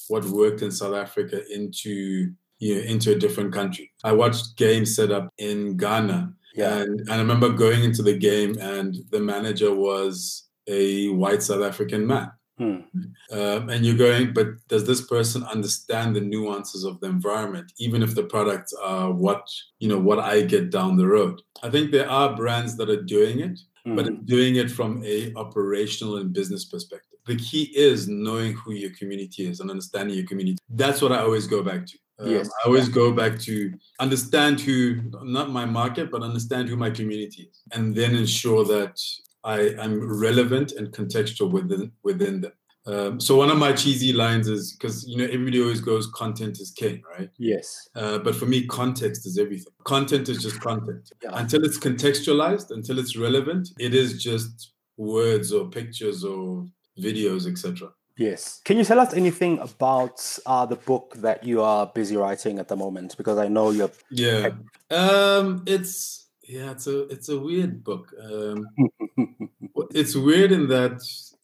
what 0.09 0.25
worked 0.27 0.63
in 0.63 0.71
South 0.71 0.95
Africa 0.95 1.41
into 1.53 2.33
you 2.59 2.75
know, 2.75 2.81
into 2.83 3.13
a 3.13 3.19
different 3.19 3.53
country. 3.53 3.91
I 4.05 4.13
watched 4.13 4.57
games 4.57 4.95
set 4.95 5.11
up 5.11 5.29
in 5.39 5.77
Ghana 5.77 6.35
yeah. 6.55 6.79
And, 6.79 7.01
and 7.01 7.11
I 7.11 7.19
remember 7.19 7.51
going 7.51 7.83
into 7.83 8.03
the 8.03 8.17
game, 8.17 8.57
and 8.61 8.97
the 9.11 9.21
manager 9.21 9.75
was 9.75 10.49
a 10.67 11.09
white 11.09 11.43
South 11.43 11.63
African 11.63 12.07
man. 12.07 12.31
Hmm. 12.59 12.81
Um, 13.33 13.69
and 13.69 13.85
you're 13.85 13.97
going, 13.97 14.33
but 14.33 14.47
does 14.69 14.87
this 14.87 15.01
person 15.07 15.43
understand 15.45 16.15
the 16.15 16.21
nuances 16.21 16.85
of 16.85 17.01
the 17.01 17.09
environment, 17.09 17.73
even 17.79 18.03
if 18.03 18.15
the 18.15 18.23
products 18.23 18.73
are 18.73 19.11
what 19.11 19.49
you 19.81 19.89
know 19.89 19.99
what 19.99 20.21
I 20.21 20.43
get 20.43 20.71
down 20.71 20.97
the 20.97 21.09
road? 21.09 21.43
I 21.63 21.71
think 21.71 21.91
there 21.91 22.09
are 22.09 22.37
brands 22.37 22.77
that 22.77 22.91
are 22.91 23.03
doing 23.03 23.41
it, 23.41 23.59
hmm. 23.85 23.97
but 23.97 24.27
doing 24.27 24.57
it 24.57 24.71
from 24.71 25.03
a 25.05 25.33
operational 25.35 26.19
and 26.19 26.33
business 26.33 26.65
perspective. 26.65 27.19
The 27.27 27.37
key 27.37 27.73
is 27.75 28.07
knowing 28.07 28.53
who 28.53 28.73
your 28.73 28.91
community 28.91 29.49
is 29.49 29.61
and 29.61 29.71
understanding 29.71 30.17
your 30.17 30.27
community. 30.27 30.59
That's 30.69 31.01
what 31.03 31.11
I 31.11 31.21
always 31.21 31.47
go 31.47 31.63
back 31.63 31.87
to. 31.87 31.99
Um, 32.21 32.31
yes. 32.31 32.49
I 32.49 32.69
always 32.69 32.89
go 32.89 33.11
back 33.13 33.41
to 33.41 33.73
understand 33.99 34.61
who, 34.61 35.01
not 35.25 35.51
my 35.51 35.65
market, 35.65 36.13
but 36.13 36.23
understand 36.23 36.69
who 36.69 36.77
my 36.77 36.91
community 36.91 37.51
is, 37.51 37.63
and 37.73 37.95
then 37.95 38.15
ensure 38.15 38.65
that 38.67 39.01
I 39.45 39.75
am 39.79 40.21
relevant 40.21 40.73
and 40.73 40.89
contextual 40.89 41.51
within 41.51 41.93
within 42.03 42.41
them. 42.41 42.53
Um, 42.87 43.19
so 43.19 43.37
one 43.37 43.51
of 43.51 43.57
my 43.57 43.73
cheesy 43.73 44.13
lines 44.13 44.47
is 44.47 44.73
because 44.73 45.07
you 45.09 45.17
know 45.17 45.25
everybody 45.25 45.61
always 45.61 45.81
goes 45.81 46.07
content 46.09 46.61
is 46.61 46.71
king, 46.71 47.03
right? 47.19 47.31
Yes. 47.39 47.89
Uh, 47.95 48.19
but 48.19 48.35
for 48.35 48.47
me, 48.47 48.67
context 48.67 49.27
is 49.27 49.39
everything. 49.39 49.73
Content 49.85 50.29
is 50.29 50.43
just 50.43 50.61
content. 50.61 51.11
Yeah. 51.23 51.31
Until 51.33 51.65
it's 51.65 51.79
contextualized, 51.79 52.71
until 52.71 52.99
it's 52.99 53.17
relevant, 53.17 53.71
it 53.79 53.95
is 53.95 54.23
just 54.23 54.73
words 54.97 55.53
or 55.53 55.69
pictures 55.69 56.25
or 56.25 56.67
videos, 56.99 57.47
etc. 57.51 57.89
Yes. 58.17 58.61
Can 58.65 58.77
you 58.77 58.85
tell 58.85 59.01
us 59.01 59.15
anything 59.15 59.59
about 59.59 60.39
uh, 60.47 60.67
the 60.67 60.77
book 60.77 61.15
that 61.17 61.43
you 61.43 61.63
are 61.63 61.87
busy 61.87 62.17
writing 62.17 62.59
at 62.59 62.69
the 62.69 62.77
moment? 62.77 63.17
Because 63.17 63.39
I 63.39 63.49
know 63.49 63.71
you're. 63.71 63.91
Yeah. 64.11 64.51
Um. 64.91 65.65
It's 65.67 66.29
yeah. 66.43 66.73
It's 66.73 66.87
a 66.87 67.09
it's 67.09 67.31
a 67.31 67.39
weird 67.39 67.83
book. 67.83 68.13
Um. 68.23 68.67
it's 69.95 70.15
weird 70.17 70.53
in 70.53 70.69
that 70.69 71.01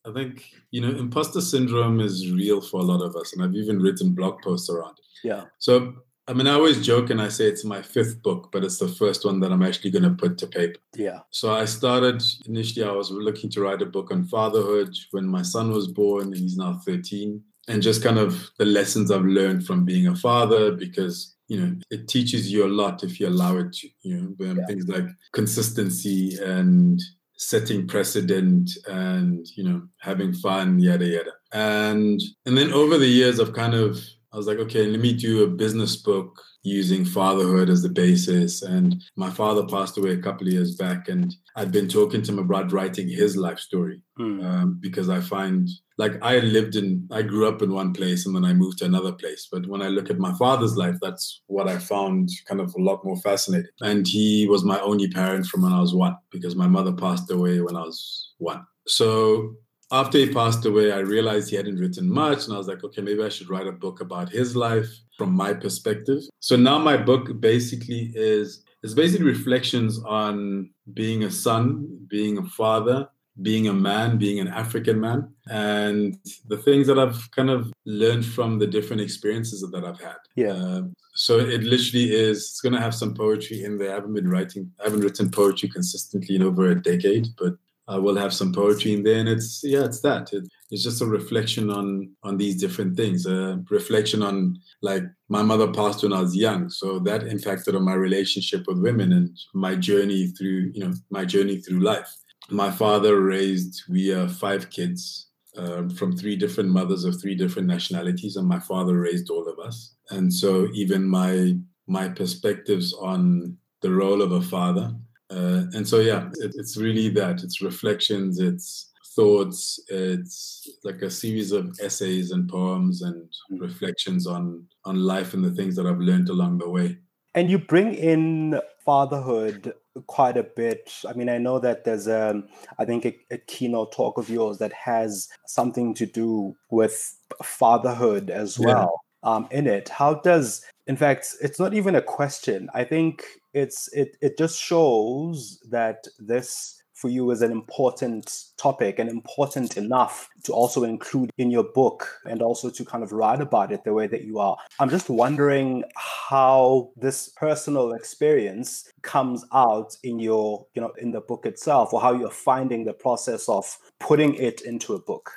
I 0.06 0.12
think 0.12 0.44
you 0.70 0.80
know 0.80 0.90
imposter 0.90 1.40
syndrome 1.40 2.00
is 2.00 2.30
real 2.30 2.60
for 2.60 2.80
a 2.80 2.84
lot 2.84 3.02
of 3.02 3.16
us, 3.16 3.32
and 3.32 3.42
I've 3.42 3.54
even 3.54 3.80
written 3.80 4.12
blog 4.12 4.42
posts 4.42 4.70
around 4.70 4.98
it. 4.98 5.28
Yeah. 5.28 5.44
So 5.58 5.94
I 6.30 6.32
mean, 6.32 6.46
I 6.46 6.52
always 6.52 6.84
joke 6.84 7.10
and 7.10 7.20
I 7.20 7.28
say 7.28 7.46
it's 7.46 7.64
my 7.64 7.82
fifth 7.82 8.22
book, 8.22 8.50
but 8.52 8.62
it's 8.62 8.78
the 8.78 8.86
first 8.86 9.24
one 9.24 9.40
that 9.40 9.50
I'm 9.50 9.64
actually 9.64 9.90
going 9.90 10.04
to 10.04 10.10
put 10.10 10.38
to 10.38 10.46
paper. 10.46 10.78
Yeah. 10.94 11.20
So 11.30 11.52
I 11.52 11.64
started 11.64 12.22
initially, 12.46 12.86
I 12.86 12.92
was 12.92 13.10
looking 13.10 13.50
to 13.50 13.60
write 13.60 13.82
a 13.82 13.86
book 13.86 14.12
on 14.12 14.26
fatherhood 14.26 14.96
when 15.10 15.26
my 15.26 15.42
son 15.42 15.72
was 15.72 15.88
born, 15.88 16.26
and 16.26 16.36
he's 16.36 16.56
now 16.56 16.80
13, 16.84 17.42
and 17.66 17.82
just 17.82 18.02
kind 18.02 18.18
of 18.18 18.48
the 18.58 18.64
lessons 18.64 19.10
I've 19.10 19.24
learned 19.24 19.66
from 19.66 19.84
being 19.84 20.06
a 20.06 20.14
father 20.14 20.70
because 20.70 21.34
you 21.48 21.60
know 21.60 21.76
it 21.90 22.06
teaches 22.06 22.52
you 22.52 22.64
a 22.64 22.68
lot 22.68 23.02
if 23.02 23.18
you 23.18 23.26
allow 23.26 23.56
it 23.56 23.72
to 23.72 23.88
you 24.02 24.16
know 24.16 24.50
um, 24.50 24.58
yeah. 24.58 24.66
things 24.66 24.86
like 24.86 25.06
consistency 25.32 26.38
and 26.40 27.02
setting 27.40 27.86
precedent 27.86 28.70
and 28.86 29.46
you 29.56 29.64
know 29.64 29.80
having 30.00 30.32
fun 30.32 30.78
yada 30.78 31.06
yada 31.06 31.32
and 31.52 32.20
and 32.44 32.56
then 32.56 32.70
over 32.72 32.98
the 32.98 33.06
years 33.06 33.40
i've 33.40 33.54
kind 33.54 33.74
of 33.74 33.98
I 34.32 34.36
was 34.36 34.46
like, 34.46 34.58
okay, 34.58 34.86
let 34.86 35.00
me 35.00 35.12
do 35.12 35.42
a 35.42 35.48
business 35.48 35.96
book 35.96 36.40
using 36.62 37.04
fatherhood 37.04 37.68
as 37.68 37.82
the 37.82 37.88
basis. 37.88 38.62
And 38.62 39.02
my 39.16 39.28
father 39.28 39.66
passed 39.66 39.98
away 39.98 40.10
a 40.10 40.22
couple 40.22 40.46
of 40.46 40.52
years 40.52 40.76
back, 40.76 41.08
and 41.08 41.34
I'd 41.56 41.72
been 41.72 41.88
talking 41.88 42.22
to 42.22 42.32
him 42.32 42.38
about 42.38 42.72
writing 42.72 43.08
his 43.08 43.36
life 43.36 43.58
story 43.58 44.02
mm. 44.18 44.44
um, 44.44 44.78
because 44.80 45.08
I 45.08 45.20
find 45.20 45.68
like 45.98 46.12
I 46.22 46.38
lived 46.38 46.76
in, 46.76 47.06
I 47.10 47.20
grew 47.22 47.46
up 47.46 47.60
in 47.60 47.72
one 47.72 47.92
place 47.92 48.24
and 48.24 48.34
then 48.34 48.44
I 48.44 48.54
moved 48.54 48.78
to 48.78 48.86
another 48.86 49.12
place. 49.12 49.48
But 49.52 49.66
when 49.66 49.82
I 49.82 49.88
look 49.88 50.08
at 50.08 50.18
my 50.18 50.32
father's 50.34 50.76
life, 50.76 50.96
that's 51.02 51.42
what 51.46 51.68
I 51.68 51.78
found 51.78 52.30
kind 52.46 52.60
of 52.60 52.74
a 52.74 52.82
lot 52.82 53.04
more 53.04 53.18
fascinating. 53.18 53.70
And 53.80 54.08
he 54.08 54.46
was 54.48 54.64
my 54.64 54.80
only 54.80 55.08
parent 55.10 55.46
from 55.46 55.62
when 55.62 55.72
I 55.72 55.80
was 55.80 55.94
one 55.94 56.16
because 56.30 56.56
my 56.56 56.66
mother 56.66 56.92
passed 56.92 57.30
away 57.30 57.60
when 57.60 57.76
I 57.76 57.82
was 57.82 58.32
one. 58.38 58.64
So 58.86 59.56
after 59.92 60.18
he 60.18 60.32
passed 60.32 60.64
away, 60.64 60.92
I 60.92 61.00
realized 61.00 61.50
he 61.50 61.56
hadn't 61.56 61.78
written 61.78 62.08
much. 62.08 62.46
And 62.46 62.54
I 62.54 62.58
was 62.58 62.68
like, 62.68 62.82
okay, 62.84 63.02
maybe 63.02 63.22
I 63.22 63.28
should 63.28 63.50
write 63.50 63.66
a 63.66 63.72
book 63.72 64.00
about 64.00 64.30
his 64.30 64.56
life 64.56 64.88
from 65.18 65.32
my 65.34 65.52
perspective. 65.52 66.22
So 66.38 66.56
now 66.56 66.78
my 66.78 66.96
book 66.96 67.40
basically 67.40 68.12
is 68.14 68.64
it's 68.82 68.94
basically 68.94 69.26
reflections 69.26 70.02
on 70.04 70.70
being 70.94 71.24
a 71.24 71.30
son, 71.30 72.06
being 72.08 72.38
a 72.38 72.44
father, 72.44 73.08
being 73.42 73.68
a 73.68 73.72
man, 73.72 74.18
being 74.18 74.40
an 74.40 74.48
African 74.48 75.00
man, 75.00 75.32
and 75.50 76.16
the 76.48 76.56
things 76.56 76.86
that 76.86 76.98
I've 76.98 77.30
kind 77.30 77.50
of 77.50 77.72
learned 77.84 78.24
from 78.24 78.58
the 78.58 78.66
different 78.66 79.02
experiences 79.02 79.66
that 79.70 79.84
I've 79.84 80.00
had. 80.00 80.16
Yeah. 80.36 80.52
Uh, 80.52 80.82
so 81.14 81.38
it 81.38 81.62
literally 81.62 82.12
is. 82.12 82.38
It's 82.38 82.60
going 82.60 82.72
to 82.72 82.80
have 82.80 82.94
some 82.94 83.14
poetry 83.14 83.64
in 83.64 83.78
there. 83.78 83.90
I 83.90 83.94
haven't 83.94 84.14
been 84.14 84.30
writing. 84.30 84.70
I 84.80 84.84
haven't 84.84 85.00
written 85.00 85.30
poetry 85.30 85.68
consistently 85.68 86.36
in 86.36 86.42
over 86.42 86.70
a 86.70 86.80
decade, 86.80 87.28
but 87.38 87.54
I 87.88 87.98
will 87.98 88.16
have 88.16 88.32
some 88.32 88.52
poetry 88.52 88.92
in 88.92 89.02
there, 89.02 89.18
and 89.18 89.28
it's 89.28 89.62
yeah, 89.64 89.84
it's 89.84 90.00
that. 90.02 90.32
It, 90.32 90.44
it's 90.70 90.84
just 90.84 91.02
a 91.02 91.06
reflection 91.06 91.70
on 91.70 92.10
on 92.22 92.36
these 92.36 92.60
different 92.60 92.96
things. 92.96 93.26
A 93.26 93.62
reflection 93.68 94.22
on 94.22 94.58
like 94.82 95.02
my 95.28 95.42
mother 95.42 95.72
passed 95.72 96.02
when 96.02 96.12
I 96.12 96.20
was 96.20 96.36
young, 96.36 96.70
so 96.70 96.98
that 97.00 97.24
impacted 97.24 97.74
on 97.74 97.84
my 97.84 97.94
relationship 97.94 98.66
with 98.66 98.78
women 98.78 99.12
and 99.12 99.36
my 99.54 99.74
journey 99.74 100.28
through 100.28 100.70
you 100.72 100.84
know 100.84 100.92
my 101.10 101.24
journey 101.24 101.58
through 101.60 101.80
life. 101.80 102.14
My 102.50 102.70
father 102.70 103.20
raised 103.20 103.82
we 103.88 104.12
are 104.12 104.28
five 104.28 104.70
kids 104.70 105.28
uh, 105.56 105.88
from 105.88 106.16
three 106.16 106.36
different 106.36 106.70
mothers 106.70 107.04
of 107.04 107.20
three 107.20 107.34
different 107.34 107.66
nationalities, 107.66 108.36
and 108.36 108.46
my 108.46 108.60
father 108.60 109.00
raised 109.00 109.30
all 109.30 109.48
of 109.48 109.58
us. 109.58 109.94
And 110.10 110.32
so 110.32 110.68
even 110.74 111.08
my 111.08 111.56
my 111.88 112.08
perspectives 112.08 112.92
on 112.94 113.56
the 113.82 113.90
role 113.90 114.22
of 114.22 114.32
a 114.32 114.42
father 114.42 114.94
uh, 115.30 115.64
and 115.74 115.86
so, 115.86 116.00
yeah, 116.00 116.28
it, 116.40 116.52
it's 116.56 116.76
really 116.76 117.08
that. 117.10 117.42
It's 117.42 117.62
reflections, 117.62 118.40
it's 118.40 118.90
thoughts, 119.14 119.80
it's 119.88 120.68
like 120.84 121.02
a 121.02 121.10
series 121.10 121.52
of 121.52 121.78
essays 121.80 122.30
and 122.30 122.48
poems 122.48 123.02
and 123.02 123.28
mm. 123.52 123.60
reflections 123.60 124.26
on 124.26 124.66
on 124.84 124.96
life 124.96 125.34
and 125.34 125.44
the 125.44 125.50
things 125.50 125.76
that 125.76 125.86
I've 125.86 125.98
learned 125.98 126.28
along 126.28 126.58
the 126.58 126.68
way. 126.68 126.98
And 127.34 127.48
you 127.48 127.58
bring 127.58 127.94
in 127.94 128.60
fatherhood 128.84 129.72
quite 130.06 130.36
a 130.36 130.42
bit. 130.42 130.92
I 131.08 131.12
mean, 131.12 131.28
I 131.28 131.38
know 131.38 131.58
that 131.60 131.84
there's 131.84 132.08
a, 132.08 132.42
I 132.78 132.84
think 132.84 133.04
a, 133.04 133.16
a, 133.30 133.38
keynote 133.38 133.92
talk 133.92 134.18
of 134.18 134.28
yours 134.28 134.58
that 134.58 134.72
has 134.72 135.28
something 135.46 135.94
to 135.94 136.06
do 136.06 136.56
with 136.70 137.16
fatherhood 137.42 138.30
as 138.30 138.58
well. 138.58 139.00
Um, 139.22 139.48
in 139.50 139.66
it. 139.66 139.88
How 139.88 140.14
does, 140.14 140.64
in 140.86 140.96
fact, 140.96 141.34
it's 141.40 141.58
not 141.58 141.74
even 141.74 141.94
a 141.94 142.02
question. 142.02 142.68
I 142.74 142.84
think 142.84 143.24
it's 143.52 143.88
it 143.92 144.16
it 144.20 144.38
just 144.38 144.60
shows 144.60 145.58
that 145.70 146.06
this 146.18 146.80
for 147.00 147.08
you 147.08 147.30
is 147.30 147.40
an 147.40 147.50
important 147.50 148.44
topic 148.58 148.98
and 148.98 149.08
important 149.08 149.78
enough 149.78 150.28
to 150.44 150.52
also 150.52 150.84
include 150.84 151.30
in 151.38 151.50
your 151.50 151.64
book 151.64 152.18
and 152.26 152.42
also 152.42 152.68
to 152.68 152.84
kind 152.84 153.02
of 153.02 153.10
write 153.10 153.40
about 153.40 153.72
it 153.72 153.82
the 153.84 153.94
way 153.94 154.06
that 154.06 154.24
you 154.24 154.38
are. 154.38 154.58
I'm 154.78 154.90
just 154.90 155.08
wondering 155.08 155.82
how 155.96 156.90
this 156.96 157.30
personal 157.30 157.92
experience 157.92 158.92
comes 159.00 159.46
out 159.54 159.96
in 160.02 160.20
your, 160.20 160.66
you 160.74 160.82
know, 160.82 160.92
in 160.98 161.10
the 161.12 161.22
book 161.22 161.46
itself 161.46 161.94
or 161.94 162.02
how 162.02 162.12
you're 162.12 162.30
finding 162.30 162.84
the 162.84 162.92
process 162.92 163.48
of 163.48 163.78
putting 163.98 164.34
it 164.34 164.60
into 164.60 164.94
a 164.94 165.00
book. 165.00 165.32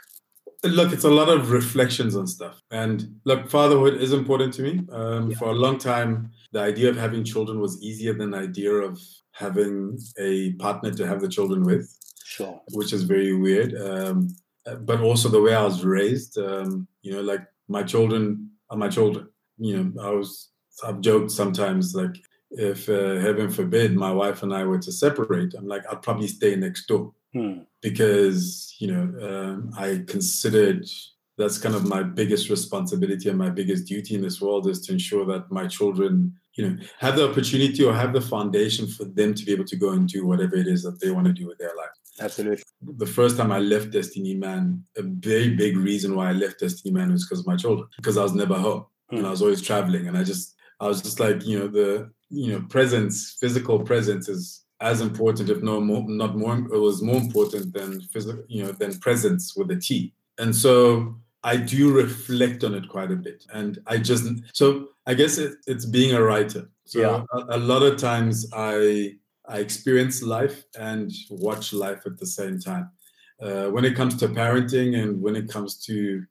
Look, 0.63 0.93
it's 0.93 1.03
a 1.03 1.09
lot 1.09 1.27
of 1.27 1.51
reflections 1.51 2.15
on 2.15 2.25
stuff. 2.25 2.61
And 2.71 3.19
look, 3.25 3.49
fatherhood 3.49 3.95
is 4.01 4.13
important 4.13 4.53
to 4.55 4.61
me. 4.61 4.81
Um, 4.91 5.31
yeah. 5.31 5.37
For 5.37 5.49
a 5.49 5.53
long 5.53 5.77
time, 5.77 6.31
the 6.53 6.61
idea 6.61 6.89
of 6.89 6.95
having 6.95 7.23
children 7.25 7.59
was 7.59 7.81
easier 7.83 8.13
than 8.13 8.31
the 8.31 8.37
idea 8.37 8.71
of 8.71 8.99
having 9.31 9.99
a 10.17 10.53
partner 10.53 10.91
to 10.91 11.05
have 11.05 11.19
the 11.19 11.27
children 11.27 11.63
with. 11.63 11.93
Sure. 12.23 12.61
Which 12.71 12.93
is 12.93 13.03
very 13.03 13.35
weird. 13.35 13.75
Um, 13.75 14.35
but 14.81 15.01
also 15.01 15.27
the 15.27 15.41
way 15.41 15.53
I 15.53 15.63
was 15.63 15.83
raised, 15.83 16.37
um, 16.37 16.87
you 17.01 17.11
know, 17.13 17.21
like 17.21 17.45
my 17.67 17.83
children 17.83 18.51
are 18.69 18.77
my 18.77 18.87
children. 18.87 19.27
You 19.57 19.83
know, 19.83 20.01
I 20.01 20.11
was, 20.11 20.49
I've 20.83 21.01
joked 21.01 21.31
sometimes 21.31 21.93
like, 21.93 22.15
if 22.55 22.87
uh, 22.87 23.15
heaven 23.15 23.49
forbid 23.49 23.95
my 23.95 24.11
wife 24.11 24.43
and 24.43 24.53
I 24.53 24.63
were 24.63 24.77
to 24.77 24.91
separate, 24.91 25.55
I'm 25.55 25.67
like, 25.67 25.83
I'd 25.91 26.03
probably 26.03 26.27
stay 26.27 26.55
next 26.55 26.85
door 26.85 27.11
hmm. 27.33 27.59
because, 27.81 28.75
you 28.79 28.91
know, 28.91 29.03
um, 29.27 29.71
I 29.77 30.03
considered 30.07 30.85
that's 31.37 31.57
kind 31.57 31.75
of 31.75 31.87
my 31.87 32.03
biggest 32.03 32.49
responsibility 32.49 33.29
and 33.29 33.37
my 33.37 33.49
biggest 33.49 33.87
duty 33.87 34.15
in 34.15 34.21
this 34.21 34.39
world 34.39 34.67
is 34.67 34.81
to 34.81 34.93
ensure 34.93 35.25
that 35.25 35.51
my 35.51 35.67
children 35.67 36.33
you 36.55 36.69
know 36.69 36.77
have 36.99 37.15
the 37.15 37.27
opportunity 37.27 37.83
or 37.83 37.93
have 37.93 38.13
the 38.13 38.21
foundation 38.21 38.87
for 38.87 39.05
them 39.05 39.33
to 39.33 39.43
be 39.43 39.51
able 39.51 39.65
to 39.65 39.75
go 39.75 39.89
and 39.89 40.07
do 40.07 40.25
whatever 40.25 40.55
it 40.55 40.67
is 40.67 40.83
that 40.83 40.99
they 40.99 41.09
want 41.09 41.25
to 41.25 41.33
do 41.33 41.47
with 41.47 41.57
their 41.57 41.75
life 41.75 41.89
absolutely 42.21 42.63
the 42.81 43.05
first 43.05 43.37
time 43.37 43.51
i 43.51 43.59
left 43.59 43.91
destiny 43.91 44.35
man 44.35 44.83
a 44.97 45.01
very 45.01 45.55
big 45.55 45.77
reason 45.77 46.15
why 46.15 46.29
i 46.29 46.33
left 46.33 46.59
destiny 46.59 46.93
man 46.93 47.11
was 47.11 47.25
because 47.25 47.39
of 47.39 47.47
my 47.47 47.55
children 47.55 47.87
because 47.95 48.17
i 48.17 48.23
was 48.23 48.33
never 48.33 48.55
home 48.55 48.85
mm. 49.11 49.17
and 49.17 49.25
i 49.25 49.31
was 49.31 49.41
always 49.41 49.61
traveling 49.61 50.07
and 50.07 50.17
i 50.17 50.23
just 50.23 50.55
i 50.79 50.87
was 50.87 51.01
just 51.01 51.19
like 51.19 51.43
you 51.45 51.57
know 51.57 51.67
the 51.67 52.09
you 52.29 52.51
know 52.51 52.61
presence 52.69 53.35
physical 53.39 53.79
presence 53.79 54.29
is 54.29 54.62
as 54.83 55.01
important 55.01 55.49
if 55.49 55.63
no 55.63 55.79
more 55.79 56.03
not 56.07 56.35
more 56.35 56.57
it 56.57 56.81
was 56.87 57.01
more 57.01 57.19
important 57.25 57.73
than 57.73 57.99
physical 58.13 58.43
you 58.47 58.61
know 58.63 58.71
than 58.73 58.99
presence 58.99 59.55
with 59.55 59.71
a 59.71 59.79
t 59.87 60.13
and 60.37 60.55
so 60.55 61.15
I 61.43 61.57
do 61.57 61.91
reflect 61.91 62.63
on 62.63 62.73
it 62.73 62.87
quite 62.87 63.11
a 63.11 63.17
bit. 63.17 63.45
And 63.53 63.79
I 63.85 63.97
just, 63.97 64.25
so 64.53 64.89
I 65.05 65.13
guess 65.13 65.37
it, 65.37 65.55
it's 65.67 65.85
being 65.85 66.13
a 66.15 66.21
writer. 66.21 66.69
So 66.85 67.01
yeah. 67.01 67.23
a, 67.33 67.57
a, 67.57 67.59
lot 67.59 67.83
of 67.83 67.97
times 67.97 68.47
I, 68.53 69.15
I 69.47 69.57
experience 69.59 70.23
life 70.23 70.63
and 70.79 71.11
watch 71.29 71.73
life 71.73 72.03
at 72.05 72.17
the 72.17 72.25
same 72.25 72.59
time. 72.59 72.89
Uh, 73.41 73.65
when 73.67 73.83
it 73.83 73.95
comes 73.95 74.15
to 74.17 74.29
parenting 74.29 75.01
and 75.01 75.21
when 75.21 75.35
it 75.35 75.49
comes 75.49 75.83
to 75.85 76.23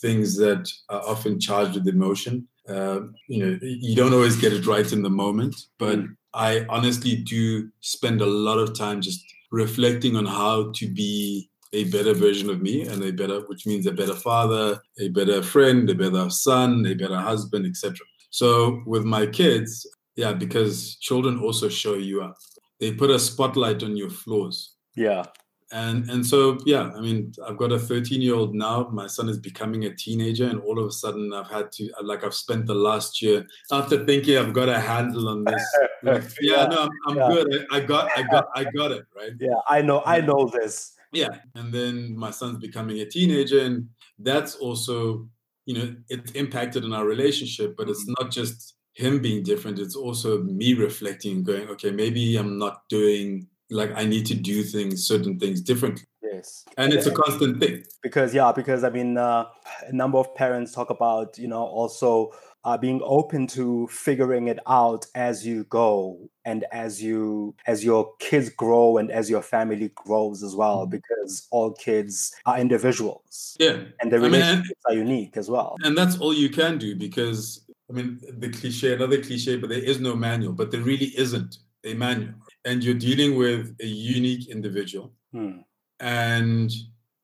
things 0.00 0.36
that 0.36 0.68
are 0.88 1.02
often 1.02 1.38
charged 1.38 1.74
with 1.74 1.86
emotion, 1.86 2.48
uh, 2.68 3.00
you 3.28 3.46
know, 3.46 3.58
you 3.62 3.94
don't 3.94 4.14
always 4.14 4.36
get 4.36 4.52
it 4.52 4.66
right 4.66 4.90
in 4.92 5.02
the 5.02 5.10
moment, 5.10 5.54
but 5.78 6.00
mm. 6.00 6.16
I 6.36 6.66
honestly 6.68 7.16
do 7.16 7.68
spend 7.80 8.20
a 8.20 8.26
lot 8.26 8.58
of 8.58 8.76
time 8.76 9.00
just 9.00 9.24
reflecting 9.50 10.16
on 10.16 10.26
how 10.26 10.72
to 10.76 10.86
be 10.86 11.48
a 11.72 11.84
better 11.84 12.14
version 12.14 12.50
of 12.50 12.62
me 12.62 12.82
and 12.82 13.02
a 13.02 13.10
better 13.10 13.40
which 13.48 13.66
means 13.66 13.86
a 13.86 13.92
better 13.92 14.14
father 14.14 14.78
a 15.00 15.08
better 15.08 15.42
friend 15.42 15.90
a 15.90 15.94
better 15.94 16.30
son 16.30 16.86
a 16.86 16.94
better 16.94 17.18
husband 17.18 17.66
etc 17.66 17.98
so 18.30 18.82
with 18.86 19.04
my 19.04 19.26
kids 19.26 19.86
yeah 20.16 20.32
because 20.32 20.96
children 20.96 21.38
also 21.38 21.68
show 21.68 21.94
you 21.94 22.22
up. 22.22 22.36
They 22.80 22.92
put 22.92 23.10
a 23.10 23.18
spotlight 23.18 23.82
on 23.82 23.96
your 23.96 24.10
flaws. 24.10 24.74
Yeah 24.94 25.24
and 25.72 26.08
and 26.10 26.24
so 26.24 26.58
yeah 26.64 26.92
i 26.94 27.00
mean 27.00 27.32
i've 27.46 27.56
got 27.56 27.72
a 27.72 27.78
13 27.78 28.22
year 28.22 28.34
old 28.34 28.54
now. 28.54 28.88
My 28.92 29.08
son 29.08 29.28
is 29.28 29.38
becoming 29.38 29.84
a 29.84 29.94
teenager 29.94 30.46
and 30.46 30.60
all 30.60 30.78
of 30.78 30.86
a 30.86 30.92
sudden 30.92 31.32
i've 31.32 31.50
had 31.50 31.72
to 31.72 31.90
like 32.02 32.22
i've 32.22 32.34
spent 32.34 32.66
the 32.66 32.74
last 32.74 33.20
year 33.20 33.44
after 33.72 34.04
thinking 34.04 34.38
i've 34.38 34.52
got 34.52 34.68
a 34.68 34.78
handle 34.78 35.28
on 35.28 35.44
this. 35.44 35.76
Like, 36.02 36.22
yeah, 36.40 36.62
yeah, 36.62 36.66
no 36.66 36.82
i'm, 36.82 36.90
I'm 37.08 37.16
yeah. 37.16 37.28
good. 37.28 37.66
I, 37.70 37.76
I 37.76 37.80
got 37.80 38.10
i 38.16 38.22
got 38.22 38.48
i 38.54 38.64
got 38.64 38.92
it 38.92 39.06
right? 39.16 39.32
Yeah 39.40 39.58
i 39.68 39.82
know 39.82 40.02
i 40.06 40.20
know 40.20 40.48
this. 40.52 40.92
Yeah 41.12 41.38
and 41.56 41.72
then 41.72 42.16
my 42.16 42.30
son's 42.30 42.58
becoming 42.58 43.00
a 43.00 43.06
teenager 43.06 43.60
and 43.60 43.88
that's 44.20 44.54
also 44.56 45.28
you 45.64 45.74
know 45.74 45.96
it's 46.08 46.30
impacted 46.32 46.84
in 46.84 46.92
our 46.92 47.04
relationship 47.04 47.76
but 47.76 47.88
it's 47.88 48.04
mm-hmm. 48.04 48.22
not 48.24 48.30
just 48.30 48.74
him 48.92 49.20
being 49.20 49.42
different. 49.42 49.78
It's 49.78 49.94
also 49.94 50.42
me 50.42 50.72
reflecting 50.72 51.42
going 51.42 51.68
okay 51.68 51.90
maybe 51.90 52.36
i'm 52.36 52.56
not 52.56 52.88
doing 52.88 53.46
like 53.70 53.92
i 53.96 54.04
need 54.04 54.26
to 54.26 54.34
do 54.34 54.62
things 54.62 55.06
certain 55.06 55.38
things 55.38 55.60
differently. 55.60 56.04
Yes. 56.22 56.64
And 56.76 56.92
it's 56.92 57.06
a 57.06 57.12
constant 57.12 57.60
thing. 57.60 57.84
Because 58.02 58.34
yeah 58.34 58.52
because 58.52 58.84
i 58.84 58.90
mean 58.90 59.16
uh, 59.16 59.46
a 59.86 59.92
number 59.92 60.18
of 60.18 60.34
parents 60.34 60.72
talk 60.72 60.90
about 60.90 61.38
you 61.38 61.48
know 61.48 61.64
also 61.64 62.32
uh, 62.64 62.76
being 62.76 63.00
open 63.04 63.46
to 63.46 63.86
figuring 63.86 64.48
it 64.48 64.58
out 64.66 65.06
as 65.14 65.46
you 65.46 65.62
go 65.64 66.18
and 66.44 66.64
as 66.72 67.00
you 67.00 67.54
as 67.66 67.84
your 67.84 68.12
kids 68.18 68.48
grow 68.50 68.98
and 68.98 69.10
as 69.12 69.30
your 69.30 69.40
family 69.40 69.90
grows 69.94 70.42
as 70.42 70.56
well 70.56 70.80
mm-hmm. 70.80 70.90
because 70.90 71.46
all 71.52 71.72
kids 71.72 72.34
are 72.44 72.58
individuals. 72.58 73.56
Yeah. 73.60 73.84
And 74.00 74.10
the 74.10 74.18
relationships 74.18 74.80
I 74.88 74.94
mean, 74.94 74.98
are 74.98 75.02
unique 75.04 75.36
as 75.36 75.48
well. 75.48 75.76
and 75.84 75.96
that's 75.96 76.18
all 76.18 76.34
you 76.34 76.50
can 76.50 76.76
do 76.76 76.96
because 76.96 77.64
i 77.88 77.92
mean 77.92 78.20
the 78.38 78.50
cliche 78.50 78.94
another 78.94 79.22
cliche 79.22 79.56
but 79.56 79.70
there 79.70 79.78
is 79.78 80.00
no 80.00 80.16
manual 80.16 80.52
but 80.52 80.72
there 80.72 80.80
really 80.80 81.12
isn't 81.16 81.58
a 81.84 81.94
manual 81.94 82.34
and 82.66 82.84
you're 82.84 83.02
dealing 83.08 83.38
with 83.38 83.74
a 83.80 83.86
unique 83.86 84.48
individual 84.48 85.12
hmm. 85.32 85.58
and 86.00 86.70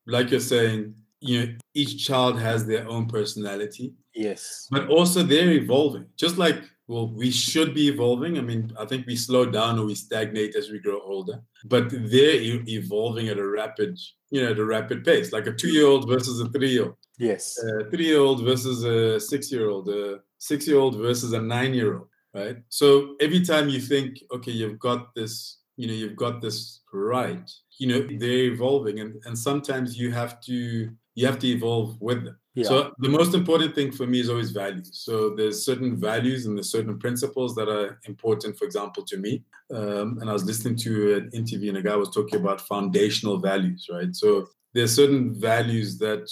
like 0.07 0.31
you're 0.31 0.39
saying 0.55 0.95
you 1.19 1.39
know 1.39 1.53
each 1.75 2.05
child 2.07 2.39
has 2.39 2.65
their 2.65 2.87
own 2.89 3.05
personality 3.07 3.93
Yes. 4.15 4.67
But 4.69 4.87
also 4.89 5.23
they're 5.23 5.51
evolving, 5.51 6.05
just 6.17 6.37
like 6.37 6.63
well, 6.87 7.07
we 7.07 7.31
should 7.31 7.73
be 7.73 7.87
evolving. 7.87 8.37
I 8.37 8.41
mean, 8.41 8.71
I 8.77 8.85
think 8.85 9.07
we 9.07 9.15
slow 9.15 9.45
down 9.45 9.79
or 9.79 9.85
we 9.85 9.95
stagnate 9.95 10.53
as 10.55 10.69
we 10.69 10.79
grow 10.79 10.99
older, 11.01 11.41
but 11.63 11.89
they're 11.89 12.35
e- 12.35 12.63
evolving 12.67 13.29
at 13.29 13.37
a 13.37 13.47
rapid, 13.47 13.97
you 14.31 14.41
know, 14.41 14.51
at 14.51 14.59
a 14.59 14.65
rapid 14.65 15.05
pace, 15.05 15.31
like 15.31 15.47
a 15.47 15.53
two-year-old 15.53 16.09
versus 16.09 16.41
a 16.41 16.49
three-year-old. 16.49 16.95
Yes. 17.17 17.57
A 17.57 17.89
three-year-old 17.89 18.43
versus 18.43 18.83
a 18.83 19.17
six-year-old, 19.17 19.87
a 19.87 20.19
six-year-old 20.39 20.97
versus 20.97 21.31
a 21.31 21.41
nine-year-old, 21.41 22.07
right? 22.33 22.57
So 22.69 23.15
every 23.19 23.41
time 23.41 23.69
you 23.69 23.79
think, 23.79 24.19
okay, 24.33 24.51
you've 24.51 24.79
got 24.79 25.13
this, 25.15 25.59
you 25.77 25.87
know, 25.87 25.93
you've 25.93 26.15
got 26.15 26.41
this 26.41 26.81
right, 26.91 27.49
you 27.77 27.87
know, 27.87 28.07
they're 28.19 28.51
evolving, 28.53 28.99
and 28.99 29.21
and 29.25 29.37
sometimes 29.37 29.97
you 29.97 30.11
have 30.11 30.39
to 30.41 30.89
you 31.15 31.25
have 31.25 31.39
to 31.39 31.47
evolve 31.47 31.99
with 32.01 32.23
them. 32.23 32.37
Yeah. 32.55 32.65
So 32.65 32.93
the 32.99 33.09
most 33.09 33.33
important 33.33 33.73
thing 33.73 33.91
for 33.91 34.05
me 34.05 34.19
is 34.19 34.29
always 34.29 34.51
values. 34.51 34.89
So 34.93 35.33
there's 35.35 35.65
certain 35.65 35.95
values 35.97 36.45
and 36.45 36.55
there's 36.55 36.71
certain 36.71 36.99
principles 36.99 37.55
that 37.55 37.67
are 37.67 37.99
important, 38.05 38.57
for 38.57 38.65
example, 38.65 39.03
to 39.05 39.17
me. 39.17 39.43
Um, 39.73 40.19
and 40.21 40.29
I 40.29 40.33
was 40.33 40.45
listening 40.45 40.75
to 40.77 41.15
an 41.15 41.29
interview 41.33 41.69
and 41.69 41.79
a 41.79 41.81
guy 41.81 41.95
was 41.95 42.11
talking 42.11 42.39
about 42.39 42.61
foundational 42.61 43.37
values, 43.37 43.87
right? 43.91 44.15
So 44.15 44.47
there's 44.73 44.95
certain 44.95 45.33
values 45.33 45.97
that 45.99 46.29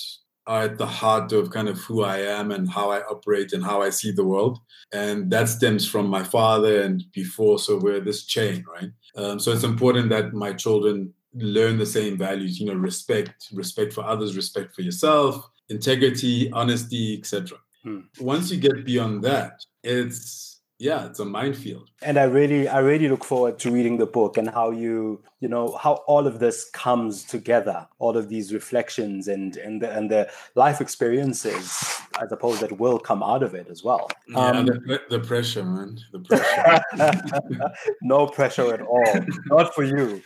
are 0.48 0.64
at 0.64 0.78
the 0.78 0.86
heart 0.86 1.32
of 1.32 1.52
kind 1.52 1.70
of 1.70 1.80
who 1.80 2.04
I 2.04 2.20
am 2.20 2.52
and 2.52 2.70
how 2.70 2.92
I 2.92 3.02
operate 3.02 3.54
and 3.54 3.64
how 3.64 3.82
I 3.82 3.90
see 3.90 4.12
the 4.12 4.26
world. 4.26 4.60
And 4.92 5.32
that 5.32 5.50
stems 5.50 5.88
from 5.88 6.08
my 6.08 6.24
father 6.24 6.82
and 6.82 7.04
before. 7.14 7.60
So 7.60 7.78
we're 7.78 8.00
this 8.00 8.26
chain, 8.26 8.66
right? 8.68 8.92
Um, 9.16 9.40
so 9.40 9.52
it's 9.52 9.64
important 9.64 10.10
that 10.10 10.34
my 10.34 10.54
children 10.54 11.14
learn 11.34 11.78
the 11.78 11.86
same 11.86 12.18
values 12.18 12.60
you 12.60 12.66
know 12.66 12.74
respect 12.74 13.48
respect 13.54 13.94
for 13.94 14.04
others 14.04 14.36
respect 14.36 14.76
for 14.76 14.82
yourself 14.82 15.50
integrity 15.70 16.52
honesty 16.52 17.18
etc 17.18 17.58
hmm. 17.84 18.00
once 18.20 18.52
you 18.52 18.58
get 18.58 18.86
beyond 18.86 19.24
that 19.24 19.54
it's 19.84 20.51
yeah 20.82 21.06
it's 21.06 21.20
a 21.20 21.26
minefield. 21.26 21.90
And 22.02 22.18
i 22.18 22.24
really 22.24 22.68
i 22.68 22.80
really 22.80 23.08
look 23.08 23.24
forward 23.24 23.60
to 23.60 23.72
reading 23.72 23.98
the 23.98 24.08
book 24.08 24.38
and 24.38 24.50
how 24.50 24.72
you 24.72 25.22
you 25.40 25.48
know 25.48 25.78
how 25.78 25.94
all 26.08 26.26
of 26.26 26.40
this 26.40 26.70
comes 26.72 27.24
together 27.24 27.88
all 28.00 28.18
of 28.18 28.30
these 28.30 28.52
reflections 28.52 29.28
and 29.28 29.58
and 29.58 29.82
the, 29.82 29.92
and 29.96 30.10
the 30.10 30.30
life 30.56 30.82
experiences 30.82 31.66
i 32.18 32.28
suppose 32.28 32.60
that 32.60 32.80
will 32.80 32.98
come 32.98 33.22
out 33.22 33.44
of 33.44 33.54
it 33.54 33.68
as 33.70 33.84
well. 33.84 34.10
Yeah 34.28 34.40
um, 34.40 34.66
the, 34.66 35.02
the, 35.10 35.20
pressure 35.20 35.64
man 35.64 36.00
the 36.12 36.20
pressure. 36.20 37.74
No 38.02 38.28
pressure 38.28 38.74
at 38.74 38.82
all. 38.82 39.14
Not 39.46 39.76
for 39.76 39.84
you. 39.84 40.22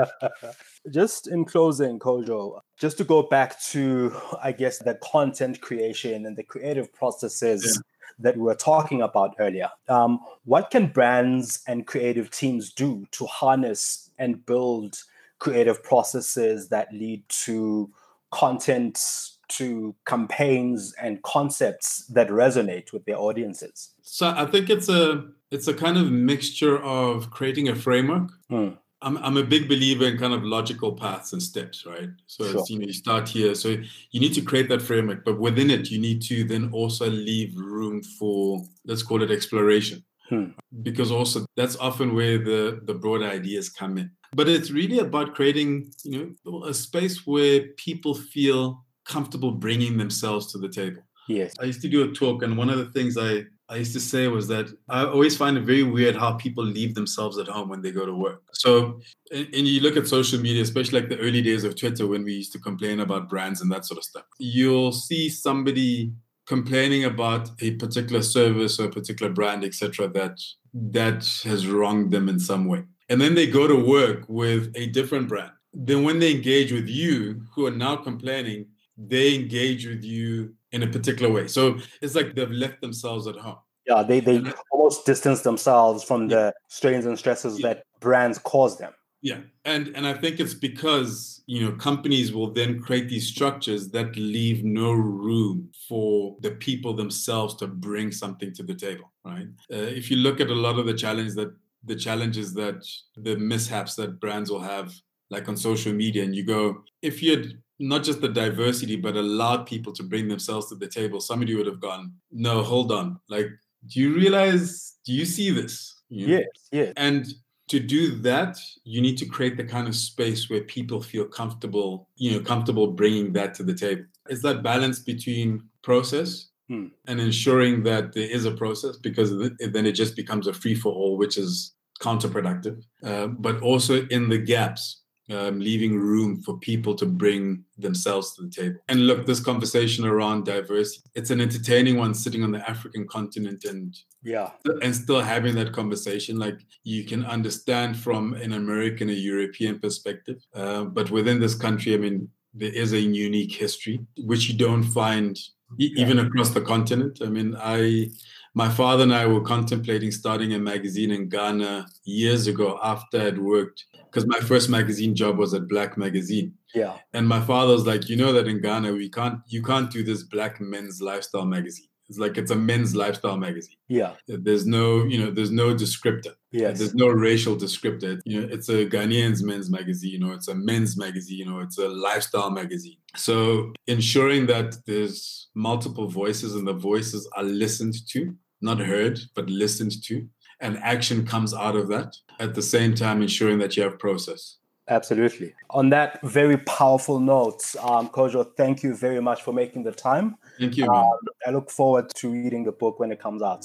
Just 0.90 1.28
in 1.28 1.44
closing 1.44 1.98
kojo 1.98 2.60
just 2.76 2.98
to 2.98 3.04
go 3.04 3.22
back 3.22 3.60
to 3.72 4.12
i 4.42 4.50
guess 4.50 4.78
the 4.78 4.94
content 5.12 5.60
creation 5.60 6.26
and 6.26 6.36
the 6.36 6.42
creative 6.42 6.92
processes 6.92 7.62
yeah 7.64 7.91
that 8.18 8.36
we 8.36 8.42
were 8.42 8.54
talking 8.54 9.02
about 9.02 9.34
earlier. 9.38 9.70
Um, 9.88 10.20
what 10.44 10.70
can 10.70 10.88
brands 10.88 11.62
and 11.66 11.86
creative 11.86 12.30
teams 12.30 12.72
do 12.72 13.06
to 13.12 13.26
harness 13.26 14.10
and 14.18 14.44
build 14.44 14.96
creative 15.38 15.82
processes 15.82 16.68
that 16.68 16.92
lead 16.92 17.24
to 17.28 17.90
content, 18.30 19.00
to 19.48 19.94
campaigns 20.06 20.94
and 21.00 21.22
concepts 21.22 22.06
that 22.06 22.28
resonate 22.28 22.92
with 22.92 23.04
their 23.04 23.18
audiences? 23.18 23.90
So 24.02 24.28
I 24.28 24.46
think 24.46 24.70
it's 24.70 24.88
a 24.88 25.24
it's 25.50 25.68
a 25.68 25.74
kind 25.74 25.98
of 25.98 26.10
mixture 26.10 26.82
of 26.82 27.30
creating 27.30 27.68
a 27.68 27.74
framework. 27.74 28.30
Mm. 28.50 28.78
I'm, 29.02 29.16
I'm 29.18 29.36
a 29.36 29.42
big 29.42 29.68
believer 29.68 30.06
in 30.06 30.18
kind 30.18 30.32
of 30.32 30.44
logical 30.44 30.92
paths 30.92 31.32
and 31.32 31.42
steps, 31.42 31.84
right? 31.84 32.08
So 32.26 32.44
sure. 32.44 32.64
you 32.68 32.78
know, 32.78 32.86
you 32.86 32.92
start 32.92 33.28
here. 33.28 33.54
So 33.54 33.76
you 34.10 34.20
need 34.20 34.34
to 34.34 34.42
create 34.42 34.68
that 34.68 34.82
framework, 34.82 35.24
but 35.24 35.38
within 35.38 35.70
it, 35.70 35.90
you 35.90 35.98
need 35.98 36.22
to 36.22 36.44
then 36.44 36.70
also 36.72 37.10
leave 37.10 37.56
room 37.56 38.02
for 38.02 38.62
let's 38.86 39.02
call 39.02 39.22
it 39.22 39.30
exploration. 39.30 40.04
Hmm. 40.28 40.50
Because 40.82 41.10
also 41.10 41.44
that's 41.56 41.76
often 41.76 42.14
where 42.14 42.38
the, 42.38 42.80
the 42.84 42.94
broader 42.94 43.26
ideas 43.26 43.68
come 43.68 43.98
in. 43.98 44.10
But 44.34 44.48
it's 44.48 44.70
really 44.70 44.98
about 44.98 45.34
creating, 45.34 45.92
you 46.04 46.34
know, 46.44 46.64
a 46.64 46.72
space 46.72 47.26
where 47.26 47.68
people 47.76 48.14
feel 48.14 48.84
comfortable 49.04 49.50
bringing 49.50 49.98
themselves 49.98 50.50
to 50.52 50.58
the 50.58 50.68
table. 50.68 51.02
Yes. 51.28 51.54
I 51.60 51.64
used 51.64 51.82
to 51.82 51.88
do 51.88 52.02
a 52.04 52.12
talk, 52.12 52.42
and 52.42 52.56
one 52.56 52.70
of 52.70 52.78
the 52.78 52.86
things 52.86 53.16
I 53.18 53.44
I 53.72 53.76
used 53.76 53.94
to 53.94 54.00
say 54.00 54.28
was 54.28 54.48
that 54.48 54.68
I 54.90 55.06
always 55.06 55.34
find 55.34 55.56
it 55.56 55.64
very 55.64 55.82
weird 55.82 56.14
how 56.14 56.34
people 56.34 56.62
leave 56.62 56.94
themselves 56.94 57.38
at 57.38 57.48
home 57.48 57.70
when 57.70 57.80
they 57.80 57.90
go 57.90 58.04
to 58.04 58.14
work. 58.14 58.42
So, 58.52 59.00
and, 59.32 59.66
you 59.66 59.80
look 59.80 59.96
at 59.96 60.06
social 60.06 60.38
media, 60.38 60.62
especially 60.62 61.00
like 61.00 61.08
the 61.08 61.18
early 61.18 61.40
days 61.40 61.64
of 61.64 61.74
Twitter 61.74 62.06
when 62.06 62.22
we 62.22 62.34
used 62.34 62.52
to 62.52 62.58
complain 62.58 63.00
about 63.00 63.30
brands 63.30 63.62
and 63.62 63.72
that 63.72 63.86
sort 63.86 63.96
of 63.96 64.04
stuff. 64.04 64.24
You'll 64.38 64.92
see 64.92 65.30
somebody 65.30 66.12
complaining 66.46 67.04
about 67.04 67.50
a 67.62 67.70
particular 67.76 68.20
service 68.20 68.78
or 68.78 68.86
a 68.86 68.90
particular 68.90 69.32
brand, 69.32 69.64
etc., 69.64 70.08
that 70.08 70.38
that 70.74 71.26
has 71.44 71.66
wronged 71.66 72.10
them 72.10 72.28
in 72.28 72.38
some 72.38 72.66
way. 72.66 72.84
And 73.08 73.20
then 73.20 73.34
they 73.34 73.46
go 73.46 73.66
to 73.66 73.76
work 73.76 74.24
with 74.28 74.70
a 74.74 74.88
different 74.88 75.28
brand. 75.28 75.52
Then 75.72 76.02
when 76.02 76.18
they 76.18 76.32
engage 76.32 76.72
with 76.72 76.88
you, 76.88 77.42
who 77.54 77.66
are 77.66 77.70
now 77.86 77.96
complaining, 77.96 78.66
they 78.98 79.34
engage 79.34 79.86
with 79.86 80.04
you 80.04 80.54
in 80.72 80.82
a 80.82 80.86
particular 80.86 81.32
way. 81.32 81.48
So 81.48 81.78
it's 82.00 82.14
like 82.14 82.34
they've 82.34 82.50
left 82.50 82.80
themselves 82.80 83.26
at 83.26 83.36
home. 83.36 83.58
Yeah, 83.86 84.02
they, 84.02 84.20
they 84.20 84.42
almost 84.70 85.06
distance 85.06 85.42
themselves 85.42 86.04
from 86.04 86.28
yeah. 86.28 86.36
the 86.36 86.54
strains 86.68 87.04
and 87.04 87.18
stresses 87.18 87.58
yeah. 87.58 87.68
that 87.68 87.84
brands 88.00 88.38
cause 88.38 88.78
them. 88.78 88.92
Yeah. 89.22 89.40
And 89.64 89.92
and 89.94 90.06
I 90.06 90.14
think 90.14 90.40
it's 90.40 90.54
because, 90.54 91.42
you 91.46 91.64
know, 91.64 91.72
companies 91.76 92.32
will 92.32 92.52
then 92.52 92.80
create 92.80 93.08
these 93.08 93.28
structures 93.28 93.88
that 93.90 94.16
leave 94.16 94.64
no 94.64 94.92
room 94.92 95.70
for 95.88 96.36
the 96.40 96.52
people 96.52 96.92
themselves 96.92 97.54
to 97.56 97.68
bring 97.68 98.10
something 98.10 98.52
to 98.54 98.64
the 98.64 98.74
table, 98.74 99.12
right? 99.24 99.46
Uh, 99.72 99.76
if 99.76 100.10
you 100.10 100.16
look 100.16 100.40
at 100.40 100.48
a 100.48 100.54
lot 100.54 100.78
of 100.78 100.86
the 100.86 100.94
challenge 100.94 101.34
that 101.34 101.54
the 101.84 101.96
challenges 101.96 102.52
that 102.54 102.84
the 103.16 103.36
mishaps 103.36 103.94
that 103.96 104.20
brands 104.20 104.50
will 104.50 104.60
have 104.60 104.92
like 105.30 105.48
on 105.48 105.56
social 105.56 105.92
media 105.92 106.22
and 106.22 106.34
you 106.34 106.44
go 106.44 106.84
if 107.00 107.22
you 107.22 107.30
had 107.30 107.58
not 107.82 108.04
just 108.04 108.20
the 108.20 108.28
diversity, 108.28 108.94
but 108.94 109.16
allowed 109.16 109.66
people 109.66 109.92
to 109.92 110.04
bring 110.04 110.28
themselves 110.28 110.68
to 110.68 110.76
the 110.76 110.86
table, 110.86 111.20
somebody 111.20 111.54
would 111.56 111.66
have 111.66 111.80
gone, 111.80 112.12
no, 112.30 112.62
hold 112.62 112.92
on. 112.92 113.18
Like, 113.28 113.48
do 113.86 114.00
you 114.00 114.14
realize, 114.14 114.98
do 115.04 115.12
you 115.12 115.24
see 115.24 115.50
this? 115.50 116.02
You 116.08 116.26
know? 116.26 116.34
Yes, 116.34 116.46
yes. 116.70 116.92
And 116.96 117.26
to 117.68 117.80
do 117.80 118.14
that, 118.20 118.56
you 118.84 119.00
need 119.00 119.18
to 119.18 119.26
create 119.26 119.56
the 119.56 119.64
kind 119.64 119.88
of 119.88 119.96
space 119.96 120.48
where 120.48 120.60
people 120.60 121.02
feel 121.02 121.24
comfortable, 121.24 122.08
you 122.16 122.30
know, 122.30 122.40
comfortable 122.40 122.86
bringing 122.86 123.32
that 123.32 123.54
to 123.54 123.64
the 123.64 123.74
table. 123.74 124.04
It's 124.28 124.42
that 124.42 124.62
balance 124.62 125.00
between 125.00 125.64
process 125.82 126.50
hmm. 126.68 126.86
and 127.08 127.20
ensuring 127.20 127.82
that 127.82 128.12
there 128.12 128.30
is 128.30 128.44
a 128.44 128.52
process 128.52 128.96
because 128.96 129.30
then 129.58 129.86
it 129.86 129.92
just 129.92 130.14
becomes 130.14 130.46
a 130.46 130.54
free 130.54 130.76
for 130.76 130.92
all, 130.92 131.16
which 131.16 131.36
is 131.36 131.74
counterproductive. 132.00 132.80
Uh, 133.02 133.26
but 133.26 133.60
also 133.60 134.06
in 134.06 134.28
the 134.28 134.38
gaps, 134.38 135.01
um, 135.30 135.60
leaving 135.60 135.98
room 135.98 136.42
for 136.42 136.58
people 136.58 136.94
to 136.96 137.06
bring 137.06 137.64
themselves 137.78 138.34
to 138.34 138.42
the 138.42 138.50
table. 138.50 138.78
And 138.88 139.06
look, 139.06 139.26
this 139.26 139.40
conversation 139.40 140.04
around 140.04 140.44
diversity, 140.44 141.08
it's 141.14 141.30
an 141.30 141.40
entertaining 141.40 141.96
one 141.96 142.14
sitting 142.14 142.42
on 142.42 142.50
the 142.50 142.68
African 142.68 143.06
continent 143.06 143.64
and 143.64 143.96
yeah, 144.22 144.50
and 144.82 144.94
still 144.94 145.20
having 145.20 145.54
that 145.56 145.72
conversation. 145.72 146.38
Like 146.38 146.58
you 146.84 147.04
can 147.04 147.24
understand 147.24 147.96
from 147.96 148.34
an 148.34 148.52
American, 148.52 149.10
a 149.10 149.12
European 149.12 149.78
perspective, 149.78 150.44
uh, 150.54 150.84
but 150.84 151.10
within 151.10 151.40
this 151.40 151.54
country, 151.54 151.94
I 151.94 151.98
mean, 151.98 152.28
there 152.54 152.72
is 152.72 152.92
a 152.92 153.00
unique 153.00 153.52
history 153.52 154.00
which 154.18 154.48
you 154.48 154.56
don't 154.56 154.82
find 154.82 155.38
even 155.78 156.18
across 156.18 156.50
the 156.50 156.60
continent. 156.60 157.20
I 157.22 157.26
mean, 157.26 157.56
I 157.58 158.10
my 158.54 158.68
father 158.68 159.04
and 159.04 159.14
I 159.14 159.26
were 159.26 159.40
contemplating 159.40 160.10
starting 160.10 160.52
a 160.52 160.58
magazine 160.58 161.10
in 161.10 161.28
Ghana 161.28 161.86
years 162.04 162.46
ago 162.46 162.78
after 162.82 163.20
I'd 163.20 163.38
worked 163.38 163.86
because 164.12 164.26
my 164.26 164.40
first 164.40 164.68
magazine 164.68 165.14
job 165.14 165.38
was 165.38 165.54
at 165.54 165.68
Black 165.68 165.96
Magazine. 165.96 166.52
Yeah. 166.74 166.98
And 167.14 167.26
my 167.26 167.40
father 167.40 167.72
was 167.72 167.86
like, 167.86 168.10
you 168.10 168.16
know 168.16 168.32
that 168.34 168.46
in 168.46 168.60
Ghana 168.60 168.92
we 168.92 169.08
can't 169.08 169.40
you 169.46 169.62
can't 169.62 169.90
do 169.90 170.04
this 170.04 170.22
black 170.22 170.60
men's 170.60 171.00
lifestyle 171.00 171.46
magazine. 171.46 171.86
It's 172.08 172.18
like 172.18 172.36
it's 172.36 172.50
a 172.50 172.56
men's 172.56 172.94
lifestyle 172.94 173.38
magazine. 173.38 173.76
Yeah. 173.88 174.10
Uh, 174.30 174.36
there's 174.42 174.66
no, 174.66 175.04
you 175.04 175.18
know, 175.18 175.30
there's 175.30 175.50
no 175.50 175.74
descriptor. 175.74 176.32
Uh, 176.32 176.50
yes. 176.50 176.78
There's 176.78 176.94
no 176.94 177.08
racial 177.08 177.56
descriptor. 177.56 178.20
You 178.26 178.42
know, 178.42 178.48
it's 178.50 178.68
a 178.68 178.84
Ghanaian's 178.84 179.42
men's 179.42 179.70
magazine, 179.70 180.22
or 180.22 180.34
it's 180.34 180.48
a 180.48 180.54
men's 180.54 180.98
magazine, 180.98 181.48
or 181.48 181.62
it's 181.62 181.78
a 181.78 181.88
lifestyle 181.88 182.50
magazine. 182.50 182.98
So 183.16 183.72
ensuring 183.86 184.44
that 184.46 184.76
there's 184.86 185.48
multiple 185.54 186.06
voices 186.06 186.54
and 186.54 186.66
the 186.66 186.74
voices 186.74 187.26
are 187.34 187.44
listened 187.44 187.94
to, 188.10 188.34
not 188.60 188.78
heard, 188.78 189.18
but 189.34 189.48
listened 189.48 190.02
to 190.04 190.28
and 190.62 190.78
action 190.78 191.26
comes 191.26 191.52
out 191.52 191.76
of 191.76 191.88
that 191.88 192.16
at 192.38 192.54
the 192.54 192.62
same 192.62 192.94
time 192.94 193.20
ensuring 193.20 193.58
that 193.58 193.76
you 193.76 193.82
have 193.82 193.98
process. 193.98 194.56
Absolutely. 194.88 195.54
On 195.70 195.90
that 195.90 196.20
very 196.22 196.56
powerful 196.56 197.20
note 197.20 197.62
um, 197.80 198.08
kojo 198.08 198.46
thank 198.56 198.82
you 198.82 198.94
very 198.94 199.20
much 199.20 199.42
for 199.42 199.52
making 199.52 199.82
the 199.84 199.92
time. 199.92 200.36
Thank 200.58 200.76
you 200.76 200.90
uh, 200.90 201.10
i 201.46 201.50
look 201.50 201.70
forward 201.70 202.08
to 202.16 202.30
reading 202.30 202.64
the 202.64 202.72
book 202.72 202.98
when 202.98 203.12
it 203.12 203.20
comes 203.20 203.42
out. 203.42 203.64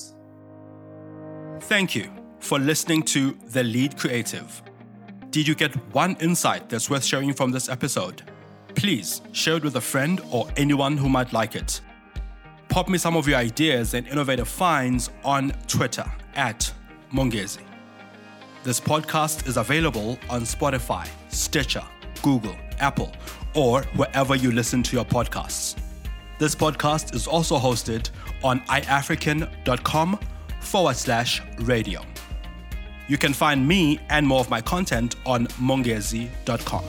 Thank 1.61 1.95
you 1.95 2.11
for 2.39 2.59
listening 2.59 3.03
to 3.03 3.31
the 3.47 3.63
lead 3.63 3.97
creative. 3.97 4.61
Did 5.31 5.47
you 5.47 5.55
get 5.55 5.73
one 5.93 6.15
insight 6.19 6.69
that's 6.69 6.89
worth 6.89 7.03
sharing 7.03 7.33
from 7.33 7.51
this 7.51 7.67
episode? 7.67 8.21
Please 8.75 9.21
share 9.31 9.57
it 9.57 9.63
with 9.63 9.75
a 9.75 9.81
friend 9.81 10.21
or 10.31 10.47
anyone 10.55 10.97
who 10.97 11.09
might 11.09 11.33
like 11.33 11.55
it. 11.55 11.81
Pop 12.69 12.87
me 12.87 12.97
some 12.97 13.15
of 13.15 13.27
your 13.27 13.37
ideas 13.37 13.93
and 13.95 14.07
innovative 14.07 14.47
finds 14.47 15.09
on 15.23 15.51
Twitter 15.67 16.05
at 16.35 16.71
Mongezi. 17.13 17.61
This 18.63 18.79
podcast 18.79 19.47
is 19.47 19.57
available 19.57 20.17
on 20.29 20.41
Spotify, 20.41 21.07
Stitcher, 21.29 21.83
Google, 22.21 22.55
Apple, 22.79 23.11
or 23.55 23.83
wherever 23.95 24.35
you 24.35 24.51
listen 24.51 24.83
to 24.83 24.95
your 24.95 25.05
podcasts. 25.05 25.75
This 26.39 26.53
podcast 26.53 27.15
is 27.15 27.27
also 27.27 27.57
hosted 27.57 28.09
on 28.43 28.59
iafrican.com 28.61 30.19
forward 30.59 30.95
slash 30.95 31.41
radio. 31.61 32.01
You 33.07 33.17
can 33.17 33.33
find 33.33 33.65
me 33.65 33.99
and 34.09 34.27
more 34.27 34.41
of 34.41 34.49
my 34.49 34.61
content 34.61 35.15
on 35.25 35.47
mongezi.com. 35.47 36.83